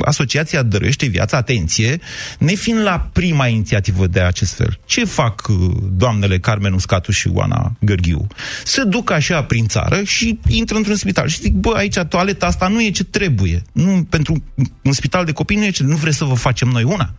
asociația 0.00 0.62
dăruiește 0.62 1.06
viața, 1.06 1.36
atenție, 1.36 2.00
nefiind 2.38 2.82
la 2.82 3.08
prima 3.12 3.46
inițiativă 3.46 4.06
de 4.06 4.20
acest 4.20 4.54
fel. 4.54 4.78
Ce 4.84 5.04
fac 5.04 5.48
uh, 5.48 5.56
doamnele 5.92 6.38
Carmen 6.38 6.72
Uscatu 6.72 7.12
și 7.12 7.28
Oana 7.32 7.72
Gărghiu? 7.80 8.26
Se 8.64 8.84
duc 8.84 9.10
așa 9.10 9.42
prin 9.42 9.66
țară 9.66 10.02
și 10.02 10.38
intră 10.48 10.76
într-un 10.76 10.96
spital 10.96 11.28
și 11.28 11.40
zic, 11.40 11.52
bă, 11.52 11.72
aici 11.76 11.98
toaleta 11.98 12.46
asta 12.46 12.68
nu 12.68 12.82
e 12.82 12.90
ce 12.90 13.04
trebuie. 13.04 13.62
Nu, 13.72 14.06
pentru 14.08 14.42
un 14.82 14.92
spital 14.92 15.24
de 15.24 15.32
copii 15.32 15.56
nu 15.56 15.64
e 15.64 15.70
ce, 15.70 15.82
nu 15.82 15.96
vreți 15.96 16.16
să 16.16 16.24
vă 16.24 16.34
facem 16.34 16.68
noi 16.68 16.82
una. 16.82 17.14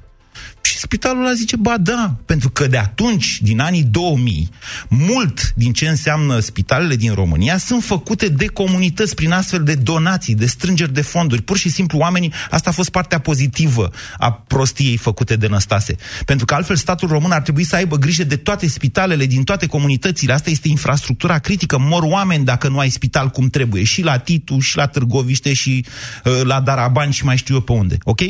Și 0.62 0.78
spitalul 0.78 1.26
ăla 1.26 1.34
zice, 1.34 1.56
ba 1.56 1.78
da, 1.78 2.16
pentru 2.26 2.50
că 2.50 2.68
de 2.68 2.78
atunci, 2.78 3.40
din 3.42 3.60
anii 3.60 3.84
2000, 3.84 4.50
mult 4.88 5.54
din 5.56 5.74
ce 5.74 5.88
înseamnă 5.88 6.40
spitalele 6.40 6.96
din 6.96 7.14
România 7.14 7.58
sunt 7.58 7.84
făcute 7.84 8.28
de 8.28 8.46
comunități 8.46 9.16
prin 9.16 9.32
astfel 9.32 9.64
de 9.64 9.76
donații, 9.76 10.36
de 10.36 10.46
strângeri 10.46 10.94
de 10.94 11.02
fonduri. 11.02 11.42
Pur 11.42 11.58
și 11.58 11.70
simplu 11.70 11.98
oamenii, 11.98 12.34
asta 12.50 12.70
a 12.70 12.74
fost 12.74 12.90
partea 12.90 13.20
pozitivă 13.20 13.92
a 14.18 14.32
prostiei 14.32 14.98
făcute 14.98 15.36
de 15.36 15.48
Năstase. 15.48 15.96
Pentru 16.26 16.46
că 16.46 16.54
altfel 16.54 16.76
statul 16.76 17.08
român 17.08 17.32
ar 17.32 17.42
trebui 17.42 17.64
să 17.64 17.76
aibă 17.76 17.98
grijă 17.98 18.24
de 18.24 18.36
toate 18.36 18.68
spitalele 18.68 19.26
din 19.26 19.44
toate 19.44 19.66
comunitățile. 19.66 20.34
Asta 20.34 20.50
este 20.50 20.68
infrastructura 20.68 21.40
critică. 21.40 21.78
Mor 21.78 22.04
oameni 22.04 22.46
dacă 22.46 22.68
nu 22.68 22.80
ai 22.80 22.90
spital 22.90 23.30
cum 23.30 23.50
trebuie. 23.50 23.84
Și 23.84 24.02
la 24.02 24.18
Titu, 24.18 24.60
și 24.60 24.78
la 24.78 24.88
Târgoviște, 24.88 25.54
și 25.54 25.86
uh, 26.24 26.42
la 26.44 26.60
Darabani, 26.60 27.14
și 27.14 27.26
mai 27.26 27.38
știu 27.38 27.56
eu 27.56 27.62
pe 27.62 27.72
unde. 27.72 27.98
Ok? 28.04 28.22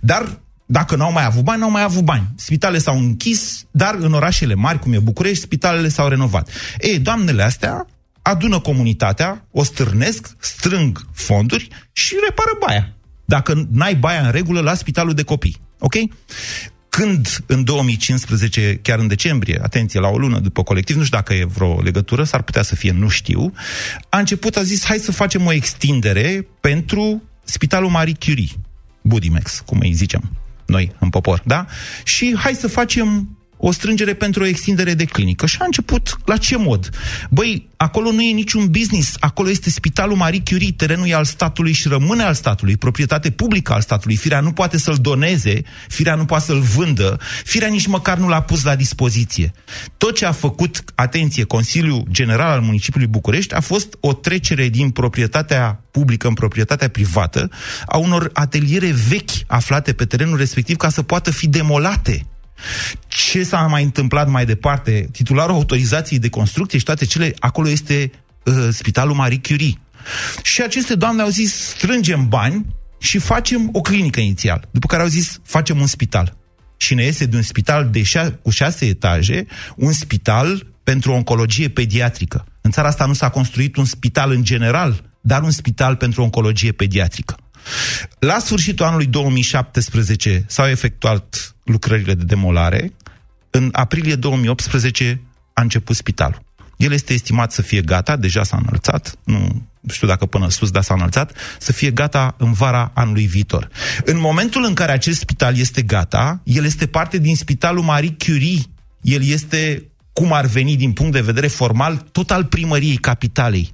Dar 0.00 0.42
dacă 0.66 0.96
n-au 0.96 1.12
mai 1.12 1.24
avut 1.24 1.42
bani, 1.42 1.60
n-au 1.60 1.70
mai 1.70 1.82
avut 1.82 2.04
bani. 2.04 2.26
Spitalele 2.36 2.78
s-au 2.78 2.98
închis, 2.98 3.64
dar 3.70 3.94
în 3.94 4.12
orașele 4.12 4.54
mari, 4.54 4.78
cum 4.78 4.92
e 4.92 4.98
București, 4.98 5.42
spitalele 5.42 5.88
s-au 5.88 6.08
renovat. 6.08 6.50
Ei, 6.78 6.98
doamnele 6.98 7.42
astea 7.42 7.86
adună 8.22 8.58
comunitatea, 8.58 9.46
o 9.50 9.62
stârnesc, 9.62 10.36
strâng 10.38 11.06
fonduri 11.12 11.68
și 11.92 12.14
repară 12.28 12.50
baia. 12.66 12.92
Dacă 13.24 13.66
n-ai 13.70 13.94
baia 13.94 14.20
în 14.20 14.30
regulă 14.30 14.60
la 14.60 14.74
spitalul 14.74 15.14
de 15.14 15.22
copii. 15.22 15.60
Ok? 15.78 15.94
Când 16.88 17.44
în 17.46 17.64
2015, 17.64 18.78
chiar 18.82 18.98
în 18.98 19.06
decembrie, 19.06 19.60
atenție, 19.62 20.00
la 20.00 20.08
o 20.08 20.18
lună 20.18 20.38
după 20.38 20.62
colectiv, 20.62 20.96
nu 20.96 21.04
știu 21.04 21.16
dacă 21.16 21.34
e 21.34 21.44
vreo 21.44 21.80
legătură, 21.82 22.24
s-ar 22.24 22.42
putea 22.42 22.62
să 22.62 22.74
fie, 22.74 22.92
nu 22.92 23.08
știu, 23.08 23.52
a 24.08 24.18
început, 24.18 24.56
a 24.56 24.62
zis, 24.62 24.84
hai 24.84 24.98
să 24.98 25.12
facem 25.12 25.46
o 25.46 25.52
extindere 25.52 26.46
pentru 26.60 27.22
Spitalul 27.44 27.90
Marie 27.90 28.16
Curie, 28.18 28.48
Budimex, 29.02 29.62
cum 29.66 29.78
îi 29.80 29.92
zicem 29.92 30.43
noi 30.74 30.92
în 30.98 31.10
popor, 31.10 31.42
da? 31.44 31.66
Și 32.04 32.36
hai 32.38 32.54
să 32.54 32.68
facem 32.68 33.28
o 33.66 33.72
strângere 33.72 34.14
pentru 34.14 34.42
o 34.42 34.46
extindere 34.46 34.94
de 34.94 35.04
clinică. 35.04 35.46
Și 35.46 35.56
a 35.60 35.64
început 35.64 36.16
la 36.24 36.36
ce 36.36 36.56
mod? 36.56 36.90
Băi, 37.30 37.68
acolo 37.76 38.12
nu 38.12 38.22
e 38.22 38.32
niciun 38.32 38.66
business, 38.70 39.16
acolo 39.20 39.50
este 39.50 39.70
spitalul 39.70 40.16
Marie 40.16 40.42
Curie, 40.50 40.72
terenul 40.72 41.06
e 41.06 41.14
al 41.14 41.24
statului 41.24 41.72
și 41.72 41.88
rămâne 41.88 42.22
al 42.22 42.34
statului, 42.34 42.76
proprietate 42.76 43.30
publică 43.30 43.72
al 43.72 43.80
statului. 43.80 44.16
Firea 44.16 44.40
nu 44.40 44.52
poate 44.52 44.78
să-l 44.78 44.96
doneze, 45.00 45.62
firea 45.88 46.14
nu 46.14 46.24
poate 46.24 46.44
să-l 46.44 46.60
vândă, 46.60 47.18
firea 47.44 47.68
nici 47.68 47.86
măcar 47.86 48.18
nu 48.18 48.28
l-a 48.28 48.42
pus 48.42 48.62
la 48.64 48.76
dispoziție. 48.76 49.52
Tot 49.96 50.14
ce 50.14 50.26
a 50.26 50.32
făcut, 50.32 50.82
atenție, 50.94 51.44
Consiliul 51.44 52.04
General 52.10 52.50
al 52.50 52.60
Municipiului 52.60 53.08
București 53.08 53.54
a 53.54 53.60
fost 53.60 53.96
o 54.00 54.12
trecere 54.12 54.68
din 54.68 54.90
proprietatea 54.90 55.80
publică 55.90 56.26
în 56.26 56.34
proprietatea 56.34 56.88
privată 56.88 57.50
a 57.86 57.96
unor 57.96 58.30
ateliere 58.32 58.94
vechi 59.08 59.30
aflate 59.46 59.92
pe 59.92 60.04
terenul 60.04 60.36
respectiv 60.36 60.76
ca 60.76 60.88
să 60.88 61.02
poată 61.02 61.30
fi 61.30 61.48
demolate 61.48 62.26
ce 63.06 63.42
s-a 63.42 63.60
mai 63.60 63.82
întâmplat 63.82 64.28
mai 64.28 64.46
departe? 64.46 65.08
Titularul 65.12 65.54
autorizației 65.54 66.18
de 66.18 66.28
construcție 66.28 66.78
și 66.78 66.84
toate 66.84 67.04
cele, 67.04 67.34
acolo 67.38 67.68
este 67.68 68.10
uh, 68.44 68.68
Spitalul 68.70 69.14
Marie 69.14 69.40
Curie. 69.48 69.78
Și 70.42 70.62
aceste 70.62 70.94
doamne 70.94 71.22
au 71.22 71.28
zis, 71.28 71.54
strângem 71.54 72.28
bani 72.28 72.66
și 72.98 73.18
facem 73.18 73.68
o 73.72 73.80
clinică 73.80 74.20
inițial. 74.20 74.68
După 74.70 74.86
care 74.86 75.02
au 75.02 75.08
zis, 75.08 75.40
facem 75.42 75.80
un 75.80 75.86
spital. 75.86 76.36
Și 76.76 76.94
ne 76.94 77.02
iese 77.02 77.24
de 77.24 77.36
un 77.36 77.42
spital 77.42 77.88
de 77.90 78.02
șa- 78.02 78.40
cu 78.42 78.50
șase 78.50 78.86
etaje, 78.86 79.46
un 79.76 79.92
spital 79.92 80.66
pentru 80.84 81.12
oncologie 81.12 81.68
pediatrică. 81.68 82.46
În 82.60 82.70
țara 82.70 82.88
asta 82.88 83.06
nu 83.06 83.12
s-a 83.12 83.28
construit 83.28 83.76
un 83.76 83.84
spital 83.84 84.30
în 84.30 84.44
general, 84.44 85.02
dar 85.20 85.42
un 85.42 85.50
spital 85.50 85.96
pentru 85.96 86.22
oncologie 86.22 86.72
pediatrică. 86.72 87.36
La 88.18 88.38
sfârșitul 88.38 88.86
anului 88.86 89.06
2017 89.06 90.44
s-au 90.48 90.66
efectuat 90.68 91.54
lucrările 91.64 92.14
de 92.14 92.24
demolare. 92.24 92.92
În 93.50 93.68
aprilie 93.72 94.14
2018 94.14 95.20
a 95.52 95.62
început 95.62 95.96
spitalul. 95.96 96.42
El 96.76 96.92
este 96.92 97.12
estimat 97.12 97.52
să 97.52 97.62
fie 97.62 97.80
gata, 97.80 98.16
deja 98.16 98.42
s-a 98.42 98.56
înălțat, 98.56 99.18
nu 99.84 99.92
știu 99.92 100.06
dacă 100.06 100.26
până 100.26 100.50
sus, 100.50 100.70
dar 100.70 100.82
s-a 100.82 100.94
înălțat, 100.94 101.32
să 101.58 101.72
fie 101.72 101.90
gata 101.90 102.34
în 102.38 102.52
vara 102.52 102.90
anului 102.94 103.26
viitor. 103.26 103.68
În 104.04 104.20
momentul 104.20 104.64
în 104.64 104.74
care 104.74 104.92
acest 104.92 105.18
spital 105.18 105.56
este 105.56 105.82
gata, 105.82 106.40
el 106.44 106.64
este 106.64 106.86
parte 106.86 107.18
din 107.18 107.36
spitalul 107.36 107.82
Marie 107.82 108.16
Curie. 108.18 108.62
El 109.00 109.24
este, 109.24 109.90
cum 110.12 110.32
ar 110.32 110.46
veni 110.46 110.76
din 110.76 110.92
punct 110.92 111.12
de 111.12 111.20
vedere 111.20 111.46
formal, 111.46 111.96
tot 112.12 112.30
al 112.30 112.44
primăriei 112.44 112.96
capitalei. 112.96 113.72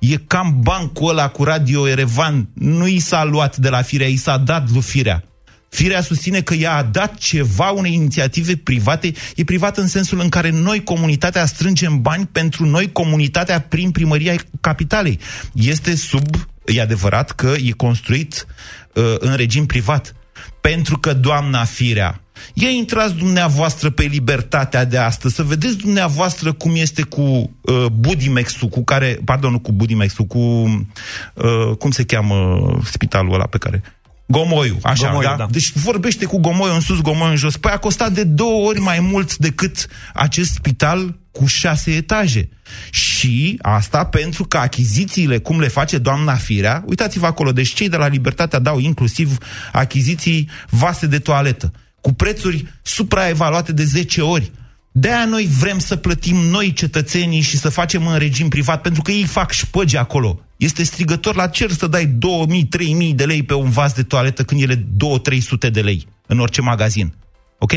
E 0.00 0.16
cam 0.16 0.60
bancul 0.62 1.08
ăla 1.08 1.28
cu 1.28 1.44
Radio 1.44 1.88
Erevan. 1.88 2.48
Nu 2.54 2.86
i 2.86 2.98
s-a 2.98 3.24
luat 3.24 3.56
de 3.56 3.68
la 3.68 3.82
firea, 3.82 4.06
i 4.06 4.16
s-a 4.16 4.36
dat 4.36 4.70
lui 4.70 4.82
firea. 4.82 5.24
Firea 5.68 6.00
susține 6.00 6.40
că 6.40 6.54
ea 6.54 6.76
a 6.76 6.82
dat 6.82 7.14
ceva 7.14 7.70
unei 7.70 7.92
inițiative 7.92 8.56
private. 8.56 9.12
E 9.36 9.44
privată 9.44 9.80
în 9.80 9.86
sensul 9.86 10.20
în 10.20 10.28
care 10.28 10.50
noi, 10.50 10.82
comunitatea, 10.84 11.46
strângem 11.46 12.02
bani 12.02 12.26
pentru 12.32 12.64
noi, 12.64 12.92
comunitatea, 12.92 13.60
prin 13.60 13.90
primăria 13.90 14.34
capitalei. 14.60 15.18
Este 15.52 15.96
sub, 15.96 16.26
e 16.64 16.80
adevărat 16.80 17.30
că 17.30 17.54
e 17.64 17.70
construit 17.70 18.46
uh, 18.94 19.14
în 19.18 19.34
regim 19.34 19.66
privat. 19.66 20.14
Pentru 20.60 20.98
că 20.98 21.12
doamna 21.12 21.64
Firea 21.64 22.20
Ia 22.54 22.68
intrați 22.68 23.14
dumneavoastră 23.14 23.90
pe 23.90 24.02
libertatea 24.02 24.84
de 24.84 24.98
astăzi, 24.98 25.34
să 25.34 25.42
vedeți 25.42 25.76
dumneavoastră 25.76 26.52
cum 26.52 26.72
este 26.74 27.02
cu 27.02 27.20
uh, 27.20 27.86
Budimex-ul, 27.92 28.68
cu 28.68 28.84
care, 28.84 29.20
pardon, 29.24 29.50
nu 29.50 29.58
cu 29.58 29.72
Budimex-ul, 29.72 30.24
cu, 30.24 30.38
uh, 30.38 31.76
cum 31.78 31.90
se 31.90 32.04
cheamă 32.04 32.58
spitalul 32.84 33.34
ăla 33.34 33.46
pe 33.46 33.58
care... 33.58 33.82
Gomoiu, 34.26 34.78
așa, 34.82 35.06
Gomoiu, 35.06 35.28
da? 35.28 35.34
da? 35.38 35.46
Deci 35.50 35.72
vorbește 35.72 36.24
cu 36.24 36.38
Gomoiu 36.38 36.74
în 36.74 36.80
sus, 36.80 37.00
Gomoiu 37.00 37.30
în 37.30 37.36
jos. 37.36 37.56
Păi 37.56 37.72
a 37.72 37.78
costat 37.78 38.12
de 38.12 38.24
două 38.24 38.68
ori 38.68 38.80
mai 38.80 39.00
mult 39.00 39.36
decât 39.36 39.86
acest 40.14 40.52
spital 40.52 41.18
cu 41.32 41.46
șase 41.46 41.90
etaje. 41.90 42.48
Și 42.90 43.58
asta 43.62 44.04
pentru 44.04 44.44
că 44.44 44.56
achizițiile, 44.56 45.38
cum 45.38 45.60
le 45.60 45.68
face 45.68 45.98
doamna 45.98 46.34
Firea, 46.34 46.82
uitați-vă 46.86 47.26
acolo, 47.26 47.52
deci 47.52 47.72
cei 47.72 47.88
de 47.88 47.96
la 47.96 48.06
Libertatea 48.06 48.58
dau 48.58 48.78
inclusiv 48.78 49.36
achiziții 49.72 50.48
vase 50.68 51.06
de 51.06 51.18
toaletă, 51.18 51.72
cu 52.00 52.12
prețuri 52.12 52.74
supraevaluate 52.82 53.72
de 53.72 53.84
10 53.84 54.20
ori. 54.20 54.50
De-aia 54.92 55.24
noi 55.24 55.48
vrem 55.58 55.78
să 55.78 55.96
plătim 55.96 56.36
noi 56.36 56.72
cetățenii 56.72 57.40
și 57.40 57.58
să 57.58 57.68
facem 57.68 58.06
în 58.06 58.18
regim 58.18 58.48
privat, 58.48 58.80
pentru 58.80 59.02
că 59.02 59.10
ei 59.10 59.24
fac 59.24 59.50
șpăgi 59.50 59.96
acolo. 59.96 60.40
Este 60.56 60.82
strigător 60.82 61.34
la 61.34 61.46
cer 61.46 61.70
să 61.70 61.86
dai 61.86 62.06
2000-3000 62.06 63.14
de 63.14 63.24
lei 63.24 63.42
pe 63.42 63.54
un 63.54 63.70
vas 63.70 63.92
de 63.92 64.02
toaletă 64.02 64.44
când 64.44 64.62
ele 64.62 64.74
2-300 64.74 65.70
de 65.72 65.80
lei 65.80 66.06
în 66.26 66.38
orice 66.38 66.60
magazin. 66.60 67.14
Ok? 67.58 67.72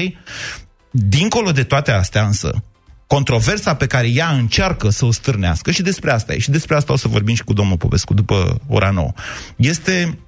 Dincolo 0.91 1.51
de 1.51 1.63
toate 1.63 1.91
astea 1.91 2.26
însă, 2.26 2.63
controversa 3.07 3.76
pe 3.76 3.88
care 3.88 4.09
ea 4.09 4.30
încearcă 4.30 4.89
să 4.89 5.05
o 5.05 5.11
stârnească, 5.11 5.71
și 5.71 5.82
despre 5.82 6.11
asta 6.11 6.34
e, 6.34 6.39
și 6.39 6.49
despre 6.49 6.76
asta 6.76 6.93
o 6.93 6.95
să 6.95 7.07
vorbim 7.07 7.36
și 7.36 7.43
cu 7.43 7.53
domnul 7.53 7.78
Popescu 7.78 8.13
după 8.13 8.61
ora 8.67 8.89
9, 8.89 9.11
este 9.55 10.19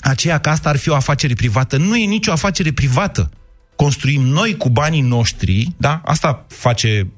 aceea 0.00 0.38
că 0.38 0.48
asta 0.48 0.68
ar 0.68 0.76
fi 0.76 0.88
o 0.88 0.94
afacere 0.94 1.34
privată. 1.34 1.76
Nu 1.76 1.96
e 1.96 2.04
nicio 2.04 2.32
afacere 2.32 2.72
privată 2.72 3.30
construim 3.80 4.22
noi 4.22 4.56
cu 4.56 4.68
banii 4.68 5.00
noștri, 5.00 5.72
da? 5.76 6.00
Asta 6.04 6.46
face 6.48 7.12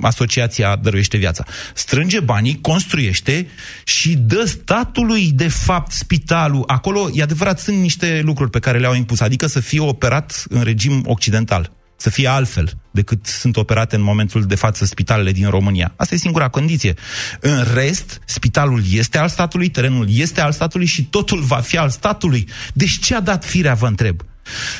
asociația 0.00 0.76
Dăruiește 0.76 1.16
Viața. 1.16 1.44
Strânge 1.74 2.20
banii, 2.20 2.58
construiește 2.60 3.46
și 3.84 4.16
dă 4.16 4.44
statului, 4.46 5.30
de 5.32 5.48
fapt, 5.48 5.92
spitalul. 5.92 6.64
Acolo, 6.66 7.08
e 7.12 7.22
adevărat, 7.22 7.60
sunt 7.60 7.76
niște 7.76 8.20
lucruri 8.24 8.50
pe 8.50 8.58
care 8.58 8.78
le-au 8.78 8.94
impus, 8.94 9.20
adică 9.20 9.46
să 9.46 9.60
fie 9.60 9.80
operat 9.80 10.44
în 10.48 10.62
regim 10.62 11.02
occidental 11.06 11.72
să 11.96 12.10
fie 12.10 12.28
altfel 12.28 12.72
decât 12.90 13.26
sunt 13.26 13.56
operate 13.56 13.96
în 13.96 14.02
momentul 14.02 14.44
de 14.46 14.54
față 14.54 14.84
spitalele 14.84 15.32
din 15.32 15.48
România. 15.48 15.92
Asta 15.96 16.14
e 16.14 16.18
singura 16.18 16.48
condiție. 16.48 16.94
În 17.40 17.66
rest, 17.74 18.20
spitalul 18.24 18.82
este 18.90 19.18
al 19.18 19.28
statului, 19.28 19.68
terenul 19.68 20.06
este 20.10 20.40
al 20.40 20.52
statului 20.52 20.86
și 20.86 21.04
totul 21.04 21.40
va 21.40 21.56
fi 21.56 21.78
al 21.78 21.90
statului. 21.90 22.48
Deci 22.74 22.98
ce 22.98 23.14
a 23.14 23.20
dat 23.20 23.44
firea, 23.44 23.74
vă 23.74 23.86
întreb? 23.86 24.20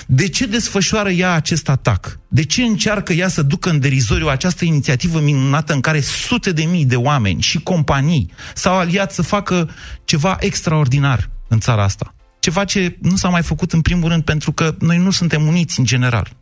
De 0.06 0.28
ce 0.28 0.46
desfășoară 0.46 1.10
ea 1.10 1.32
acest 1.32 1.68
atac? 1.68 2.18
De 2.28 2.44
ce 2.44 2.62
încearcă 2.62 3.12
ea 3.12 3.28
să 3.28 3.42
ducă 3.42 3.70
în 3.70 3.80
derizoriu 3.80 4.28
această 4.28 4.64
inițiativă 4.64 5.20
minunată 5.20 5.72
în 5.72 5.80
care 5.80 6.00
sute 6.00 6.52
de 6.52 6.62
mii 6.62 6.84
de 6.84 6.96
oameni 6.96 7.40
și 7.40 7.58
companii 7.58 8.32
s-au 8.54 8.76
aliat 8.76 9.12
să 9.12 9.22
facă 9.22 9.70
ceva 10.04 10.36
extraordinar 10.40 11.30
în 11.48 11.60
țara 11.60 11.82
asta? 11.82 12.14
Ceva 12.38 12.64
ce 12.64 12.96
nu 13.00 13.16
s-a 13.16 13.28
mai 13.28 13.42
făcut 13.42 13.72
în 13.72 13.80
primul 13.80 14.08
rând 14.08 14.22
pentru 14.22 14.52
că 14.52 14.74
noi 14.78 14.98
nu 14.98 15.10
suntem 15.10 15.46
uniți 15.46 15.78
în 15.78 15.84
general. 15.84 16.32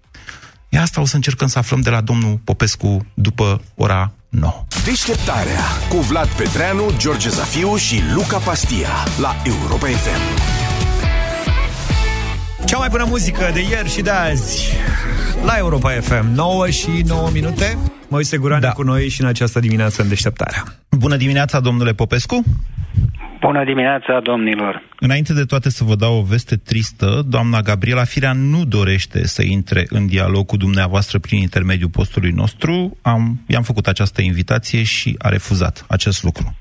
E 0.69 0.79
asta 0.79 1.01
o 1.01 1.05
să 1.05 1.15
încercăm 1.15 1.49
să 1.49 1.59
aflăm 1.59 1.81
de 1.81 1.91
la 1.91 2.01
domnul 2.01 2.41
Popescu 2.45 3.07
după 3.15 3.63
ora 3.75 4.13
9. 4.29 4.67
Deșteptarea 4.85 5.61
cu 5.89 5.97
Vlad 5.97 6.29
Petreanu, 6.29 6.95
George 6.97 7.29
Zafiu 7.29 7.77
și 7.77 8.03
Luca 8.15 8.39
Pastia 8.39 8.89
la 9.21 9.37
Europa 9.45 9.87
FM. 9.87 10.62
Cea 12.67 12.79
mai 12.79 12.89
bună 12.91 13.05
muzică 13.09 13.51
de 13.53 13.61
ieri 13.61 13.89
și 13.89 14.03
de 14.03 14.11
azi 14.11 14.77
la 15.45 15.55
Europa 15.59 15.91
FM. 15.91 16.35
9 16.35 16.71
și 16.71 16.91
9 17.07 17.29
minute. 17.33 17.79
Moise 18.09 18.37
Guran 18.37 18.61
da. 18.61 18.71
cu 18.71 18.83
noi 18.83 19.09
și 19.09 19.21
în 19.21 19.27
această 19.27 19.61
dimineață 19.61 20.03
în 20.03 20.09
deșteptarea. 20.09 20.63
Bună 20.91 21.17
dimineața, 21.17 21.61
domnule 21.61 21.93
Popescu. 21.93 22.45
Bună 23.41 23.65
dimineața, 23.65 24.21
domnilor! 24.23 24.83
Înainte 24.99 25.33
de 25.33 25.45
toate 25.45 25.71
să 25.71 25.85
vă 25.85 25.95
dau 25.95 26.19
o 26.19 26.23
veste 26.23 26.57
tristă, 26.57 27.23
doamna 27.29 27.61
Gabriela 27.61 28.05
Firea 28.05 28.33
nu 28.33 28.65
dorește 28.65 29.27
să 29.27 29.43
intre 29.43 29.87
în 29.89 30.07
dialog 30.07 30.47
cu 30.47 30.57
dumneavoastră 30.57 31.19
prin 31.19 31.39
intermediul 31.41 31.91
postului 31.91 32.31
nostru. 32.31 32.99
Am, 33.03 33.41
i-am 33.47 33.63
făcut 33.63 33.87
această 33.87 34.23
invitație 34.23 34.83
și 34.83 35.15
a 35.19 35.29
refuzat 35.29 35.85
acest 35.89 36.23
lucru. 36.23 36.57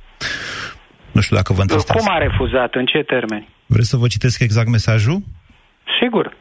Nu 1.11 1.21
știu 1.21 1.35
dacă 1.35 1.53
vă 1.53 1.61
întristează. 1.61 2.03
Cum 2.03 2.15
a 2.15 2.17
refuzat? 2.17 2.73
În 2.73 2.85
ce 2.85 2.97
termeni? 2.97 3.47
Vreți 3.65 3.89
să 3.89 3.97
vă 3.97 4.07
citesc 4.07 4.39
exact 4.39 4.67
mesajul? 4.67 5.21
Sigur. 6.01 6.37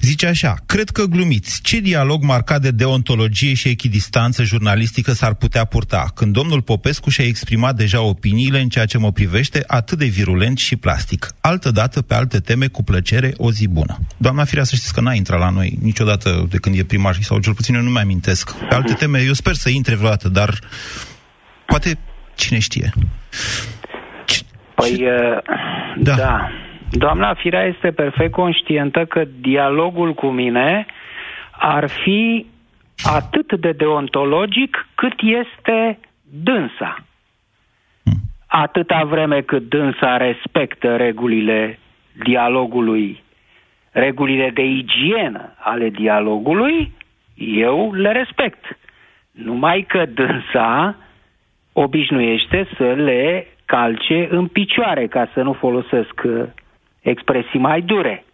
Zice 0.00 0.26
așa, 0.26 0.54
cred 0.66 0.90
că 0.90 1.04
glumiți. 1.04 1.60
Ce 1.62 1.80
dialog 1.80 2.22
marcat 2.22 2.60
de 2.60 2.70
deontologie 2.70 3.54
și 3.54 3.68
echidistanță 3.68 4.42
jurnalistică 4.42 5.12
s-ar 5.12 5.34
putea 5.34 5.64
purta 5.64 6.10
când 6.14 6.32
domnul 6.32 6.62
Popescu 6.62 7.10
și-a 7.10 7.24
exprimat 7.24 7.74
deja 7.74 8.00
opiniile 8.00 8.60
în 8.60 8.68
ceea 8.68 8.86
ce 8.86 8.98
mă 8.98 9.12
privește 9.12 9.64
atât 9.66 9.98
de 9.98 10.04
virulent 10.04 10.58
și 10.58 10.76
plastic. 10.76 11.28
Altă 11.40 11.70
dată, 11.70 12.02
pe 12.02 12.14
alte 12.14 12.38
teme, 12.38 12.66
cu 12.66 12.82
plăcere, 12.84 13.32
o 13.36 13.50
zi 13.50 13.68
bună. 13.68 13.98
Doamna 14.16 14.44
Firea, 14.44 14.64
să 14.64 14.74
știți 14.74 14.94
că 14.94 15.00
n-a 15.00 15.12
intrat 15.12 15.38
la 15.38 15.50
noi 15.50 15.78
niciodată 15.82 16.46
de 16.50 16.56
când 16.56 16.78
e 16.78 16.84
primar, 16.84 17.14
sau 17.20 17.38
cel 17.38 17.54
puțin 17.54 17.74
eu 17.74 17.82
nu 17.82 17.90
mai 17.90 18.02
amintesc. 18.02 18.52
Pe 18.54 18.74
alte 18.74 18.92
teme, 18.92 19.22
eu 19.26 19.32
sper 19.32 19.54
să 19.54 19.68
intre 19.68 19.94
vreodată, 19.94 20.28
dar 20.28 20.58
poate 21.66 21.98
cine 22.34 22.58
știe. 22.58 22.92
Păi, 24.74 24.92
uh, 24.92 25.42
da. 25.98 26.14
da. 26.14 26.50
Doamna 26.90 27.34
Firea 27.34 27.64
este 27.64 27.90
perfect 27.90 28.32
conștientă 28.32 29.04
că 29.04 29.24
dialogul 29.40 30.14
cu 30.14 30.26
mine 30.26 30.86
ar 31.50 31.88
fi 31.88 32.46
atât 33.02 33.52
de 33.60 33.72
deontologic 33.72 34.88
cât 34.94 35.12
este 35.20 35.98
dânsa. 36.22 37.04
Atâta 38.46 39.04
vreme 39.04 39.40
cât 39.40 39.68
dânsa 39.68 40.16
respectă 40.16 40.96
regulile 40.96 41.78
dialogului, 42.24 43.22
regulile 43.90 44.50
de 44.50 44.64
igienă 44.64 45.54
ale 45.58 45.88
dialogului, 45.88 46.92
eu 47.34 47.92
le 47.92 48.12
respect. 48.12 48.78
Numai 49.30 49.84
că 49.88 50.06
dânsa 50.06 50.96
obișnuiește 51.72 52.68
să 52.76 52.84
le 52.84 53.46
calce 53.64 54.28
în 54.30 54.46
picioare, 54.46 55.06
ca 55.06 55.28
să 55.34 55.42
nu 55.42 55.52
folosesc 55.52 56.22
expresii 57.08 57.58
mai 57.58 57.80
dure. 57.80 58.24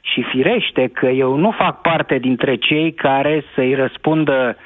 Și 0.00 0.22
firește 0.22 0.88
că 0.88 1.06
eu 1.06 1.36
nu 1.36 1.50
fac 1.50 1.80
parte 1.80 2.18
dintre 2.18 2.54
cei 2.56 2.92
care 2.92 3.44
să-i 3.54 3.74
răspundă 3.74 4.56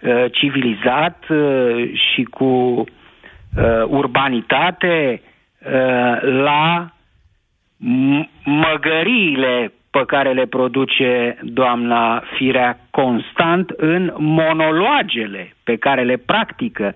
uh, 0.00 0.24
civilizat 0.32 1.24
uh, 1.28 1.90
și 1.94 2.22
cu 2.22 2.44
uh, 2.44 2.84
urbanitate 3.86 5.22
uh, 5.66 6.22
la 6.22 6.90
măgăriile 8.44 9.72
pe 9.90 10.04
care 10.06 10.32
le 10.32 10.46
produce 10.46 11.38
doamna 11.42 12.22
Firea 12.36 12.78
constant 12.90 13.70
în 13.76 14.12
monologele 14.16 15.52
pe 15.64 15.76
care 15.76 16.02
le 16.02 16.16
practică. 16.16 16.94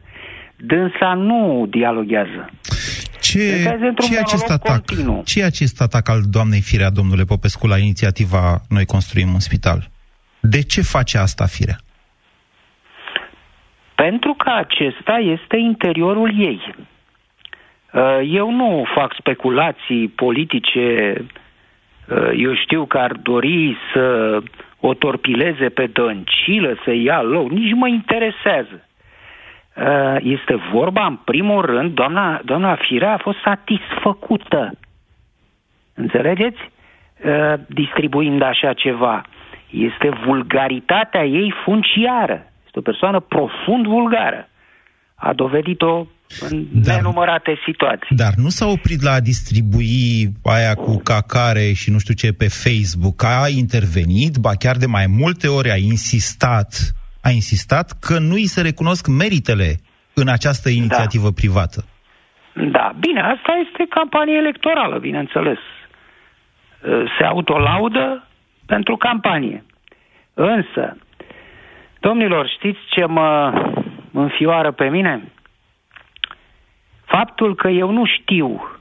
Dânsa 0.65 1.15
nu 1.15 1.67
dialoghează. 1.71 2.51
Ce, 3.21 3.77
ce, 4.09 4.19
acest 4.19 4.51
atac, 4.51 4.85
ce 5.25 5.41
e 5.41 5.45
acest 5.45 5.81
atac 5.81 6.09
al 6.09 6.21
doamnei 6.31 6.61
Firea, 6.61 6.91
domnule 6.91 7.25
Popescu, 7.25 7.67
la 7.67 7.79
inițiativa 7.79 8.61
Noi 8.69 8.85
construim 8.85 9.33
un 9.33 9.39
spital? 9.39 9.91
De 10.41 10.63
ce 10.63 10.83
face 10.83 11.19
asta 11.19 11.47
Firea? 11.47 11.77
Pentru 13.95 14.35
că 14.35 14.51
acesta 14.51 15.17
este 15.19 15.57
interiorul 15.57 16.41
ei. 16.41 16.75
Uh, 17.93 18.21
eu 18.33 18.51
nu 18.51 18.85
fac 18.95 19.15
speculații 19.19 20.09
politice. 20.09 21.15
Uh, 22.09 22.31
eu 22.37 22.55
știu 22.55 22.87
că 22.87 22.99
ar 22.99 23.13
dori 23.13 23.77
să 23.93 24.39
o 24.81 24.95
torpileze 24.95 25.69
pe 25.69 25.87
dăncilă, 25.87 26.77
să 26.85 26.93
ia 26.93 27.23
loc. 27.23 27.51
Nici 27.51 27.75
mă 27.75 27.89
interesează. 27.89 28.87
Uh, 29.77 30.17
este 30.21 30.55
vorba, 30.73 31.07
în 31.07 31.17
primul 31.17 31.65
rând, 31.65 31.95
doamna, 31.95 32.41
doamna 32.45 32.79
Firea 32.89 33.13
a 33.13 33.23
fost 33.23 33.39
satisfăcută. 33.45 34.73
Înțelegeți? 35.95 36.59
Uh, 37.25 37.55
distribuind 37.67 38.43
așa 38.43 38.73
ceva. 38.73 39.23
Este 39.71 40.09
vulgaritatea 40.27 41.25
ei 41.25 41.55
funciară. 41.65 42.53
Este 42.67 42.79
o 42.79 42.81
persoană 42.83 43.21
profund 43.21 43.87
vulgară. 43.87 44.49
A 45.15 45.33
dovedit-o 45.33 46.07
în 46.41 46.67
dar, 46.73 46.97
nenumărate 46.97 47.59
situații. 47.67 48.17
Dar 48.17 48.33
nu 48.37 48.49
s-a 48.49 48.67
oprit 48.67 49.03
la 49.03 49.13
a 49.13 49.21
distribui 49.21 50.33
aia 50.43 50.75
cu 50.75 51.01
cacare 51.05 51.73
și 51.73 51.91
nu 51.91 51.99
știu 51.99 52.15
ce 52.15 52.33
pe 52.33 52.49
Facebook. 52.49 53.25
A 53.25 53.49
intervenit, 53.49 54.37
ba 54.37 54.51
chiar 54.59 54.77
de 54.77 54.87
mai 54.87 55.07
multe 55.07 55.49
ori 55.49 55.71
a 55.71 55.77
insistat 55.77 56.95
a 57.23 57.31
insistat 57.31 57.89
că 58.01 58.19
nu 58.19 58.35
îi 58.35 58.47
se 58.55 58.61
recunosc 58.63 59.07
meritele 59.07 59.71
în 60.15 60.29
această 60.29 60.69
da. 60.69 60.75
inițiativă 60.75 61.29
da. 61.29 61.39
privată. 61.41 61.85
Da, 62.55 62.93
bine, 63.01 63.21
asta 63.21 63.53
este 63.67 63.87
campanie 63.89 64.37
electorală, 64.37 64.99
bineînțeles. 64.99 65.59
Se 67.19 67.25
autolaudă 67.25 68.29
pentru 68.67 68.97
campanie. 68.97 69.65
Însă, 70.35 70.97
domnilor, 72.01 72.49
știți 72.49 72.79
ce 72.91 73.05
mă 73.05 73.53
înfioară 74.13 74.73
pe 74.73 74.89
mine? 74.89 75.33
Faptul 77.05 77.55
că 77.55 77.69
eu 77.69 77.91
nu 77.91 78.05
știu 78.07 78.79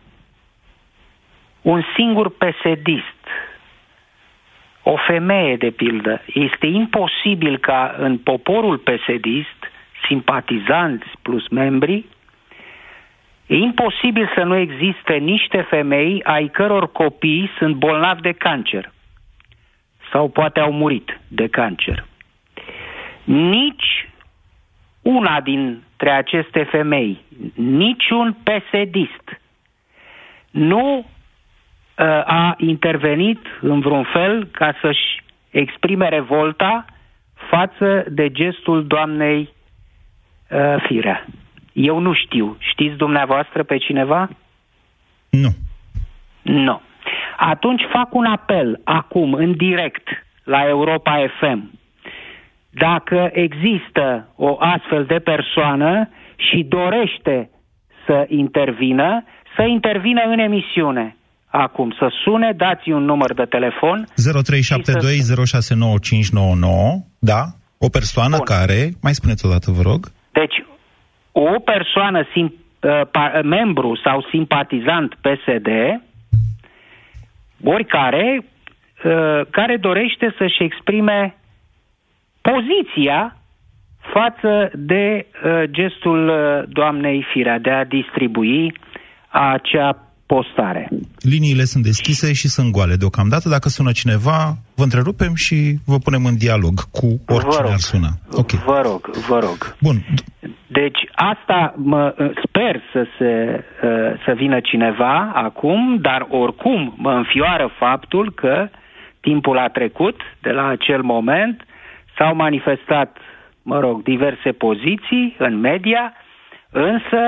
un 1.61 1.81
singur 1.95 2.29
pesedist 2.29 3.20
o 4.91 4.97
femeie, 4.97 5.55
de 5.55 5.71
pildă. 5.71 6.21
Este 6.33 6.67
imposibil 6.67 7.57
ca 7.57 7.95
în 7.97 8.17
poporul 8.17 8.77
pesedist 8.77 9.59
simpatizanți 10.07 11.05
plus 11.21 11.47
membri, 11.47 12.05
e 13.45 13.55
imposibil 13.55 14.31
să 14.35 14.43
nu 14.43 14.55
existe 14.55 15.13
niște 15.13 15.61
femei 15.61 16.23
ai 16.23 16.47
căror 16.47 16.91
copii 16.91 17.49
sunt 17.57 17.75
bolnavi 17.75 18.21
de 18.21 18.31
cancer 18.31 18.91
sau 20.11 20.29
poate 20.29 20.59
au 20.59 20.71
murit 20.71 21.19
de 21.27 21.47
cancer. 21.47 22.05
Nici 23.23 24.09
una 25.01 25.41
dintre 25.41 26.11
aceste 26.11 26.63
femei, 26.63 27.19
niciun 27.55 28.37
pesedist, 28.43 29.41
nu 30.51 30.97
uh, 30.97 31.20
a 32.25 32.55
intervenit 32.57 33.39
în 33.61 33.79
vreun 33.79 34.03
fel 34.03 34.47
ca 34.51 34.73
să-și 34.81 35.23
exprime 35.49 36.09
revolta 36.09 36.85
față 37.33 38.03
de 38.07 38.31
gestul 38.31 38.87
doamnei 38.87 39.49
uh, 40.49 40.75
Firea. 40.87 41.25
Eu 41.73 41.99
nu 41.99 42.13
știu. 42.13 42.57
Știți 42.59 42.95
dumneavoastră 42.95 43.63
pe 43.63 43.77
cineva? 43.77 44.29
Nu. 45.29 45.49
Nu. 46.41 46.81
Atunci 47.37 47.81
fac 47.91 48.13
un 48.13 48.25
apel 48.25 48.81
acum, 48.83 49.33
în 49.33 49.55
direct, 49.55 50.07
la 50.43 50.67
Europa 50.67 51.25
FM. 51.39 51.79
Dacă 52.69 53.29
există 53.33 54.33
o 54.35 54.55
astfel 54.59 55.05
de 55.05 55.19
persoană 55.19 56.09
și 56.35 56.63
dorește 56.63 57.49
să 58.05 58.25
intervină, 58.27 59.23
să 59.55 59.61
intervină 59.61 60.21
în 60.21 60.39
emisiune. 60.39 61.15
Acum, 61.51 61.91
să 61.91 62.11
sune, 62.23 62.53
dați 62.57 62.89
un 62.89 63.03
număr 63.03 63.33
de 63.33 63.43
telefon. 63.43 64.07
0372069599, 64.07 64.13
da? 67.19 67.43
O 67.77 67.89
persoană 67.89 68.35
Bun. 68.35 68.45
care, 68.45 68.89
mai 69.01 69.13
spuneți 69.13 69.45
o 69.45 69.49
dată, 69.49 69.71
vă 69.71 69.81
rog. 69.81 70.11
Deci, 70.31 70.63
o 71.31 71.59
persoană, 71.59 72.27
sim, 72.33 72.45
uh, 72.45 73.01
pa, 73.11 73.39
membru 73.43 73.99
sau 74.03 74.25
simpatizant 74.29 75.17
PSD, 75.21 75.67
oricare, 77.63 78.45
uh, 79.03 79.41
care 79.49 79.77
dorește 79.77 80.35
să-și 80.37 80.63
exprime 80.63 81.35
poziția 82.41 83.35
față 84.13 84.71
de 84.73 85.25
uh, 85.25 85.63
gestul 85.65 86.27
uh, 86.27 86.63
doamnei 86.67 87.25
Firea 87.33 87.59
de 87.59 87.69
a 87.69 87.85
distribui 87.85 88.73
acea 89.29 90.10
postare. 90.33 90.83
Liniile 91.33 91.63
sunt 91.63 91.83
deschise 91.83 92.33
și 92.33 92.47
sunt 92.55 92.71
goale 92.71 92.95
deocamdată. 92.95 93.49
Dacă 93.49 93.67
sună 93.69 93.91
cineva, 93.91 94.39
vă 94.75 94.83
întrerupem 94.83 95.33
și 95.45 95.57
vă 95.91 95.97
punem 96.05 96.23
în 96.31 96.37
dialog 96.37 96.75
cu 96.97 97.07
oricine 97.35 97.55
Vă 97.57 97.61
rog. 97.67 97.71
ar 97.77 97.83
suna. 97.91 98.11
Ok. 98.41 98.51
Vă 98.51 98.81
rog, 98.89 99.01
vă 99.29 99.39
rog. 99.47 99.59
Bun. 99.87 99.97
Deci 100.79 101.01
asta 101.31 101.73
mă 101.77 102.03
uh, 102.17 102.29
sper 102.45 102.73
să 102.93 103.01
se 103.17 103.31
uh, 103.83 104.21
să 104.25 104.31
vină 104.35 104.59
cineva 104.59 105.31
acum, 105.47 105.97
dar 106.01 106.27
oricum 106.29 106.93
mă 106.97 107.11
înfioară 107.11 107.67
faptul 107.79 108.31
că 108.41 108.69
timpul 109.19 109.57
a 109.57 109.67
trecut 109.67 110.17
de 110.41 110.49
la 110.49 110.65
acel 110.67 111.01
moment, 111.01 111.65
s-au 112.17 112.35
manifestat, 112.35 113.17
mă 113.61 113.79
rog, 113.79 114.03
diverse 114.03 114.51
poziții 114.51 115.35
în 115.37 115.59
media, 115.59 116.13
însă 116.71 117.21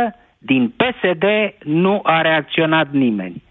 din 0.45 0.73
PSD 0.77 1.25
nu 1.63 1.99
a 2.03 2.21
reacționat 2.21 2.91
nimeni. 2.91 3.43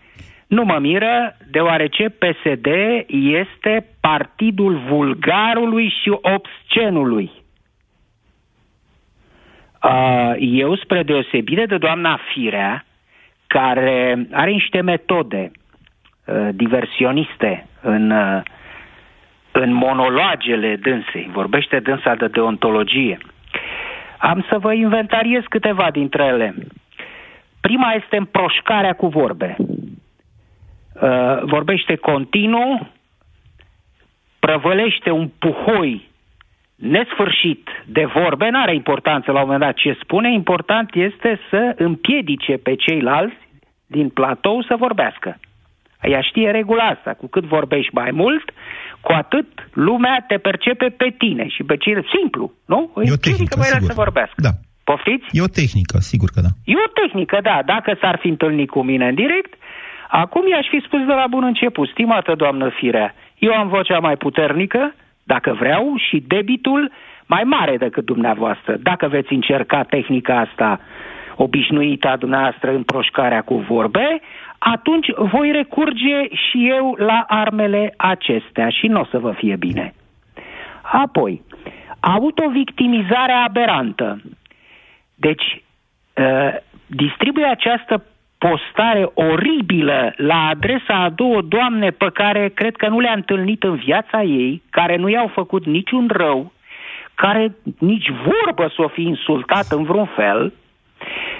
Nu 0.47 0.65
mă 0.65 0.79
miră, 0.81 1.37
deoarece 1.51 2.09
PSD 2.09 2.67
este 3.07 3.87
partidul 4.01 4.77
vulgarului 4.89 5.95
și 6.03 6.19
obscenului. 6.21 7.31
Uh, 9.83 10.35
eu, 10.39 10.77
spre 10.77 11.03
deosebire 11.03 11.67
de 11.67 11.77
doamna 11.77 12.21
Firea, 12.33 12.85
care 13.47 14.27
are 14.33 14.51
niște 14.51 14.81
metode 14.81 15.51
uh, 16.25 16.49
diversioniste 16.53 17.67
în, 17.81 18.11
uh, 18.11 18.43
în 19.53 19.73
monologele 19.73 20.77
dânsei, 20.77 21.31
vorbește 21.33 21.79
dânsa 21.79 22.15
de 22.15 22.27
deontologie, 22.27 23.19
am 24.19 24.47
să 24.49 24.59
vă 24.59 24.73
inventariez 24.73 25.43
câteva 25.49 25.91
dintre 25.91 26.25
ele. 26.25 26.55
Prima 27.67 27.93
este 27.93 28.17
împroșcarea 28.17 28.93
cu 28.93 29.07
vorbe. 29.07 29.57
Uh, 29.59 31.43
vorbește 31.43 31.95
continuu, 31.97 32.89
prăvălește 34.39 35.11
un 35.11 35.29
puhoi 35.39 36.11
nesfârșit 36.75 37.69
de 37.87 38.05
vorbe, 38.05 38.49
nu 38.49 38.61
are 38.61 38.75
importanță 38.75 39.31
la 39.31 39.41
un 39.41 39.45
moment 39.45 39.65
dat 39.65 39.75
ce 39.75 39.99
spune, 40.03 40.33
important 40.33 40.95
este 40.95 41.41
să 41.51 41.75
împiedice 41.77 42.53
pe 42.57 42.75
ceilalți 42.75 43.41
din 43.87 44.09
platou 44.09 44.63
să 44.63 44.75
vorbească. 44.79 45.39
Ea 46.03 46.21
știe 46.21 46.51
regula 46.51 46.85
asta, 46.85 47.15
cu 47.15 47.27
cât 47.27 47.45
vorbești 47.45 47.95
mai 47.95 48.11
mult, 48.11 48.53
cu 49.01 49.13
atât 49.13 49.47
lumea 49.73 50.25
te 50.29 50.37
percepe 50.39 50.89
pe 50.89 51.15
tine 51.19 51.49
și 51.49 51.63
pe 51.63 51.77
ceilalți. 51.77 52.09
Simplu, 52.19 52.53
nu? 52.67 52.91
Îi 52.95 53.07
E 53.07 53.11
o 53.11 53.13
împiedică 53.13 53.55
tehnică, 53.55 53.57
pe 53.59 53.67
ele 53.67 53.79
sigur. 53.79 53.89
să 53.89 54.03
vorbească. 54.05 54.35
Da. 54.37 54.51
Poftiți? 54.85 55.27
E 55.31 55.43
o 55.43 55.55
tehnică, 55.61 55.99
sigur 55.99 56.29
că 56.35 56.41
da. 56.41 56.53
E 56.65 56.75
o 56.87 56.91
tehnică, 57.01 57.39
da. 57.43 57.61
Dacă 57.65 57.97
s-ar 58.01 58.19
fi 58.21 58.29
întâlnit 58.29 58.71
cu 58.71 58.83
mine 58.83 59.09
în 59.09 59.15
direct, 59.15 59.53
acum 60.09 60.49
i-aș 60.49 60.67
fi 60.69 60.83
spus 60.87 61.01
de 61.01 61.13
la 61.13 61.27
bun 61.31 61.45
început, 61.45 61.89
stimată 61.89 62.35
doamnă 62.35 62.69
Firea, 62.69 63.15
eu 63.39 63.53
am 63.53 63.69
vocea 63.69 63.99
mai 63.99 64.17
puternică, 64.17 64.95
dacă 65.25 65.57
vreau, 65.59 65.95
și 66.09 66.25
debitul 66.27 66.93
mai 67.27 67.43
mare 67.43 67.77
decât 67.77 68.05
dumneavoastră. 68.05 68.77
Dacă 68.83 69.09
veți 69.09 69.33
încerca 69.33 69.83
tehnica 69.83 70.39
asta 70.39 70.81
obișnuită 71.37 72.09
a 72.09 72.17
dumneavoastră 72.17 72.71
în 72.75 72.83
proșcarea 72.83 73.43
cu 73.43 73.55
vorbe, 73.55 74.21
atunci 74.59 75.07
voi 75.17 75.51
recurge 75.51 76.29
și 76.31 76.69
eu 76.69 76.95
la 76.99 77.25
armele 77.29 77.95
acestea 77.97 78.69
și 78.69 78.87
nu 78.87 79.01
o 79.01 79.05
să 79.05 79.19
vă 79.19 79.33
fie 79.33 79.57
bine. 79.57 79.95
Apoi, 80.83 81.43
autovictimizarea 82.01 83.43
aberantă. 83.49 84.21
Deci, 85.27 85.63
uh, 86.17 86.55
distribuie 86.87 87.47
această 87.47 88.05
postare 88.39 89.11
oribilă 89.15 90.13
la 90.17 90.47
adresa 90.47 90.95
a 90.95 91.11
două 91.11 91.41
doamne 91.43 91.91
pe 91.91 92.11
care 92.13 92.49
cred 92.49 92.77
că 92.77 92.89
nu 92.89 93.01
le-a 93.01 93.13
întâlnit 93.13 93.63
în 93.63 93.75
viața 93.75 94.23
ei, 94.23 94.63
care 94.71 94.97
nu 94.97 95.09
i-au 95.09 95.29
făcut 95.29 95.65
niciun 95.67 96.09
rău, 96.13 96.53
care 97.15 97.57
nici 97.79 98.09
vorbă 98.11 98.73
să 98.75 98.83
o 98.83 98.89
fi 98.89 99.03
insultat 99.03 99.67
în 99.71 99.83
vreun 99.83 100.11
fel, 100.17 100.53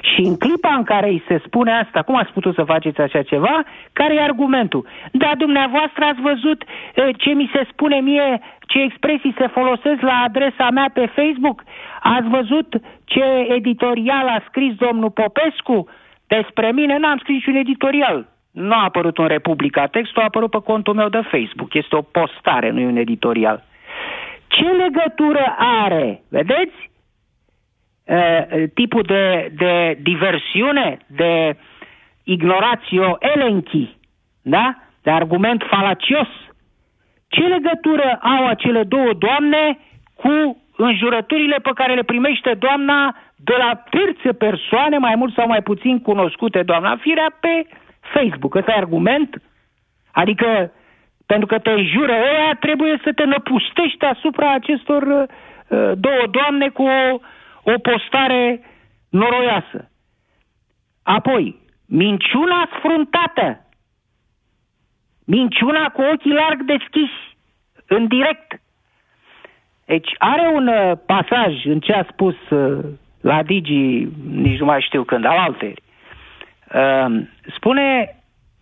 și 0.01 0.21
în 0.21 0.37
clipa 0.37 0.75
în 0.75 0.83
care 0.83 1.09
îi 1.09 1.23
se 1.29 1.43
spune 1.45 1.73
asta, 1.73 2.03
cum 2.03 2.17
ați 2.17 2.33
putut 2.33 2.55
să 2.55 2.65
faceți 2.65 3.01
așa 3.01 3.23
ceva, 3.23 3.63
care 3.93 4.15
e 4.15 4.23
argumentul? 4.23 4.87
Da, 5.13 5.31
dumneavoastră 5.39 6.05
ați 6.05 6.21
văzut 6.21 6.63
eh, 6.95 7.09
ce 7.17 7.31
mi 7.31 7.51
se 7.55 7.67
spune 7.71 8.01
mie, 8.01 8.41
ce 8.67 8.79
expresii 8.81 9.35
se 9.39 9.47
folosesc 9.47 10.01
la 10.01 10.23
adresa 10.25 10.71
mea 10.71 10.91
pe 10.93 11.07
Facebook? 11.07 11.63
Ați 12.01 12.29
văzut 12.29 12.75
ce 13.05 13.25
editorial 13.49 14.27
a 14.27 14.43
scris 14.49 14.75
domnul 14.75 15.11
Popescu? 15.11 15.89
Despre 16.27 16.73
mine 16.73 16.99
n-am 16.99 17.19
scris 17.19 17.35
niciun 17.35 17.55
editorial. 17.55 18.27
Nu 18.51 18.75
a 18.75 18.85
apărut 18.85 19.19
în 19.19 19.27
Republica 19.27 19.87
textul, 19.87 20.23
a 20.23 20.25
apărut 20.25 20.51
pe 20.51 20.61
contul 20.65 20.95
meu 20.95 21.09
de 21.09 21.21
Facebook. 21.31 21.75
Este 21.75 21.97
o 21.97 22.03
postare, 22.03 22.71
nu 22.71 22.81
e 22.81 22.87
un 22.87 22.97
editorial. 22.97 23.65
Ce 24.47 24.65
legătură 24.65 25.57
are, 25.59 26.23
vedeți? 26.29 26.91
Uh, 28.07 28.63
tipul 28.75 29.03
de, 29.03 29.53
de 29.57 29.99
diversiune, 30.03 30.97
de 31.07 31.57
ignoratio 32.25 33.17
elenchi, 33.21 33.97
da? 34.43 34.75
De 35.03 35.11
argument 35.11 35.63
falacios. 35.71 36.29
Ce 37.29 37.41
legătură 37.41 38.19
au 38.23 38.47
acele 38.47 38.83
două 38.83 39.13
doamne 39.13 39.79
cu 40.15 40.63
înjurăturile 40.77 41.57
pe 41.57 41.71
care 41.75 41.95
le 41.95 42.03
primește 42.03 42.55
doamna 42.55 43.17
de 43.37 43.55
la 43.59 43.83
terțe 43.91 44.33
persoane, 44.33 44.99
mai 44.99 45.15
mult 45.15 45.35
sau 45.35 45.47
mai 45.47 45.63
puțin 45.63 46.01
cunoscute, 46.01 46.63
doamna 46.63 46.97
Firea, 46.97 47.37
pe 47.41 47.67
Facebook? 48.01 48.55
Ăsta 48.55 48.73
e 48.73 48.77
argument? 48.77 49.43
Adică, 50.13 50.73
pentru 51.27 51.47
că 51.47 51.59
te 51.59 51.71
înjură 51.71 52.13
ăia, 52.13 52.57
trebuie 52.61 53.01
să 53.05 53.13
te 53.13 53.25
năpustești 53.25 54.05
asupra 54.05 54.53
acestor 54.53 55.03
uh, 55.03 55.93
două 55.95 56.25
doamne 56.31 56.69
cu 56.69 56.83
o, 56.83 57.19
o 57.63 57.79
postare 57.79 58.61
noroioasă. 59.09 59.91
Apoi, 61.03 61.57
minciuna 61.87 62.69
sfruntată. 62.79 63.67
Minciuna 65.25 65.89
cu 65.89 66.03
ochii 66.13 66.33
larg 66.33 66.63
deschiși, 66.63 67.37
în 67.87 68.07
direct. 68.07 68.61
Deci 69.85 70.11
are 70.19 70.49
un 70.55 70.67
uh, 70.67 70.93
pasaj 71.07 71.65
în 71.65 71.81
ce 71.81 71.93
a 71.93 72.05
spus 72.11 72.51
uh, 72.51 72.85
la 73.21 73.43
Digi, 73.43 74.07
nici 74.31 74.59
nu 74.59 74.65
mai 74.65 74.81
știu 74.81 75.05
când, 75.05 75.25
al 75.25 75.39
alteri. 75.39 75.83
Uh, 76.75 77.23
spune 77.57 78.17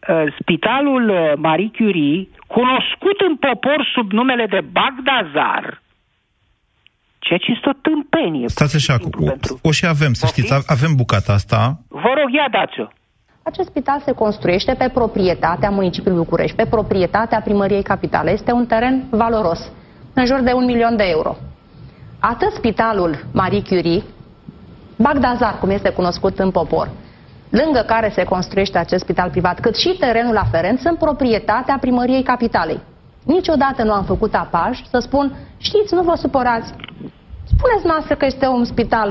uh, 0.09 0.25
spitalul 0.41 1.09
uh, 1.09 1.33
Marie 1.37 1.71
Curie, 1.77 2.29
cunoscut 2.47 3.21
în 3.21 3.37
popor 3.37 3.91
sub 3.95 4.13
numele 4.13 4.47
de 4.47 4.61
Bagdazar, 4.61 5.83
ceea 7.31 7.45
ce 7.45 7.53
este 7.57 7.69
o 7.73 7.81
tâmpenie. 7.87 8.49
Stați 8.49 8.77
așa, 8.77 8.95
o, 9.03 9.69
o 9.69 9.71
și 9.71 9.87
avem, 9.87 10.13
să 10.13 10.27
știți, 10.27 10.53
avem 10.67 10.93
bucata 10.95 11.33
asta. 11.33 11.59
Vă 11.89 12.13
rog, 12.19 12.29
ia 12.39 12.49
dați-o. 12.59 12.87
Acest 13.43 13.69
spital 13.69 14.01
se 14.05 14.13
construiește 14.13 14.75
pe 14.79 14.89
proprietatea 14.99 15.71
municipiului 15.71 16.23
București, 16.25 16.57
pe 16.57 16.67
proprietatea 16.67 17.41
primăriei 17.41 17.83
capitale. 17.83 18.31
Este 18.31 18.53
un 18.53 18.67
teren 18.67 19.05
valoros, 19.11 19.61
în 20.15 20.25
jur 20.27 20.41
de 20.41 20.53
un 20.53 20.65
milion 20.65 20.97
de 20.97 21.05
euro. 21.07 21.37
Atât 22.19 22.53
spitalul 22.53 23.25
Marie 23.33 23.63
Curie, 23.63 24.03
Bagdazar, 24.97 25.59
cum 25.61 25.71
este 25.71 25.91
cunoscut 25.91 26.39
în 26.39 26.51
popor, 26.51 26.91
lângă 27.51 27.83
care 27.87 28.09
se 28.15 28.25
construiește 28.25 28.79
acest 28.79 29.03
spital 29.03 29.31
privat, 29.31 29.61
cât 29.61 29.77
și 29.77 29.97
terenul 29.99 30.37
aferent, 30.37 30.79
sunt 30.79 30.99
proprietatea 30.99 31.77
primăriei 31.81 32.23
capitalei. 32.23 32.81
Niciodată 33.25 33.83
nu 33.83 33.93
am 33.93 34.05
făcut 34.05 34.35
apaj 34.35 34.83
să 34.91 34.99
spun, 34.99 35.37
știți, 35.59 35.95
nu 35.95 36.03
vă 36.03 36.15
supărați, 36.17 36.73
spuneți 37.61 37.87
noastră 37.93 38.15
că 38.17 38.25
este 38.33 38.47
un 38.47 38.65
spital 38.73 39.09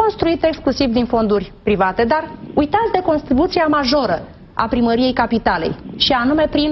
construit 0.00 0.40
exclusiv 0.44 0.88
din 0.98 1.06
fonduri 1.14 1.52
private, 1.62 2.02
dar 2.12 2.24
uitați 2.54 2.92
de 2.96 3.00
contribuția 3.10 3.66
majoră 3.78 4.18
a 4.62 4.66
primăriei 4.74 5.12
capitalei 5.22 5.74
și 5.96 6.12
anume 6.22 6.46
prin 6.50 6.70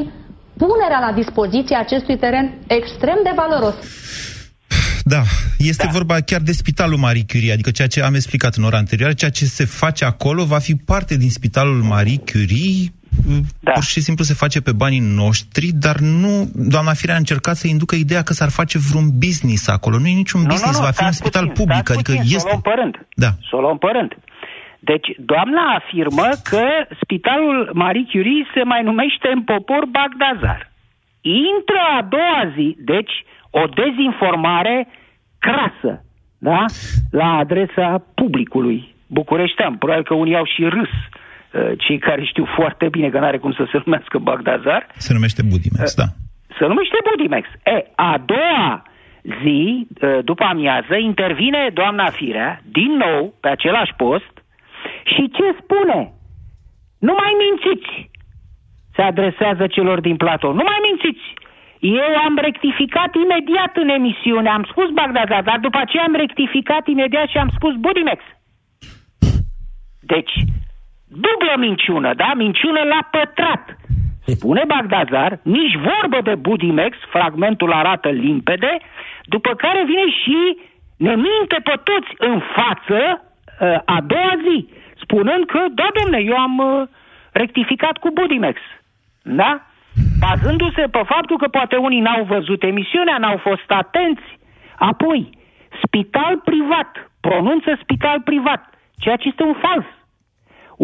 punerea 0.62 1.00
la 1.06 1.12
dispoziție 1.22 1.76
acestui 1.76 2.16
teren 2.18 2.46
extrem 2.66 3.18
de 3.22 3.32
valoros. 3.40 3.74
Da, 5.04 5.22
este 5.58 5.86
da. 5.86 5.92
vorba 5.92 6.20
chiar 6.20 6.40
de 6.40 6.52
Spitalul 6.52 6.98
Marie 6.98 7.24
Curie, 7.32 7.52
adică 7.52 7.70
ceea 7.70 7.88
ce 7.88 8.02
am 8.02 8.14
explicat 8.14 8.54
în 8.54 8.64
ora 8.64 8.76
anterioară, 8.76 9.14
ceea 9.14 9.30
ce 9.30 9.44
se 9.44 9.64
face 9.64 10.04
acolo 10.04 10.44
va 10.44 10.58
fi 10.58 10.74
parte 10.74 11.16
din 11.16 11.30
Spitalul 11.30 11.82
Marie 11.82 12.22
Curie, 12.32 12.92
da. 13.60 13.72
pur 13.72 13.82
și 13.82 14.00
simplu 14.00 14.24
se 14.24 14.34
face 14.34 14.60
pe 14.62 14.72
banii 14.72 15.04
noștri, 15.22 15.66
dar 15.84 15.96
nu, 15.98 16.50
doamna 16.54 16.92
Firea 16.92 17.14
a 17.14 17.18
încercat 17.24 17.56
să 17.56 17.66
inducă 17.66 17.94
ideea 17.94 18.22
că 18.22 18.32
s-ar 18.32 18.50
face 18.50 18.78
vreun 18.88 19.08
business 19.24 19.68
acolo. 19.68 19.98
Nu 19.98 20.06
e 20.06 20.22
niciun 20.24 20.40
nu, 20.40 20.46
business, 20.46 20.78
nu, 20.78 20.82
nu, 20.82 20.88
va 20.88 20.96
fi 20.98 21.04
un 21.04 21.12
spital 21.20 21.46
puțin, 21.46 21.58
public, 21.60 21.90
adică 21.90 22.12
puțin, 22.12 22.34
este... 22.36 22.38
Să 22.38 22.46
o 22.46 22.50
luăm 22.50 22.60
părând. 22.70 22.94
Da. 23.14 23.30
Să 23.48 23.56
o 23.56 23.60
luăm 23.60 23.78
părând. 23.78 24.12
Deci, 24.90 25.08
doamna 25.32 25.62
afirmă 25.78 26.28
că 26.50 26.64
spitalul 27.02 27.70
Marie 27.72 28.06
Curie 28.10 28.44
se 28.54 28.62
mai 28.62 28.82
numește 28.82 29.28
în 29.34 29.42
popor 29.42 29.82
Bagdazar. 29.96 30.60
Intră 31.20 31.80
a 31.98 32.02
doua 32.14 32.42
zi, 32.56 32.76
deci 32.92 33.14
o 33.50 33.62
dezinformare 33.80 34.88
crasă, 35.38 36.04
da? 36.38 36.64
La 37.10 37.28
adresa 37.42 37.88
publicului 38.14 38.94
bucureștean. 39.06 39.74
Probabil 39.76 40.04
că 40.04 40.14
unii 40.14 40.36
au 40.36 40.44
și 40.44 40.62
râs 40.62 40.90
Uh, 40.90 41.21
cei 41.78 41.98
care 41.98 42.24
știu 42.24 42.46
foarte 42.56 42.88
bine 42.88 43.08
că 43.08 43.18
nu 43.18 43.24
are 43.24 43.38
cum 43.38 43.52
să 43.52 43.64
se 43.72 43.82
numească 43.84 44.18
Bagdazar. 44.18 44.86
Se 44.96 45.12
numește 45.12 45.42
Budimex, 45.50 45.90
uh, 45.90 45.96
da. 45.96 46.08
Se 46.58 46.66
numește 46.66 46.98
Budimex. 47.08 47.48
E, 47.64 47.76
a 47.94 48.22
doua 48.26 48.82
zi, 49.42 49.86
uh, 49.88 50.18
după 50.24 50.44
amiază, 50.44 50.94
intervine 50.96 51.70
doamna 51.72 52.10
Firea, 52.10 52.60
din 52.64 52.92
nou, 53.04 53.34
pe 53.40 53.48
același 53.48 53.92
post, 53.96 54.34
și 55.04 55.30
ce 55.36 55.46
spune? 55.60 56.12
Nu 56.98 57.12
mai 57.20 57.32
mințiți! 57.42 58.10
Se 58.94 59.02
adresează 59.02 59.66
celor 59.66 60.00
din 60.00 60.16
platou. 60.16 60.52
Nu 60.52 60.64
mai 60.70 60.80
mințiți! 60.88 61.26
Eu 61.80 62.12
am 62.26 62.34
rectificat 62.48 63.12
imediat 63.24 63.72
în 63.76 63.88
emisiune, 63.88 64.48
am 64.48 64.64
spus 64.70 64.88
Bagdazar, 64.90 65.42
dar 65.42 65.58
după 65.66 65.78
aceea 65.80 66.04
am 66.06 66.14
rectificat 66.14 66.86
imediat 66.86 67.28
și 67.28 67.38
am 67.38 67.50
spus 67.54 67.74
Budimex. 67.74 68.20
Deci, 70.00 70.34
dublă 71.12 71.54
minciună, 71.58 72.14
da? 72.14 72.32
Minciună 72.36 72.80
la 72.82 73.08
pătrat. 73.10 73.76
Spune 74.24 74.62
Bagdazar, 74.66 75.38
nici 75.42 75.76
vorbă 75.76 76.20
de 76.22 76.34
Budimex, 76.34 76.96
fragmentul 77.10 77.72
arată 77.72 78.08
limpede, 78.08 78.78
după 79.24 79.54
care 79.54 79.84
vine 79.84 80.10
și 80.22 80.58
ne 80.96 81.14
minte 81.14 81.58
pe 81.64 81.76
toți 81.84 82.10
în 82.18 82.40
față 82.56 83.00
uh, 83.20 83.78
a 83.84 83.98
doua 84.06 84.34
zi, 84.46 84.68
spunând 85.02 85.46
că, 85.46 85.60
da, 85.70 85.88
domne, 86.02 86.18
eu 86.18 86.36
am 86.36 86.58
uh, 86.58 86.88
rectificat 87.32 87.96
cu 87.98 88.10
Budimex. 88.10 88.60
Da? 89.22 89.60
Bazându-se 90.20 90.84
pe 90.90 91.02
faptul 91.04 91.36
că 91.38 91.48
poate 91.48 91.76
unii 91.76 92.00
n-au 92.00 92.24
văzut 92.24 92.62
emisiunea, 92.62 93.18
n-au 93.18 93.36
fost 93.36 93.70
atenți. 93.70 94.38
Apoi, 94.76 95.30
spital 95.84 96.38
privat, 96.44 97.10
pronunță 97.20 97.78
spital 97.82 98.20
privat, 98.20 98.62
ceea 98.98 99.16
ce 99.16 99.28
este 99.28 99.42
un 99.42 99.54
fals. 99.54 99.84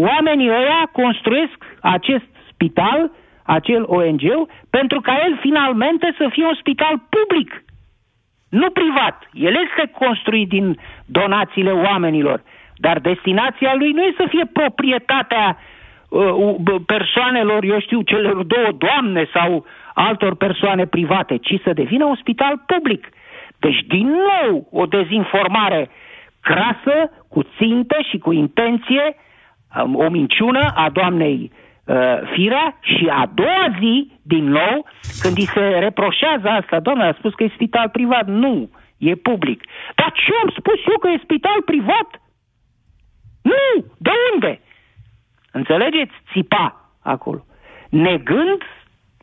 Oamenii 0.00 0.48
ăia 0.48 0.88
construiesc 0.92 1.58
acest 1.80 2.28
spital, 2.52 3.10
acel 3.42 3.84
ONG, 3.86 4.22
pentru 4.70 5.00
ca 5.00 5.14
el 5.26 5.38
finalmente 5.40 6.14
să 6.18 6.28
fie 6.30 6.44
un 6.44 6.54
spital 6.54 7.02
public, 7.16 7.64
nu 8.48 8.70
privat. 8.70 9.28
El 9.32 9.54
este 9.54 9.90
construit 9.98 10.48
din 10.48 10.78
donațiile 11.06 11.70
oamenilor, 11.70 12.42
dar 12.76 12.98
destinația 12.98 13.74
lui 13.74 13.92
nu 13.92 14.02
este 14.02 14.22
să 14.22 14.28
fie 14.28 14.46
proprietatea 14.52 15.56
uh, 16.08 16.54
persoanelor, 16.86 17.64
eu 17.64 17.80
știu, 17.80 18.02
celor 18.02 18.42
două 18.42 18.70
doamne 18.78 19.28
sau 19.32 19.66
altor 19.94 20.34
persoane 20.34 20.86
private, 20.86 21.36
ci 21.36 21.54
să 21.64 21.72
devină 21.72 22.04
un 22.04 22.16
spital 22.16 22.62
public. 22.66 23.08
Deci, 23.58 23.80
din 23.88 24.08
nou, 24.08 24.68
o 24.72 24.86
dezinformare 24.86 25.90
crasă, 26.40 27.10
cu 27.28 27.42
țintă 27.56 27.96
și 28.10 28.18
cu 28.18 28.32
intenție, 28.32 29.16
o 29.92 30.08
minciună 30.08 30.72
a 30.74 30.90
doamnei 30.90 31.52
uh, 31.84 31.96
Firea 32.32 32.78
și 32.80 33.08
a 33.10 33.30
doua 33.34 33.66
zi, 33.78 34.12
din 34.22 34.44
nou, 34.44 34.86
când 35.20 35.36
îi 35.36 35.46
se 35.46 35.60
reproșează 35.60 36.48
asta, 36.48 36.80
doamna 36.80 37.06
a 37.06 37.16
spus 37.18 37.34
că 37.34 37.42
e 37.42 37.50
spital 37.54 37.88
privat. 37.88 38.26
Nu, 38.26 38.70
e 38.98 39.14
public. 39.14 39.64
Dar 39.94 40.12
ce 40.12 40.32
am 40.42 40.50
spus 40.58 40.78
eu 40.90 40.98
că 40.98 41.08
e 41.08 41.20
spital 41.22 41.62
privat? 41.64 42.08
Nu, 43.42 43.84
de 43.98 44.10
unde? 44.34 44.60
Înțelegeți? 45.52 46.12
Țipa 46.32 46.90
acolo. 47.02 47.44
Negând, 47.90 48.62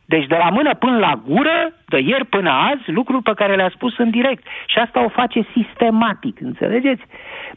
deci 0.06 0.28
de 0.28 0.36
la 0.36 0.50
mână 0.50 0.76
până 0.76 0.98
la 0.98 1.22
gură, 1.28 1.74
de 1.86 2.00
ieri 2.00 2.26
până 2.26 2.50
azi, 2.50 2.92
lucruri 2.92 3.24
pe 3.24 3.34
care 3.34 3.56
le-a 3.56 3.70
spus 3.70 3.98
în 3.98 4.10
direct. 4.10 4.44
Și 4.66 4.78
asta 4.80 5.04
o 5.04 5.10
face 5.10 5.48
sistematic, 5.56 6.42
înțelegeți? 6.42 7.04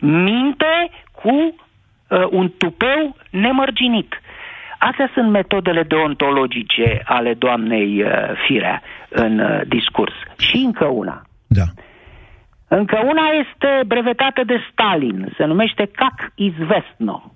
Minte 0.00 0.90
cu 1.22 1.54
uh, 2.08 2.26
un 2.30 2.50
tupeu 2.58 3.16
nemărginit. 3.30 4.20
Astea 4.78 5.10
sunt 5.14 5.30
metodele 5.30 5.82
deontologice 5.82 7.02
ale 7.04 7.34
doamnei 7.34 8.02
uh, 8.02 8.10
Firea 8.46 8.82
în 9.08 9.38
uh, 9.38 9.60
discurs. 9.66 10.12
Și 10.38 10.56
încă 10.56 10.84
una. 10.84 11.22
Da. 11.46 11.64
Încă 12.68 12.98
una 13.04 13.26
este 13.28 13.82
brevetată 13.86 14.42
de 14.44 14.60
Stalin, 14.70 15.32
se 15.36 15.44
numește 15.44 15.90
Cac 15.92 16.32
Izvestno. 16.34 17.32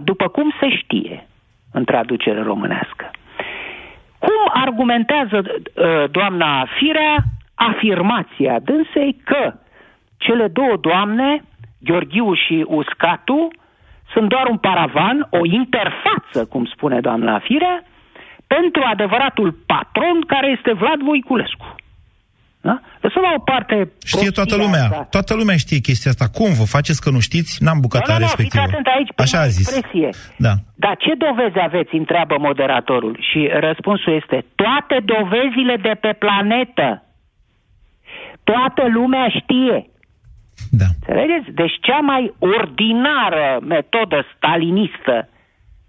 După 0.00 0.28
cum 0.28 0.54
se 0.60 0.76
știe 0.76 1.26
în 1.72 1.84
traducere 1.84 2.42
românească. 2.42 3.10
Cum 4.18 4.62
argumentează 4.64 5.36
uh, 5.36 6.10
doamna 6.10 6.66
Firea 6.78 7.16
afirmația 7.54 8.58
dânsei 8.58 9.16
că 9.24 9.54
cele 10.16 10.48
două 10.48 10.76
doamne, 10.80 11.42
Gheorghiu 11.78 12.34
și 12.34 12.64
Uscatu, 12.66 13.48
sunt 14.12 14.28
doar 14.28 14.46
un 14.46 14.58
paravan, 14.58 15.26
o 15.30 15.42
interfață, 15.60 16.38
cum 16.52 16.64
spune 16.74 17.00
doamna 17.00 17.38
Firea, 17.38 17.76
pentru 18.46 18.82
adevăratul 18.92 19.50
patron 19.66 20.16
care 20.26 20.48
este 20.56 20.72
Vlad 20.72 21.00
Voiculescu. 21.08 21.74
Da? 22.60 22.80
Lăsăm 23.00 23.22
la 23.22 23.32
o 23.38 23.42
parte... 23.52 23.74
Știe 24.04 24.30
toată 24.30 24.56
lumea. 24.56 24.84
Asta. 24.84 25.06
Toată 25.16 25.32
lumea 25.40 25.56
știe 25.56 25.80
chestia 25.88 26.10
asta. 26.10 26.26
Cum 26.38 26.50
vă 26.60 26.66
faceți 26.76 27.00
că 27.04 27.10
nu 27.16 27.20
știți? 27.28 27.50
N-am 27.64 27.80
bucata 27.86 28.12
nu, 28.12 28.18
nu, 28.18 28.24
respectivă. 28.24 28.64
Nu, 28.70 28.90
aici 28.96 29.12
Așa 29.24 29.40
a 29.40 29.46
zis. 29.58 29.66
Expresie. 29.68 30.10
Da. 30.46 30.54
Dar 30.84 30.94
ce 31.04 31.12
dovezi 31.26 31.58
aveți, 31.68 31.94
întreabă 32.02 32.34
moderatorul. 32.48 33.14
Și 33.28 33.40
răspunsul 33.66 34.12
este, 34.20 34.38
toate 34.62 34.96
dovezile 35.14 35.76
de 35.86 35.94
pe 36.04 36.12
planetă. 36.22 36.88
Toată 38.50 38.82
lumea 38.98 39.26
știe. 39.40 39.76
Da. 40.70 40.88
Înțelegeți? 41.00 41.50
Deci 41.60 41.76
cea 41.80 42.00
mai 42.10 42.34
ordinară 42.38 43.46
metodă 43.74 44.18
stalinistă 44.36 45.28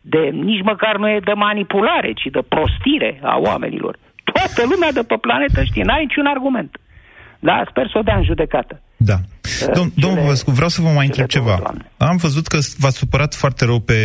de 0.01 0.21
nici 0.47 0.63
măcar 0.71 0.97
nu 0.97 1.07
e 1.09 1.19
de 1.29 1.35
manipulare, 1.47 2.11
ci 2.13 2.27
de 2.31 2.43
prostire 2.53 3.19
a 3.23 3.37
oamenilor. 3.49 3.93
Toată 4.33 4.61
lumea 4.71 4.91
de 4.91 5.03
pe 5.07 5.17
planetă 5.21 5.63
știe, 5.63 5.83
n-ai 5.83 6.05
niciun 6.05 6.25
argument. 6.25 6.71
Da, 7.39 7.63
sper 7.69 7.89
să 7.91 7.97
o 7.97 8.01
dea 8.01 8.17
în 8.17 8.23
judecată. 8.23 8.81
Da. 8.97 9.13
Uh, 9.13 9.71
Dom- 9.77 9.93
domnul 9.95 10.25
Văscu, 10.25 10.51
vreau 10.51 10.69
să 10.69 10.81
vă 10.81 10.89
mai 10.89 11.05
întreb 11.05 11.27
ceva. 11.27 11.57
Doamne. 11.61 11.91
Am 11.97 12.17
văzut 12.17 12.47
că 12.47 12.57
v-a 12.77 12.89
supărat 12.89 13.35
foarte 13.35 13.65
rău 13.65 13.79
pe 13.79 13.99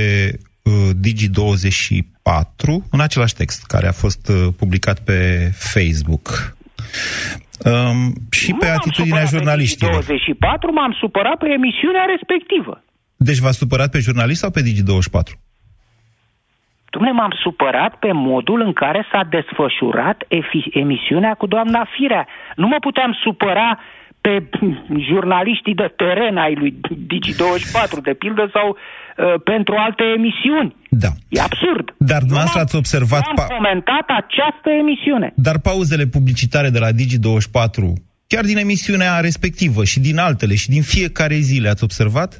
uh, 0.62 0.72
Digi24 1.04 2.72
în 2.90 3.00
același 3.00 3.34
text 3.34 3.66
care 3.66 3.86
a 3.86 3.92
fost 3.92 4.28
uh, 4.28 4.46
publicat 4.56 4.98
pe 5.00 5.50
Facebook. 5.52 6.56
Um, 7.62 8.12
și 8.30 8.50
nu 8.50 8.56
pe 8.56 8.66
atitudinea 8.66 9.24
jurnaliștilor. 9.24 9.92
24 9.92 10.72
m-am 10.72 10.96
supărat 11.00 11.36
pe 11.38 11.48
emisiunea 11.58 12.04
respectivă. 12.14 12.82
Deci 13.16 13.38
v-a 13.38 13.50
supărat 13.50 13.90
pe 13.90 13.98
jurnalist 13.98 14.40
sau 14.40 14.50
pe 14.50 14.62
Digi24? 14.66 15.32
Dumne, 16.90 17.10
m-am 17.10 17.34
supărat 17.42 17.94
pe 17.94 18.12
modul 18.12 18.60
în 18.60 18.72
care 18.72 19.06
s-a 19.10 19.22
desfășurat 19.36 20.18
emisiunea 20.72 21.34
cu 21.34 21.46
doamna 21.46 21.86
Firea. 21.96 22.26
Nu 22.56 22.66
mă 22.66 22.76
puteam 22.80 23.18
supăra 23.24 23.78
pe 24.20 24.48
jurnaliștii 25.08 25.74
de 25.74 25.92
teren 25.96 26.36
ai 26.36 26.54
lui 26.54 26.72
Digi24, 27.10 28.02
de 28.02 28.14
pildă, 28.14 28.50
sau 28.52 28.76
uh, 29.16 29.40
pentru 29.44 29.74
alte 29.78 30.02
emisiuni. 30.16 30.76
Da. 30.90 31.08
E 31.28 31.40
absurd. 31.40 31.94
Dar 31.98 32.18
dumneavoastră 32.18 32.60
ați 32.60 32.76
observat... 32.76 33.22
Am 33.26 33.34
Pa- 33.44 33.46
comentat 33.56 34.06
această 34.22 34.68
emisiune. 34.80 35.32
dar 35.36 35.58
pauzele 35.58 36.06
publicitare 36.06 36.70
de 36.70 36.78
la 36.78 36.88
Digi24, 36.92 37.92
chiar 38.26 38.44
din 38.44 38.56
emisiunea 38.56 39.20
respectivă 39.20 39.84
și 39.84 40.00
din 40.00 40.18
altele 40.18 40.54
și 40.54 40.68
din 40.68 40.82
fiecare 40.82 41.36
zi 41.36 41.58
le-ați 41.60 41.84
observat? 41.84 42.38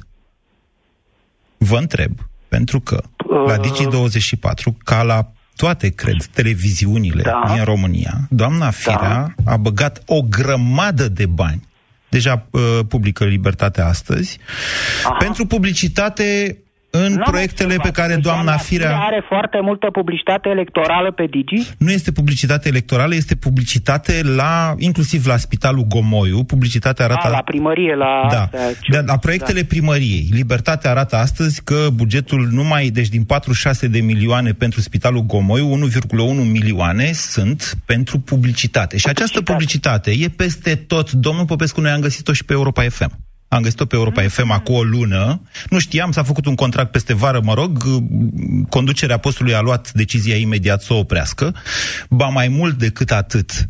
Vă 1.57 1.77
întreb, 1.77 2.11
pentru 2.47 2.79
că 2.79 3.03
la 3.47 3.55
Digi24, 3.57 4.77
ca 4.83 5.01
la 5.03 5.31
toate, 5.55 5.89
cred, 5.89 6.23
televiziunile 6.33 7.21
Da. 7.21 7.53
din 7.53 7.63
România, 7.63 8.13
doamna 8.29 8.69
Firea 8.69 9.35
a 9.45 9.57
băgat 9.57 10.01
o 10.05 10.21
grămadă 10.21 11.07
de 11.07 11.25
bani. 11.25 11.61
Deja 12.09 12.47
uh, 12.51 12.61
publică 12.87 13.25
Libertatea 13.25 13.85
astăzi. 13.87 14.37
Pentru 15.19 15.45
publicitate 15.45 16.57
în 17.03 17.13
N-am 17.13 17.23
proiectele 17.31 17.67
pe 17.67 17.75
observat 17.75 17.95
care 17.95 18.13
că 18.13 18.19
doamna 18.19 18.57
Firea... 18.57 18.97
are 18.97 19.23
foarte 19.27 19.59
multă 19.61 19.87
publicitate 19.91 20.49
electorală 20.49 21.11
pe 21.11 21.25
Digi. 21.25 21.69
Nu 21.77 21.91
este 21.91 22.11
publicitate 22.11 22.67
electorală, 22.67 23.15
este 23.15 23.35
publicitate 23.35 24.21
la, 24.23 24.75
inclusiv 24.77 25.25
la 25.25 25.37
Spitalul 25.37 25.83
Gomoiu. 25.83 26.43
Publicitatea 26.43 27.05
arată... 27.05 27.27
A, 27.27 27.29
la 27.29 27.41
primărie, 27.41 27.95
la... 27.95 28.27
Da, 28.29 28.41
astea, 28.41 28.73
ce- 28.73 28.91
de, 28.91 29.03
la 29.05 29.17
proiectele 29.17 29.61
da. 29.61 29.67
primăriei. 29.67 30.29
Libertatea 30.31 30.89
arată 30.89 31.15
astăzi 31.15 31.63
că 31.63 31.87
bugetul 31.93 32.47
numai, 32.51 32.89
deci 32.89 33.09
din 33.09 33.23
46 33.23 33.87
de 33.87 33.99
milioane 33.99 34.51
pentru 34.51 34.79
Spitalul 34.81 35.21
Gomoiu, 35.21 35.87
1,1 35.87 36.51
milioane 36.51 37.11
sunt 37.11 37.77
pentru 37.85 38.19
publicitate. 38.19 38.97
Și 38.97 39.07
această 39.07 39.41
publicitate 39.41 40.11
e 40.11 40.27
peste 40.27 40.75
tot. 40.75 41.11
Domnul 41.11 41.45
Popescu, 41.45 41.81
noi 41.81 41.91
am 41.91 42.01
găsit-o 42.01 42.33
și 42.33 42.45
pe 42.45 42.53
Europa 42.53 42.81
FM. 42.81 43.11
Am 43.47 43.61
găsit-o 43.61 43.85
pe 43.85 43.95
Europa 43.95 44.21
FM 44.21 44.51
acum 44.51 44.75
o 44.75 44.83
lună. 44.83 45.41
Nu 45.69 45.79
știam, 45.79 46.11
s-a 46.11 46.23
făcut 46.23 46.45
un 46.45 46.55
contract 46.55 46.91
peste 46.91 47.13
vară, 47.13 47.41
mă 47.43 47.53
rog. 47.53 47.83
Conducerea 48.69 49.17
postului 49.17 49.55
a 49.55 49.61
luat 49.61 49.91
decizia 49.93 50.35
imediat 50.35 50.81
să 50.81 50.93
o 50.93 50.97
oprească. 50.97 51.55
Ba 52.09 52.27
mai 52.27 52.47
mult 52.47 52.77
decât 52.77 53.11
atât, 53.11 53.69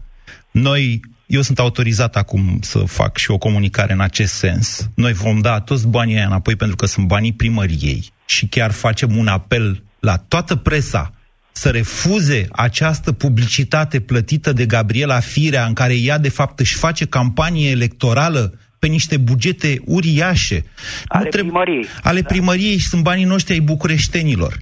noi, 0.51 0.99
eu 1.25 1.41
sunt 1.41 1.59
autorizat 1.59 2.15
acum 2.15 2.59
să 2.61 2.79
fac 2.79 3.17
și 3.17 3.31
o 3.31 3.37
comunicare 3.37 3.93
în 3.93 4.01
acest 4.01 4.33
sens. 4.33 4.89
Noi 4.95 5.13
vom 5.13 5.39
da 5.39 5.59
toți 5.59 5.87
banii 5.87 6.15
aia 6.15 6.25
înapoi 6.25 6.55
pentru 6.55 6.75
că 6.75 6.85
sunt 6.85 7.07
banii 7.07 7.33
primăriei 7.33 8.11
și 8.25 8.47
chiar 8.47 8.71
facem 8.71 9.17
un 9.17 9.27
apel 9.27 9.83
la 9.99 10.17
toată 10.17 10.55
presa 10.55 11.13
să 11.51 11.69
refuze 11.69 12.47
această 12.51 13.11
publicitate 13.11 13.99
plătită 13.99 14.53
de 14.53 14.65
Gabriela 14.65 15.19
Firea 15.19 15.65
în 15.65 15.73
care 15.73 15.95
ea 15.97 16.17
de 16.17 16.29
fapt 16.29 16.59
își 16.59 16.75
face 16.75 17.05
campanie 17.05 17.69
electorală 17.69 18.59
pe 18.85 18.91
niște 18.91 19.17
bugete 19.17 19.81
uriașe. 19.85 20.63
Ale 21.07 21.29
primăriei. 21.29 21.85
Ale 22.01 22.21
primăriei 22.21 22.77
și 22.77 22.87
sunt 22.87 23.03
banii 23.03 23.23
noștri 23.23 23.53
ai 23.53 23.59
bucureștenilor. 23.59 24.59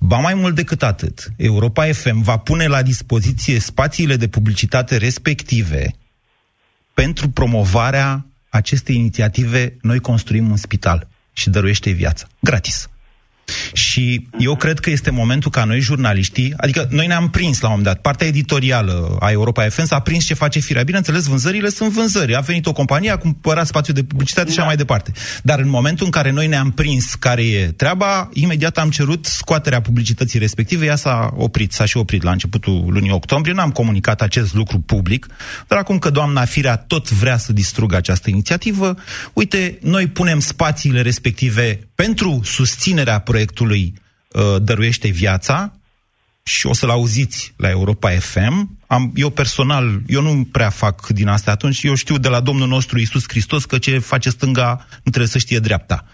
Ba 0.00 0.18
mai 0.18 0.34
mult 0.34 0.54
decât 0.54 0.82
atât, 0.82 1.32
Europa 1.36 1.92
FM 1.92 2.22
va 2.22 2.36
pune 2.36 2.66
la 2.66 2.82
dispoziție 2.82 3.58
spațiile 3.58 4.16
de 4.16 4.28
publicitate 4.28 4.96
respective 4.96 5.94
pentru 6.94 7.28
promovarea 7.28 8.26
acestei 8.48 8.96
inițiative 8.96 9.76
Noi 9.80 9.98
construim 9.98 10.50
un 10.50 10.56
spital 10.56 11.08
și 11.32 11.50
dăruiește 11.50 11.90
viața. 11.90 12.26
Gratis. 12.40 12.88
Și 13.72 14.28
eu 14.38 14.56
cred 14.56 14.78
că 14.78 14.90
este 14.90 15.10
momentul 15.10 15.50
ca 15.50 15.64
noi, 15.64 15.80
jurnaliștii, 15.80 16.54
adică 16.56 16.88
noi 16.90 17.06
ne-am 17.06 17.30
prins 17.30 17.60
la 17.60 17.68
un 17.68 17.74
moment 17.76 17.94
dat, 17.94 18.02
partea 18.02 18.26
editorială 18.26 19.16
a 19.20 19.30
Europa 19.30 19.68
FM 19.68 19.86
s-a 19.86 19.98
prins 19.98 20.24
ce 20.24 20.34
face 20.34 20.58
firea. 20.58 20.82
Bineînțeles, 20.82 21.24
vânzările 21.24 21.68
sunt 21.68 21.92
vânzări. 21.92 22.36
A 22.36 22.40
venit 22.40 22.66
o 22.66 22.72
companie, 22.72 23.10
a 23.10 23.16
cumpărat 23.16 23.66
spațiu 23.66 23.92
de 23.92 24.02
publicitate 24.04 24.50
și 24.50 24.58
așa 24.58 24.66
mai 24.66 24.76
departe. 24.76 25.12
Dar 25.42 25.58
în 25.58 25.68
momentul 25.68 26.04
în 26.04 26.12
care 26.12 26.30
noi 26.30 26.46
ne-am 26.46 26.70
prins 26.70 27.14
care 27.14 27.42
e 27.42 27.66
treaba, 27.66 28.28
imediat 28.32 28.78
am 28.78 28.90
cerut 28.90 29.26
scoaterea 29.26 29.80
publicității 29.80 30.38
respective, 30.38 30.86
ea 30.86 30.96
s-a 30.96 31.34
oprit, 31.36 31.72
s-a 31.72 31.84
și 31.84 31.96
oprit 31.96 32.22
la 32.22 32.30
începutul 32.30 32.84
lunii 32.88 33.10
octombrie, 33.10 33.54
n-am 33.54 33.70
comunicat 33.70 34.22
acest 34.22 34.54
lucru 34.54 34.78
public, 34.78 35.26
dar 35.68 35.78
acum 35.78 35.98
că 35.98 36.10
doamna 36.10 36.44
Firea 36.44 36.76
tot 36.76 37.10
vrea 37.10 37.36
să 37.36 37.52
distrugă 37.52 37.96
această 37.96 38.30
inițiativă, 38.30 38.96
uite, 39.32 39.78
noi 39.82 40.06
punem 40.06 40.38
spațiile 40.38 41.00
respective 41.00 41.88
pentru 41.94 42.40
susținerea 42.44 43.18
proiectului 43.34 43.94
uh, 44.32 44.62
Dăruiește 44.62 45.08
Viața 45.08 45.72
și 46.42 46.66
o 46.66 46.72
să-l 46.72 46.90
auziți 46.90 47.54
la 47.56 47.68
Europa 47.68 48.10
FM. 48.10 48.78
Am, 48.86 49.12
eu 49.14 49.30
personal, 49.30 50.00
eu 50.06 50.22
nu 50.22 50.48
prea 50.52 50.70
fac 50.70 51.06
din 51.06 51.28
asta 51.28 51.50
atunci, 51.50 51.82
eu 51.82 51.94
știu 51.94 52.18
de 52.18 52.28
la 52.28 52.40
Domnul 52.40 52.68
nostru 52.68 52.98
Isus 52.98 53.24
Hristos 53.26 53.64
că 53.64 53.78
ce 53.78 53.98
face 53.98 54.30
stânga 54.30 54.86
nu 54.88 55.10
trebuie 55.10 55.26
să 55.26 55.38
știe 55.38 55.58
dreapta. 55.58 56.04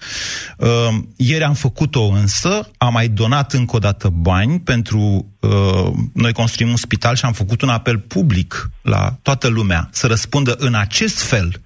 Uh, 0.56 0.68
ieri 1.16 1.44
am 1.44 1.54
făcut-o 1.54 2.02
însă, 2.02 2.70
am 2.78 2.92
mai 2.92 3.08
donat 3.08 3.52
încă 3.52 3.76
o 3.76 3.78
dată 3.78 4.08
bani 4.08 4.60
pentru 4.60 5.26
uh, 5.40 5.92
noi 6.12 6.32
construim 6.32 6.70
un 6.70 6.76
spital 6.76 7.16
și 7.16 7.24
am 7.24 7.32
făcut 7.32 7.62
un 7.62 7.68
apel 7.68 7.98
public 7.98 8.70
la 8.82 9.18
toată 9.22 9.48
lumea 9.48 9.88
să 9.92 10.06
răspundă 10.06 10.54
în 10.58 10.74
acest 10.74 11.22
fel 11.22 11.60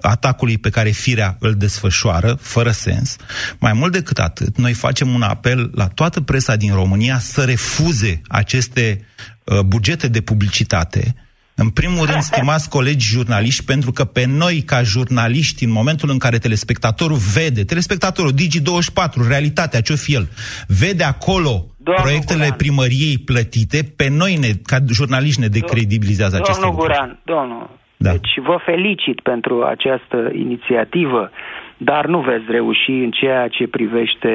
atacului 0.00 0.58
pe 0.58 0.70
care 0.70 0.90
firea 0.90 1.36
îl 1.38 1.54
desfășoară, 1.54 2.38
fără 2.40 2.70
sens. 2.70 3.16
Mai 3.58 3.72
mult 3.72 3.92
decât 3.92 4.18
atât, 4.18 4.56
noi 4.56 4.72
facem 4.72 5.14
un 5.14 5.22
apel 5.22 5.70
la 5.74 5.86
toată 5.86 6.20
presa 6.20 6.56
din 6.56 6.74
România 6.74 7.18
să 7.18 7.44
refuze 7.44 8.20
aceste 8.28 9.06
uh, 9.44 9.60
bugete 9.60 10.08
de 10.08 10.20
publicitate. 10.20 11.14
În 11.54 11.68
primul 11.68 12.06
rând, 12.06 12.22
stimați 12.32 12.68
colegi 12.68 13.06
jurnaliști, 13.06 13.64
pentru 13.64 13.92
că 13.92 14.04
pe 14.04 14.24
noi, 14.24 14.62
ca 14.62 14.82
jurnaliști, 14.82 15.64
în 15.64 15.70
momentul 15.70 16.10
în 16.10 16.18
care 16.18 16.38
telespectatorul 16.38 17.16
vede, 17.34 17.64
telespectatorul 17.64 18.32
Digi24, 18.32 19.28
realitatea, 19.28 19.80
ce-o 19.80 19.96
fi 19.96 20.14
el, 20.14 20.28
vede 20.66 21.04
acolo 21.04 21.66
Domnul 21.76 22.02
proiectele 22.02 22.42
Guran. 22.42 22.56
primăriei 22.56 23.18
plătite, 23.18 23.82
pe 23.96 24.08
noi, 24.08 24.36
ne, 24.36 24.48
ca 24.64 24.78
jurnaliști, 24.90 25.40
ne 25.40 25.48
decredibilizează 25.48 26.36
aceste 26.36 26.60
Domnul 26.60 26.70
lucruri. 26.70 26.98
Guran, 26.98 27.20
domnul, 27.24 27.79
Da. 28.04 28.10
deci 28.10 28.32
vă 28.48 28.56
felicit 28.64 29.20
pentru 29.20 29.54
această 29.74 30.18
inițiativă, 30.46 31.30
dar 31.76 32.06
nu 32.06 32.20
veți 32.20 32.44
reuși 32.48 32.90
în 33.06 33.10
ceea 33.10 33.48
ce 33.48 33.64
privește 33.66 34.32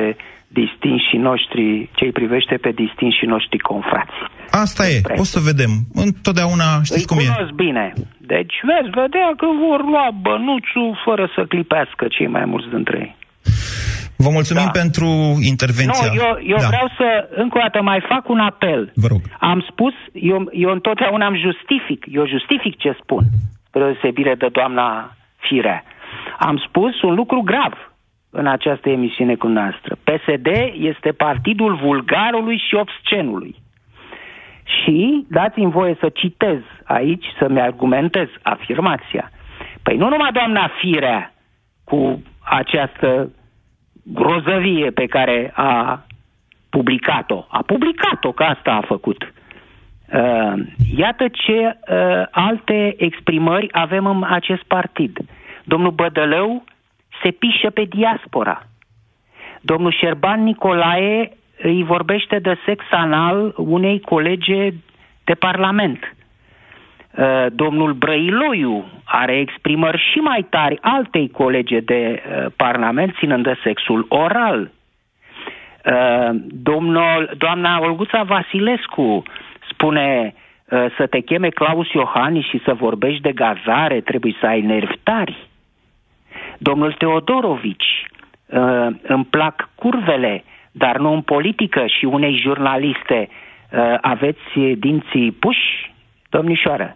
distinșii 0.48 1.22
noștri, 1.30 1.90
ce 1.98 2.06
privește 2.20 2.56
pe 2.56 2.72
distinșii 2.84 3.32
noștri 3.34 3.58
confrați. 3.72 4.18
Asta 4.66 4.84
e, 4.88 5.02
o 5.24 5.24
să 5.34 5.40
vedem. 5.50 5.72
Întotdeauna 6.06 6.68
știți 6.90 7.06
Îi 7.06 7.10
cum 7.12 7.18
e. 7.18 7.34
cunosc 7.34 7.54
bine. 7.66 7.86
Deci 8.34 8.56
veți 8.72 8.90
vedea 9.02 9.30
că 9.42 9.48
vor 9.66 9.80
lua 9.92 10.08
bănuțul 10.28 10.90
fără 11.06 11.26
să 11.36 11.42
clipească 11.54 12.04
cei 12.16 12.28
mai 12.28 12.46
mulți 12.52 12.70
dintre 12.76 12.98
ei. 13.06 13.14
Vă 14.18 14.30
mulțumim 14.30 14.70
pentru 14.82 15.08
intervenția. 15.54 16.10
Nu, 16.14 16.22
eu, 16.24 16.32
eu 16.54 16.60
da. 16.64 16.68
vreau 16.72 16.88
să, 17.00 17.08
încă 17.44 17.58
o 17.58 17.62
dată, 17.66 17.80
mai 17.82 18.00
fac 18.12 18.24
un 18.30 18.40
apel. 18.40 18.92
Vă 19.04 19.08
rog. 19.14 19.22
Am 19.40 19.60
spus, 19.72 19.94
eu, 20.14 20.40
eu 20.64 20.72
întotdeauna 20.72 21.26
am 21.26 21.38
justific, 21.48 22.00
eu 22.18 22.26
justific 22.36 22.74
ce 22.84 22.92
spun, 23.02 23.24
spre 23.26 23.55
deosebire 23.80 24.36
de 24.36 24.48
doamna 24.48 25.16
Firea. 25.38 25.84
Am 26.40 26.58
spus 26.58 27.02
un 27.02 27.14
lucru 27.14 27.42
grav 27.42 27.92
în 28.30 28.48
această 28.48 28.90
emisiune 28.90 29.36
cu 29.36 29.48
noastră. 29.48 29.98
PSD 30.04 30.48
este 30.80 31.12
partidul 31.12 31.76
vulgarului 31.76 32.64
și 32.68 32.76
obscenului. 32.76 33.56
Și 34.64 35.26
dați-mi 35.30 35.72
voie 35.72 35.98
să 36.00 36.10
citez 36.10 36.60
aici, 36.84 37.26
să-mi 37.40 37.62
argumentez 37.62 38.28
afirmația. 38.42 39.32
Păi 39.84 39.98
nu 39.98 40.10
numai 40.10 40.32
doamna 40.32 40.72
Firea 40.80 41.34
cu 41.84 42.24
această 42.44 43.32
grozăvie 44.04 44.92
pe 44.92 45.06
care 45.06 45.52
a 45.56 46.04
publicat-o. 46.70 47.46
A 47.50 47.64
publicat-o, 47.66 48.32
că 48.32 48.44
asta 48.44 48.72
a 48.72 48.86
făcut. 48.86 49.34
Uh, 50.14 50.54
iată 50.96 51.28
ce 51.28 51.54
uh, 51.54 52.26
alte 52.32 52.94
exprimări 52.98 53.68
avem 53.72 54.06
în 54.06 54.24
acest 54.30 54.64
partid. 54.64 55.18
Domnul 55.64 55.92
Bădălău 55.92 56.64
se 57.24 57.32
pișă 57.32 57.70
pe 57.70 57.84
diaspora. 57.84 58.62
Domnul 59.62 59.92
Șerban 59.92 60.44
Nicolae 60.44 61.32
îi 61.62 61.84
vorbește 61.84 62.40
de 62.40 62.58
sex 62.66 62.84
anal 62.90 63.54
unei 63.58 64.00
colege 64.00 64.70
de 65.24 65.34
parlament. 65.34 66.16
Uh, 67.18 67.46
domnul 67.52 67.94
Brăiloiu 67.94 68.86
are 69.04 69.38
exprimări 69.40 70.04
și 70.12 70.18
mai 70.18 70.46
tari 70.50 70.78
altei 70.82 71.30
colege 71.30 71.80
de 71.80 72.22
uh, 72.22 72.46
parlament 72.56 73.16
ținând 73.18 73.44
de 73.44 73.60
sexul 73.64 74.06
oral. 74.10 74.72
Uh, 75.86 76.30
domnul, 76.48 77.32
doamna 77.38 77.80
Olguța 77.80 78.24
Vasilescu 78.24 79.24
spune 79.70 80.34
uh, 80.34 80.86
să 80.98 81.08
te 81.08 81.20
cheme 81.20 81.50
Claus 81.50 81.92
Iohannis 81.92 82.46
și 82.46 82.62
să 82.66 82.74
vorbești 82.74 83.22
de 83.22 83.32
gazare, 83.32 84.02
trebuie 84.02 84.36
să 84.40 84.46
ai 84.46 84.62
nervi 84.62 84.98
tari. 85.04 85.48
Domnul 86.58 86.94
Teodorovici, 86.94 88.06
uh, 88.46 88.88
îmi 89.02 89.26
plac 89.26 89.70
curvele, 89.76 90.44
dar 90.72 90.98
nu 90.98 91.14
în 91.14 91.22
politică 91.22 91.86
și 91.86 92.06
unei 92.06 92.38
jurnaliste 92.38 93.30
uh, 93.30 93.98
aveți 94.02 94.60
dinții 94.78 95.32
puși, 95.32 95.94
domnișoară. 96.30 96.96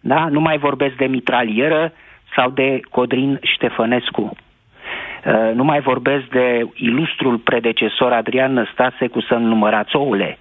Da? 0.00 0.28
Nu 0.28 0.40
mai 0.40 0.58
vorbesc 0.58 0.94
de 0.94 1.06
mitralieră 1.06 1.92
sau 2.36 2.50
de 2.50 2.80
Codrin 2.90 3.38
Ștefănescu. 3.42 4.22
Uh, 5.26 5.50
nu 5.54 5.64
mai 5.64 5.80
vorbesc 5.80 6.24
de 6.24 6.68
ilustrul 6.74 7.38
predecesor 7.38 8.12
Adrian 8.12 8.52
Năstase 8.52 9.06
cu 9.06 9.20
să 9.20 9.34
numărați 9.34 9.96
oule. 9.96 10.38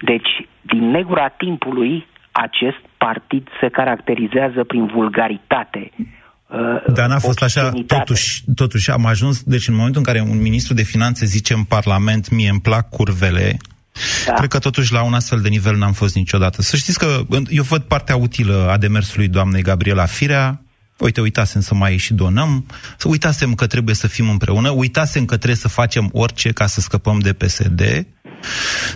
Deci, 0.00 0.28
din 0.60 0.90
negura 0.90 1.28
timpului, 1.28 2.06
acest 2.32 2.80
partid 2.98 3.48
se 3.60 3.68
caracterizează 3.68 4.64
prin 4.64 4.86
vulgaritate. 4.86 5.90
uh, 5.96 6.92
Dar 6.94 7.08
n-a 7.08 7.18
fost 7.18 7.42
așa, 7.42 7.62
obscenitate. 7.64 7.98
totuși, 8.04 8.42
totuși 8.54 8.90
am 8.90 9.06
ajuns, 9.06 9.42
deci 9.42 9.68
în 9.68 9.74
momentul 9.74 10.02
în 10.06 10.12
care 10.12 10.20
un 10.30 10.40
ministru 10.40 10.74
de 10.74 10.82
finanțe 10.82 11.26
zice 11.26 11.54
în 11.54 11.64
Parlament, 11.64 12.30
mie 12.30 12.50
îmi 12.50 12.60
plac 12.60 12.88
curvele, 12.88 13.56
da. 14.26 14.32
cred 14.32 14.48
că 14.48 14.58
totuși 14.58 14.92
la 14.92 15.02
un 15.02 15.14
astfel 15.14 15.40
de 15.40 15.48
nivel 15.48 15.76
n-am 15.76 15.92
fost 15.92 16.14
niciodată. 16.14 16.62
Să 16.62 16.76
știți 16.76 16.98
că 16.98 17.20
în- 17.28 17.46
eu 17.48 17.62
văd 17.62 17.82
partea 17.82 18.16
utilă 18.16 18.68
a 18.70 18.76
demersului 18.76 19.28
doamnei 19.28 19.62
Gabriela 19.62 20.04
Firea, 20.06 20.62
Uite, 21.00 21.20
uitasem 21.20 21.60
să 21.60 21.74
mai 21.74 21.96
și 21.96 22.14
donăm, 22.14 22.66
să 22.96 23.08
uitasem 23.08 23.54
că 23.54 23.66
trebuie 23.66 23.94
să 23.94 24.06
fim 24.06 24.28
împreună, 24.30 24.70
uitasem 24.70 25.24
că 25.24 25.34
trebuie 25.36 25.56
să 25.56 25.68
facem 25.68 26.08
orice 26.12 26.52
ca 26.52 26.66
să 26.66 26.80
scăpăm 26.80 27.18
de 27.18 27.32
PSD. 27.32 28.06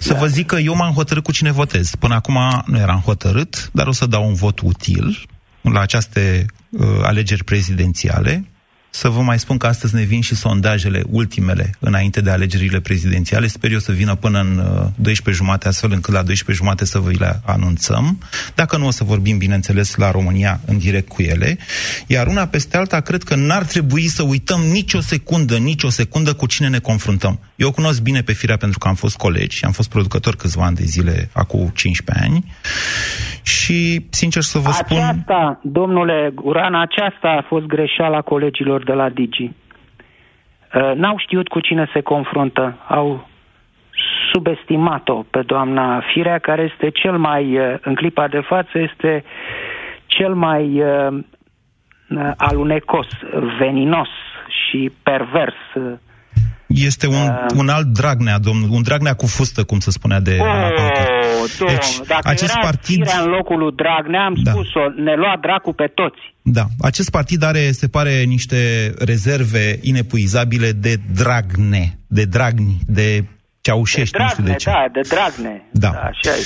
Să 0.01 0.14
vă 0.14 0.26
zic 0.26 0.47
că 0.47 0.57
eu 0.57 0.76
m-am 0.76 0.93
hotărât 0.93 1.22
cu 1.22 1.32
cine 1.32 1.53
votez. 1.53 1.95
Până 1.95 2.14
acum 2.14 2.62
nu 2.66 2.78
eram 2.78 3.01
hotărât, 3.05 3.70
dar 3.72 3.86
o 3.86 3.93
să 3.93 4.07
dau 4.07 4.26
un 4.26 4.34
vot 4.34 4.61
util 4.61 5.26
la 5.61 5.80
aceste 5.80 6.47
uh, 6.70 6.86
alegeri 7.03 7.45
prezidențiale. 7.45 8.47
Să 8.95 9.09
vă 9.09 9.20
mai 9.20 9.38
spun 9.38 9.57
că 9.57 9.66
astăzi 9.66 9.95
ne 9.95 10.03
vin 10.03 10.20
și 10.20 10.34
sondajele 10.34 11.03
ultimele 11.09 11.74
înainte 11.78 12.20
de 12.20 12.30
alegerile 12.30 12.80
prezidențiale. 12.80 13.47
Sper 13.47 13.72
eu 13.72 13.78
să 13.78 13.93
vină 13.93 14.14
până 14.14 14.40
în 14.40 14.59
uh, 14.59 14.88
12 14.97 15.45
jumate, 15.45 15.68
astfel 15.68 15.93
încât 15.93 16.12
la 16.12 16.22
12 16.22 16.64
jumate 16.64 16.84
să 16.84 16.99
vă 16.99 17.11
le 17.11 17.40
anunțăm. 17.45 18.18
Dacă 18.55 18.76
nu 18.76 18.86
o 18.86 18.90
să 18.90 19.05
vorbim, 19.05 19.38
bineînțeles, 19.38 19.95
la 19.95 20.11
România 20.11 20.61
în 20.64 20.78
direct 20.78 21.09
cu 21.09 21.22
ele. 21.22 21.59
Iar 22.07 22.26
una 22.26 22.47
peste 22.47 22.76
alta, 22.76 23.01
cred 23.01 23.22
că 23.22 23.34
n-ar 23.34 23.64
trebui 23.64 24.09
să 24.09 24.22
uităm 24.22 24.61
nicio 24.61 25.01
secundă, 25.01 25.57
nicio 25.57 25.90
secundă 25.90 26.32
cu 26.32 26.47
cine 26.47 26.68
ne 26.68 26.78
confruntăm. 26.78 27.40
Eu 27.63 27.69
o 27.69 27.79
cunosc 27.81 28.03
bine 28.03 28.21
pe 28.21 28.33
firea 28.33 28.57
pentru 28.57 28.79
că 28.79 28.89
am 28.89 28.95
fost 28.95 29.17
colegi 29.17 29.57
și 29.57 29.65
am 29.65 29.75
fost 29.79 29.91
producător 29.91 30.35
câțiva 30.37 30.65
ani 30.65 30.81
de 30.83 30.87
zile, 30.95 31.15
acum 31.43 31.61
15 31.75 32.25
ani. 32.27 32.39
Și, 33.43 34.07
sincer 34.11 34.43
să 34.43 34.59
vă 34.59 34.71
spun... 34.71 34.97
Aceasta, 34.97 35.61
domnule 35.63 36.31
Guran, 36.35 36.75
aceasta 36.75 37.29
a 37.29 37.47
fost 37.49 37.67
greșeala 37.67 38.21
colegilor 38.21 38.85
de 38.85 38.93
la 38.93 39.09
Digi. 39.09 39.51
Uh, 39.51 40.93
N-au 40.95 41.17
știut 41.19 41.49
cu 41.49 41.61
cine 41.61 41.91
se 41.93 42.01
confruntă. 42.01 42.77
Au 42.89 43.29
subestimat-o 44.33 45.25
pe 45.31 45.43
doamna 45.43 46.03
Firea, 46.13 46.39
care 46.39 46.71
este 46.73 46.91
cel 46.91 47.19
mai, 47.19 47.59
uh, 47.59 47.79
în 47.81 47.95
clipa 47.95 48.29
de 48.29 48.41
față, 48.41 48.79
este 48.91 49.25
cel 50.07 50.35
mai 50.35 50.83
uh, 50.83 51.19
uh, 52.09 52.31
alunecos, 52.37 53.07
veninos 53.59 54.09
și 54.49 54.93
pervers 55.03 55.61
uh, 55.75 55.93
Este 56.75 57.07
un, 57.07 57.14
Uh. 57.14 57.57
un 57.57 57.68
alt 57.68 57.87
Dragnea, 57.87 58.39
domnul, 58.39 58.68
un 58.70 58.83
Dragnea 58.83 59.14
cu 59.14 59.27
fustă, 59.27 59.64
cum 59.64 59.81
se 59.81 59.91
spunea 59.91 60.20
de 60.20 60.39
Ana 60.41 60.53
Palucă. 60.68 61.07
domn, 61.59 61.73
Deci, 61.75 62.07
dacă 62.07 62.29
acest 62.29 62.53
era 62.53 62.61
partid- 62.62 62.97
Firea 63.05 63.20
în 63.20 63.29
locul 63.31 63.59
lui 63.59 63.73
Dragnea, 63.77 64.25
am 64.25 64.35
Da. 64.43 64.51
spus-o, 64.51 64.81
ne 65.05 65.14
lua 65.16 65.35
dracu 65.41 65.73
pe 65.73 65.87
toți. 65.95 66.20
Da, 66.43 66.64
acest 66.81 67.11
partid 67.11 67.43
are, 67.43 67.70
se 67.73 67.89
pare, 67.89 68.23
niște 68.23 68.93
rezerve 68.99 69.79
inepuizabile 69.83 70.73
de 70.73 70.97
Dragne, 71.14 71.99
de 72.07 72.25
Dragni, 72.25 72.79
de 72.87 73.25
Ceaușești, 73.63 74.17
nu 74.19 74.29
știu 74.29 74.43
Dragne, 74.43 74.53
de 74.53 74.59
ce. 74.59 74.71
da, 74.71 74.87
de 74.93 75.01
Dragne. 75.09 75.69
Da. 75.71 75.89
Așa 75.89 76.37
e. 76.37 76.45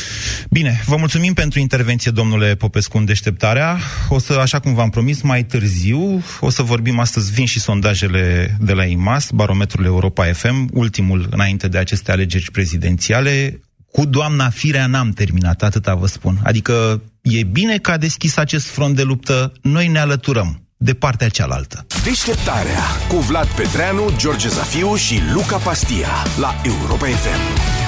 Bine, 0.51 0.81
vă 0.87 0.97
mulțumim 0.97 1.33
pentru 1.33 1.59
intervenție, 1.59 2.11
domnule 2.11 2.55
Popescu, 2.55 2.99
în 2.99 3.05
deșteptarea. 3.05 3.77
O 4.09 4.19
să, 4.19 4.33
așa 4.33 4.59
cum 4.61 4.75
v-am 4.75 4.91
promis, 4.91 5.23
mai 5.23 5.43
târziu, 5.43 6.23
o 6.41 6.51
să 6.51 6.63
vorbim 6.63 6.99
astăzi, 6.99 7.33
vin 7.33 7.47
și 7.47 7.61
sondajele 7.61 8.57
de 8.61 8.73
la 8.73 8.85
IMAS, 8.85 9.31
barometrul 9.31 9.85
Europa 9.85 10.25
FM, 10.25 10.69
ultimul 10.73 11.29
înainte 11.31 11.69
de 11.69 11.79
aceste 11.79 12.13
alegeri 12.13 12.51
prezidențiale. 12.51 13.61
Cu 13.93 14.05
doamna 14.05 14.51
Firea 14.51 14.87
n-am 14.87 15.11
terminat, 15.11 15.63
atâta 15.63 15.95
vă 15.95 16.07
spun. 16.07 16.39
Adică 16.43 17.03
e 17.21 17.43
bine 17.43 17.77
că 17.79 17.91
a 17.91 17.97
deschis 17.97 18.37
acest 18.37 18.67
front 18.69 18.97
de 18.97 19.03
luptă, 19.03 19.53
noi 19.63 19.89
ne 19.89 19.99
alăturăm 19.99 20.66
de 20.77 20.95
partea 20.95 21.29
cealaltă. 21.29 21.87
Deșteptarea 22.05 22.83
cu 23.09 23.17
Vlad 23.17 23.47
Petreanu, 23.47 24.13
George 24.17 24.49
Zafiu 24.49 24.95
și 24.95 25.21
Luca 25.33 25.57
Pastia 25.57 26.09
la 26.39 26.55
Europa 26.65 27.07
FM. 27.07 27.86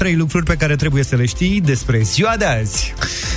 Trei 0.00 0.16
lucruri 0.16 0.44
pe 0.44 0.56
care 0.56 0.76
trebuie 0.76 1.02
să 1.02 1.16
le 1.16 1.26
știi 1.26 1.60
despre 1.60 2.00
ziua 2.00 2.36
de 2.36 2.44
azi. 2.44 2.94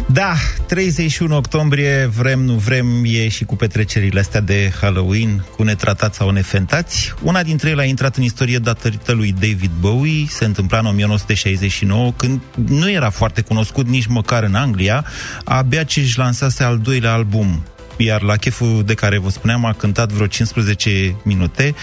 Da, 0.07 0.33
31 0.67 1.35
octombrie, 1.35 2.05
vrem, 2.05 2.39
nu 2.39 2.53
vrem, 2.53 3.03
e 3.05 3.27
și 3.27 3.43
cu 3.45 3.55
petrecerile 3.55 4.19
astea 4.19 4.41
de 4.41 4.71
Halloween, 4.81 5.45
cu 5.55 5.63
netratați 5.63 6.17
sau 6.17 6.29
nefentați. 6.29 7.13
Una 7.21 7.43
dintre 7.43 7.69
ele 7.69 7.81
a 7.81 7.85
intrat 7.85 8.15
în 8.15 8.23
istorie 8.23 8.57
datorită 8.57 9.11
lui 9.11 9.31
David 9.31 9.71
Bowie, 9.79 10.25
se 10.29 10.45
întâmpla 10.45 10.79
în 10.79 10.85
1969, 10.85 12.11
când 12.11 12.41
nu 12.67 12.89
era 12.89 13.09
foarte 13.09 13.41
cunoscut 13.41 13.87
nici 13.87 14.05
măcar 14.05 14.43
în 14.43 14.55
Anglia, 14.55 15.05
abia 15.43 15.83
ce 15.83 15.99
își 15.99 16.17
lansase 16.17 16.63
al 16.63 16.77
doilea 16.77 17.13
album, 17.13 17.63
iar 17.97 18.21
la 18.21 18.35
cheful 18.35 18.83
de 18.85 18.93
care 18.93 19.17
vă 19.17 19.29
spuneam 19.29 19.65
a 19.65 19.73
cântat 19.73 20.11
vreo 20.11 20.27
15 20.27 21.15
minute, 21.23 21.75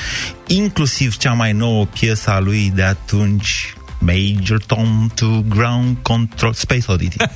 inclusiv 0.46 1.16
cea 1.16 1.32
mai 1.32 1.52
nouă 1.52 1.86
piesă 1.86 2.30
a 2.30 2.38
lui 2.38 2.72
de 2.74 2.82
atunci, 2.82 3.74
Major 4.01 4.59
Tom 4.66 5.11
to 5.14 5.26
Ground 5.48 5.96
Control 6.03 6.53
Space 6.53 6.84
Oddity. 6.86 7.16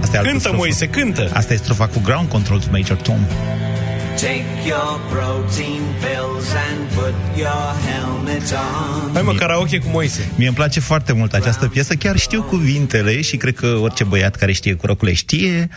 Asta 0.00 0.16
e 0.16 0.18
altă 0.18 0.28
Cântă, 0.28 0.38
strofă. 0.38 0.56
Moise, 0.56 0.88
cântă! 0.88 1.30
Asta 1.34 1.52
e 1.52 1.56
strofa 1.56 1.86
cu 1.86 2.00
Ground 2.04 2.28
Control 2.28 2.60
to 2.60 2.66
Major 2.70 2.96
Tom. 2.96 3.18
Take 4.16 4.66
your 4.66 5.00
protein 5.10 5.82
pills 6.00 6.48
and 6.68 6.88
put 6.94 7.14
your 7.36 7.74
helmet 7.86 8.52
on. 8.52 9.12
Hai 9.12 9.22
mă, 9.22 9.32
karaoke 9.34 9.78
cu 9.78 9.88
Moise. 9.88 10.32
Mie 10.36 10.46
îmi 10.46 10.56
place 10.56 10.80
foarte 10.80 11.12
mult 11.12 11.32
această 11.32 11.68
piesă, 11.68 11.94
chiar 11.94 12.16
știu 12.16 12.42
cuvintele 12.42 13.20
și 13.20 13.36
cred 13.36 13.54
că 13.54 13.66
orice 13.66 14.04
băiat 14.04 14.36
care 14.36 14.52
știe 14.52 14.74
cu 14.74 14.86
rocule 14.86 15.12
știe. 15.12 15.68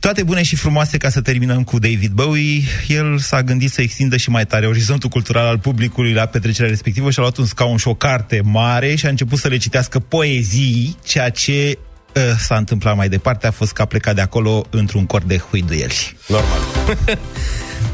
Toate 0.00 0.22
bune 0.22 0.42
și 0.42 0.56
frumoase 0.56 0.96
ca 0.96 1.08
să 1.08 1.20
terminăm 1.20 1.64
cu 1.64 1.78
David 1.78 2.10
Bowie. 2.10 2.62
El 2.86 3.18
s-a 3.18 3.42
gândit 3.42 3.72
să 3.72 3.80
extindă 3.80 4.16
și 4.16 4.30
mai 4.30 4.46
tare 4.46 4.66
orizontul 4.66 5.08
cultural 5.08 5.46
al 5.46 5.58
publicului 5.58 6.12
la 6.12 6.26
petrecerea 6.26 6.70
respectivă 6.70 7.10
și 7.10 7.18
a 7.18 7.22
luat 7.22 7.36
un 7.36 7.46
scaun 7.46 7.76
și 7.76 7.88
o 7.88 7.94
carte 7.94 8.40
mare 8.44 8.94
și 8.94 9.06
a 9.06 9.08
început 9.08 9.38
să 9.38 9.48
le 9.48 9.56
citească 9.56 9.98
poezii, 9.98 10.96
ceea 11.04 11.30
ce 11.30 11.78
uh, 12.14 12.22
s-a 12.38 12.56
întâmplat 12.56 12.96
mai 12.96 13.08
departe 13.08 13.46
a 13.46 13.50
fost 13.50 13.72
că 13.72 13.82
a 13.82 13.84
plecat 13.84 14.14
de 14.14 14.20
acolo 14.20 14.66
într-un 14.70 15.06
cor 15.06 15.22
de 15.22 15.36
huiduieli. 15.36 16.16
Normal. 16.26 16.60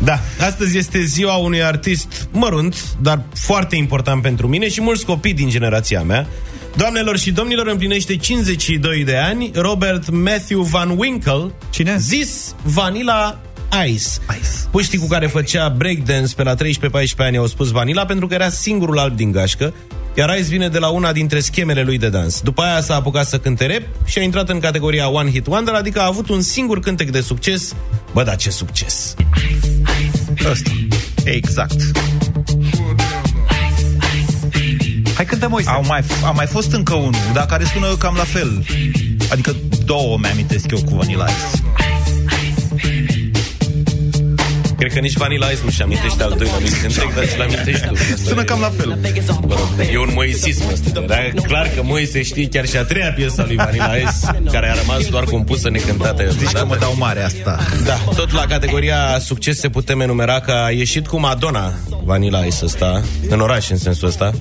da, 0.05 0.21
astăzi 0.41 0.79
este 0.79 1.05
ziua 1.05 1.35
unui 1.35 1.63
artist 1.63 2.29
mărunt, 2.31 2.95
dar 3.01 3.23
foarte 3.35 3.77
important 3.77 4.23
pentru 4.23 4.49
mine 4.49 4.69
și 4.69 4.81
mulți 4.81 5.05
copii 5.05 5.35
din 5.35 5.49
generația 5.49 6.03
mea. 6.03 6.27
Doamnelor 6.77 7.19
și 7.19 7.33
domnilor, 7.33 7.67
împlinește 7.67 8.17
52 8.17 9.05
de 9.05 9.17
ani 9.17 9.51
Robert 9.55 10.11
Matthew 10.11 10.63
Van 10.63 10.95
Winkle, 10.99 11.51
Cine? 11.71 11.97
zis 11.99 12.55
Vanilla 12.63 13.41
Ice. 13.87 14.09
Ice. 14.39 14.49
Puștii 14.71 14.99
cu 14.99 15.07
care 15.07 15.27
făcea 15.27 15.69
breakdance 15.69 16.35
pe 16.35 16.43
la 16.43 16.55
13-14 16.55 16.57
ani 17.17 17.37
au 17.37 17.47
spus 17.47 17.71
Vanilla 17.71 18.07
pentru 18.07 18.27
că 18.27 18.35
era 18.35 18.49
singurul 18.49 18.99
alb 18.99 19.17
din 19.17 19.31
gașcă, 19.31 19.75
iar 20.15 20.39
Ice 20.39 20.49
vine 20.49 20.69
de 20.69 20.79
la 20.79 20.89
una 20.89 21.13
dintre 21.13 21.41
schemele 21.41 21.83
lui 21.83 21.99
de 21.99 22.09
dans. 22.09 22.41
După 22.41 22.63
aia 22.63 22.81
s-a 22.81 22.95
apucat 22.95 23.27
să 23.27 23.39
cânte 23.39 23.67
rap 23.67 23.83
și 24.09 24.19
a 24.19 24.23
intrat 24.23 24.49
în 24.49 24.61
categoria 24.61 25.09
One 25.09 25.31
Hit 25.31 25.47
Wonder, 25.47 25.75
adică 25.75 26.01
a 26.01 26.07
avut 26.07 26.29
un 26.29 26.41
singur 26.41 26.81
cântec 26.81 27.11
de 27.11 27.21
succes. 27.21 27.75
Bă, 28.13 28.23
da, 28.23 28.35
ce 28.35 28.51
succes! 28.51 29.15
Ăsta. 30.51 30.70
Exact. 31.24 31.80
Hai 35.14 35.24
cântăm, 35.24 35.51
Moise. 35.51 35.68
Au 35.68 35.85
mai, 35.87 36.05
a 36.24 36.30
mai 36.30 36.47
fost 36.47 36.72
încă 36.72 36.95
unul, 36.95 37.14
dar 37.33 37.47
care 37.47 37.64
sună 37.64 37.97
cam 37.99 38.14
la 38.16 38.24
fel. 38.24 38.64
Adică 39.30 39.57
două 39.85 40.18
mi-amintesc 40.18 40.70
eu 40.70 40.83
cu 40.83 40.95
Vanilla 40.95 41.24
Ice. 41.24 41.72
Cred 44.83 44.95
că 44.95 45.01
nici 45.01 45.16
Vanilla 45.16 45.47
Ice 45.47 45.61
nu-și 45.64 45.83
amintește 45.83 46.22
al 46.22 46.35
doilea 46.39 46.59
lui 46.61 46.70
întreg, 46.83 47.14
dar 47.14 47.24
ți-l 47.24 47.41
amintești 47.41 47.87
tu. 47.87 47.95
Sună 48.26 48.43
cam 48.43 48.61
la 48.61 48.72
fel. 48.76 48.99
Mă 49.47 49.55
rog, 49.55 49.68
e 49.93 49.99
un 49.99 50.11
moisism 50.14 50.62
ăsta. 50.72 51.01
Dar 51.01 51.18
e 51.18 51.33
clar 51.47 51.70
că 51.74 51.83
Moise 51.83 52.22
știe 52.22 52.49
chiar 52.49 52.66
și 52.66 52.76
a 52.76 52.85
treia 52.85 53.12
piesă 53.12 53.41
a 53.41 53.45
lui 53.47 53.57
Vanilla 53.57 53.97
Ice, 53.97 54.43
care 54.53 54.70
a 54.70 54.74
rămas 54.74 55.07
doar 55.07 55.24
compusă 55.24 55.70
necântată. 55.70 56.28
Zici 56.39 56.51
că 56.51 56.64
mă 56.64 56.76
dau 56.80 56.95
mare 56.99 57.22
asta. 57.22 57.59
Da, 57.85 57.95
tot 58.14 58.33
la 58.33 58.45
categoria 58.47 59.18
succes 59.18 59.59
se 59.59 59.68
putem 59.68 60.01
enumera 60.01 60.41
că 60.41 60.51
a 60.51 60.70
ieșit 60.70 61.07
cu 61.07 61.18
Madonna 61.18 61.72
Vanilla 62.05 62.45
Ice 62.45 62.64
ăsta, 62.64 63.03
în 63.28 63.41
oraș 63.41 63.70
în 63.70 63.78
sensul 63.78 64.09
ăsta, 64.09 64.33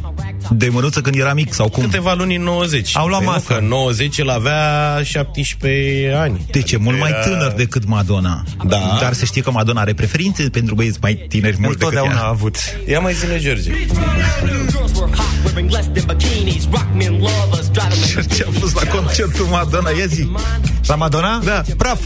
De 0.55 0.69
mânuță 0.71 1.01
când 1.01 1.15
era 1.15 1.33
mic 1.33 1.53
sau 1.53 1.69
cum? 1.69 1.83
câteva 1.83 2.13
luni 2.13 2.35
în 2.35 2.43
90. 2.43 2.97
Au 2.97 3.07
luat 3.07 3.19
Păi 3.19 3.27
nu, 3.27 3.33
masă. 3.33 3.45
că 3.47 3.59
în 3.61 3.67
90 3.67 4.17
el 4.17 4.29
avea 4.29 4.99
17 5.03 6.13
ani. 6.17 6.45
Deci 6.51 6.71
e 6.71 6.77
mult 6.77 6.99
mai 6.99 7.09
Era- 7.09 7.19
tânăr 7.21 7.51
decât 7.51 7.85
Madonna. 7.85 8.43
Da. 8.67 8.97
Dar 9.01 9.13
să 9.13 9.25
știe 9.25 9.41
că 9.41 9.51
Madonna 9.51 9.81
are 9.81 9.93
preferințe 9.93 10.49
pentru 10.49 10.75
băieți 10.75 10.97
mai 11.01 11.25
tineri 11.29 11.55
mult 11.59 11.77
decât 11.77 11.93
Întotdeauna 11.93 12.13
a 12.21 12.23
ea. 12.25 12.29
avut. 12.29 12.55
Ia 12.87 12.99
mai 12.99 13.13
zine, 13.13 13.39
George. 13.39 13.71
Girls 17.91 18.23
were 18.23 18.31
hot, 18.31 18.31
wearing 18.31 18.31
less 18.31 18.31
than 18.31 18.31
bikinis. 18.31 18.31
Rock 18.31 18.31
men 18.31 18.31
lovers, 18.31 18.31
drive 18.31 18.35
Ce 18.35 18.45
a 18.47 18.59
fost 18.59 18.75
la 18.75 18.91
concertul 18.91 19.45
Madonna? 19.45 19.89
Ia 19.89 20.05
zi! 20.05 20.31
La 20.85 20.95
Madonna? 20.95 21.41
Da. 21.43 21.61
Praf! 21.77 21.99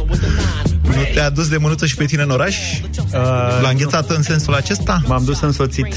Nu 0.83 1.03
te-a 1.13 1.29
dus 1.29 1.47
de 1.47 1.57
mânuță 1.57 1.85
și 1.85 1.95
pe 1.95 2.05
tine 2.05 2.21
în 2.21 2.29
oraș? 2.29 2.57
Uh, 2.79 3.13
L-a 3.61 3.69
înghețat 3.69 4.09
în 4.09 4.21
sensul 4.21 4.53
acesta? 4.53 5.01
M-am 5.05 5.23
dus 5.23 5.39
însoțit 5.41 5.93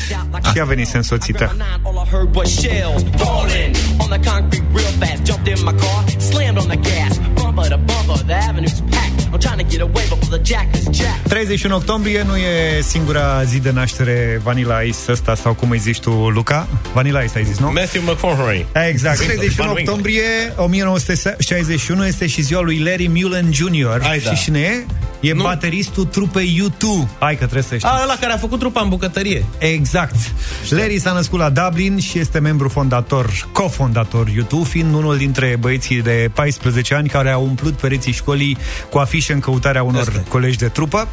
și 0.53 0.61
a 0.61 0.65
venit 0.65 0.95
însoțită. 0.95 1.57
All 1.83 2.05
I 2.07 2.11
heard 2.11 2.37
was 2.37 2.51
shells 2.55 3.03
falling 3.17 3.77
on 3.99 4.09
the 4.09 4.31
concrete 4.31 4.65
real 4.75 4.93
fast. 4.99 5.25
Jumped 5.25 5.57
in 5.57 5.65
my 5.65 5.75
car, 5.75 6.05
slammed 6.19 6.63
on 6.63 6.69
the 6.69 6.77
gas. 6.77 7.19
Bumper 7.35 7.69
to 7.69 7.77
bumper, 7.77 8.25
the 8.27 8.35
avenue's 8.49 8.81
packed. 9.31 9.35
I'm 9.35 9.41
trying 9.41 9.69
to 9.69 9.77
get 9.77 9.81
away 9.81 10.05
before 10.09 10.39
the 10.39 10.43
jack 10.45 10.75
is 10.75 10.85
jacked. 10.99 11.29
31 11.29 11.75
octombrie 11.75 12.23
nu 12.23 12.37
e 12.37 12.81
singura 12.81 13.43
zi 13.45 13.59
de 13.61 13.71
naștere 13.71 14.41
Vanilla 14.43 14.81
Ice 14.81 14.99
ăsta 15.09 15.35
sau 15.35 15.55
cum 15.55 15.71
îi 15.71 15.79
zici 15.79 15.99
tu, 16.01 16.11
Luca? 16.11 16.69
Vanilla 16.93 17.21
Ice 17.21 17.39
ai 17.39 17.45
zis, 17.45 17.59
nu? 17.59 17.71
Matthew 17.71 18.03
McConaughey. 18.03 18.67
Exact. 18.89 19.19
Winkle, 19.19 19.37
31 19.37 19.51
Van 19.57 19.67
Winkle. 19.67 19.83
octombrie 19.83 20.23
1961 20.57 22.07
este 22.07 22.27
și 22.27 22.43
ziua 22.43 22.61
lui 22.61 22.79
Larry 22.79 23.09
Mullen 23.09 23.53
Jr. 23.53 24.01
Hai, 24.03 24.19
da. 24.19 24.35
Și 24.35 24.43
cine 24.43 24.59
e? 24.59 24.85
E 25.21 25.33
Nu. 25.33 25.43
bateristul 25.43 26.05
trupei 26.05 26.63
U2. 26.65 27.09
Hai 27.19 27.33
că 27.33 27.43
trebuie 27.45 27.63
să 27.63 27.69
știți. 27.69 27.87
A, 27.87 28.01
ăla 28.03 28.15
care 28.21 28.33
a 28.33 28.37
făcut 28.37 28.59
trupa 28.59 28.81
în 28.81 28.89
bucătărie. 28.89 29.45
Exact. 29.59 30.15
Larry 30.69 30.99
s-a 30.99 31.13
născut 31.13 31.39
la 31.39 31.51
Dublin 31.51 31.99
și 31.99 32.19
este 32.19 32.39
membru 32.39 32.69
fondator, 32.69 33.49
cofondator 33.53 34.29
YouTube, 34.29 34.69
fiind 34.69 34.95
unul 34.95 35.17
dintre 35.17 35.57
băieții 35.61 36.03
de 36.03 36.31
14 36.35 36.95
ani 36.95 37.09
care 37.09 37.31
au 37.31 37.43
umplut 37.45 37.73
pereții 37.75 38.13
școlii 38.13 38.57
cu 38.91 38.99
afișe 38.99 39.33
în 39.33 39.41
căutarea 39.41 39.83
unor 39.83 40.01
Asta 40.01 40.23
e. 40.27 40.29
colegi 40.29 40.57
de 40.59 40.69
trupă. 40.69 41.09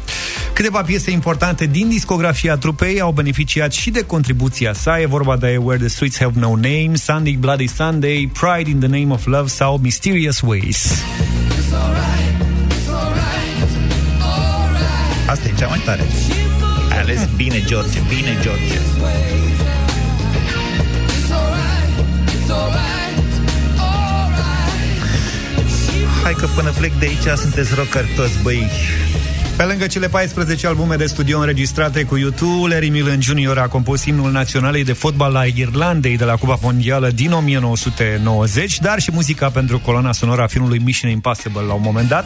Câteva 0.52 0.82
piese 0.82 1.10
importante 1.10 1.66
din 1.66 1.88
discografia 1.88 2.56
trupei 2.56 3.00
au 3.00 3.12
beneficiat 3.12 3.72
și 3.72 3.90
de 3.90 4.02
contribuția 4.02 4.72
sa. 4.72 5.00
E 5.00 5.06
vorba 5.06 5.36
de 5.36 5.56
Where 5.62 5.78
the 5.78 5.88
Streets 5.88 6.18
Have 6.18 6.32
No 6.38 6.48
Name, 6.48 6.90
Sunday 6.94 7.36
Bloody 7.40 7.66
Sunday, 7.66 8.30
Pride 8.40 8.70
in 8.70 8.78
the 8.78 8.88
Name 8.88 9.12
of 9.12 9.26
Love 9.26 9.48
sau 9.48 9.78
Mysterious 9.82 10.40
Ways. 10.40 10.92
Asta 15.36 15.48
e 15.48 15.54
cea 15.56 15.66
mai 15.66 15.80
tare. 15.84 16.06
Ai 16.90 16.98
ales 16.98 17.28
bine, 17.36 17.60
George, 17.66 18.00
bine, 18.08 18.38
George. 18.42 18.78
Hai 26.22 26.32
că 26.32 26.46
până 26.54 26.70
plec 26.70 26.92
de 26.98 27.06
aici 27.06 27.38
sunteți 27.38 27.74
rockeri 27.74 28.12
toți, 28.16 28.42
băi. 28.42 28.70
Pe 29.56 29.62
lângă 29.62 29.86
cele 29.86 30.08
14 30.08 30.66
albume 30.66 30.96
de 30.96 31.06
studio 31.06 31.38
înregistrate 31.38 32.02
cu 32.02 32.16
YouTube, 32.16 32.68
Larry 32.68 32.88
Millen 32.88 33.20
Jr. 33.20 33.58
a 33.58 33.68
compus 33.68 34.04
imnul 34.04 34.30
naționalei 34.30 34.84
de 34.84 34.92
fotbal 34.92 35.36
al 35.36 35.48
Irlandei 35.54 36.16
de 36.16 36.24
la 36.24 36.34
Cupa 36.36 36.58
Mondială 36.62 37.10
din 37.10 37.32
1990, 37.32 38.78
dar 38.80 39.00
și 39.00 39.10
muzica 39.12 39.48
pentru 39.50 39.78
coloana 39.78 40.12
sonoră 40.12 40.42
a 40.42 40.46
filmului 40.46 40.78
Mission 40.78 41.10
Impossible 41.10 41.60
la 41.66 41.72
un 41.72 41.80
moment 41.84 42.08
dat. 42.08 42.24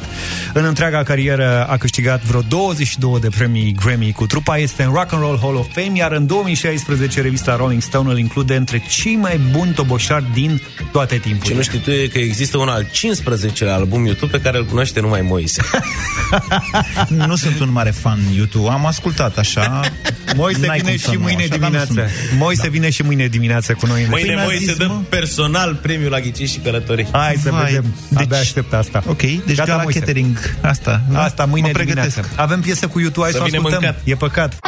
În 0.53 0.65
întreaga 0.65 1.03
carieră 1.03 1.67
a 1.69 1.77
câștigat 1.77 2.23
vreo 2.23 2.41
22 2.41 3.19
de 3.21 3.29
premii 3.29 3.77
Grammy 3.85 4.13
cu 4.13 4.27
trupa, 4.27 4.57
este 4.57 4.83
în 4.83 4.93
Rock 4.93 5.13
and 5.13 5.23
Roll 5.23 5.39
Hall 5.43 5.57
of 5.57 5.67
Fame, 5.73 5.99
iar 5.99 6.13
în 6.13 6.27
2016 6.27 7.21
revista 7.21 7.57
Rolling 7.57 7.83
Stone 7.83 8.11
îl 8.11 8.19
include 8.19 8.57
între 8.57 8.83
cei 8.89 9.17
mai 9.17 9.41
buni 9.51 9.73
toboșari 9.73 10.25
din 10.33 10.63
toate 10.93 11.15
Ce 11.15 11.21
timpurile. 11.21 11.55
nu 11.57 11.63
știi 11.63 11.79
tu 11.79 11.91
e 11.91 12.07
că 12.07 12.19
există 12.19 12.59
un 12.59 12.69
al 12.69 12.85
15-lea 12.85 13.73
album 13.75 14.05
YouTube 14.05 14.31
pe 14.37 14.41
care 14.41 14.59
îl 14.59 14.65
cunoaște 14.65 15.01
numai 15.01 15.21
Moise. 15.21 15.63
Nu 17.27 17.37
sunt 17.37 17.61
un 17.61 17.73
mare 17.73 17.91
fan 17.91 18.19
YouTube, 18.37 18.69
am 18.71 18.87
ascultat 18.87 19.39
așa. 19.39 19.81
Moise 20.37 20.67
N-ai 20.67 20.79
vine 20.79 20.91
cum 20.91 20.99
să 20.99 21.11
și 21.11 21.17
nu, 21.17 21.23
mâine 21.23 21.39
așa, 21.43 21.49
dar 21.49 21.59
nu 21.59 21.65
dimineață. 21.65 21.93
sunt. 21.93 22.39
Moise 22.39 22.69
vine 22.69 22.91
și 22.91 23.03
mâine 23.03 23.27
dimineață 23.27 23.73
cu 23.73 23.87
noi. 23.87 24.03
în 24.03 24.09
Mâine 24.11 24.35
mi-a 24.35 24.43
Moise 24.43 24.65
zis, 24.65 24.77
dă 24.77 24.87
mă. 24.87 25.01
personal 25.09 25.75
premiul 25.75 26.11
la 26.11 26.21
ghicit 26.21 26.49
și 26.51 26.59
călătorii. 26.59 27.07
Hai 27.13 27.37
să 27.43 27.51
Vai, 27.51 27.65
vedem. 27.65 27.95
deci- 28.09 28.23
Abia 28.25 28.39
aștept 28.39 28.73
asta. 28.73 29.03
Ok, 29.07 29.21
deci 29.21 29.39
Gata, 29.47 29.55
Gata, 29.65 29.77
la 29.77 29.83
Moise. 29.83 29.99
catering. 29.99 30.37
Asta. 30.61 31.01
da? 31.11 31.23
Asta 31.23 31.45
mâine 31.45 31.67
mă 31.67 31.73
pregătesc. 31.73 32.15
dimineață. 32.15 32.41
Avem 32.43 32.61
piesă 32.61 32.87
cu 32.87 32.99
YouTube, 33.01 33.23
hai 33.23 33.31
Să 33.33 33.37
să, 33.37 33.43
o 33.43 33.47
vină 33.47 33.57
ascultăm. 33.57 33.83
mâncat. 33.83 34.01
E 34.05 34.15
păcat. 34.15 34.59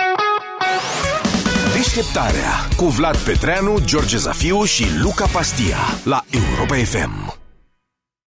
Deșteptarea 1.73 2.69
cu 2.77 2.89
Vlad 2.89 3.17
Petreanu, 3.17 3.79
George 3.85 4.17
Zafiu 4.17 4.65
și 4.65 4.85
Luca 5.01 5.27
Pastia 5.33 5.77
la 6.05 6.25
Europa 6.31 6.75
FM. 6.85 7.42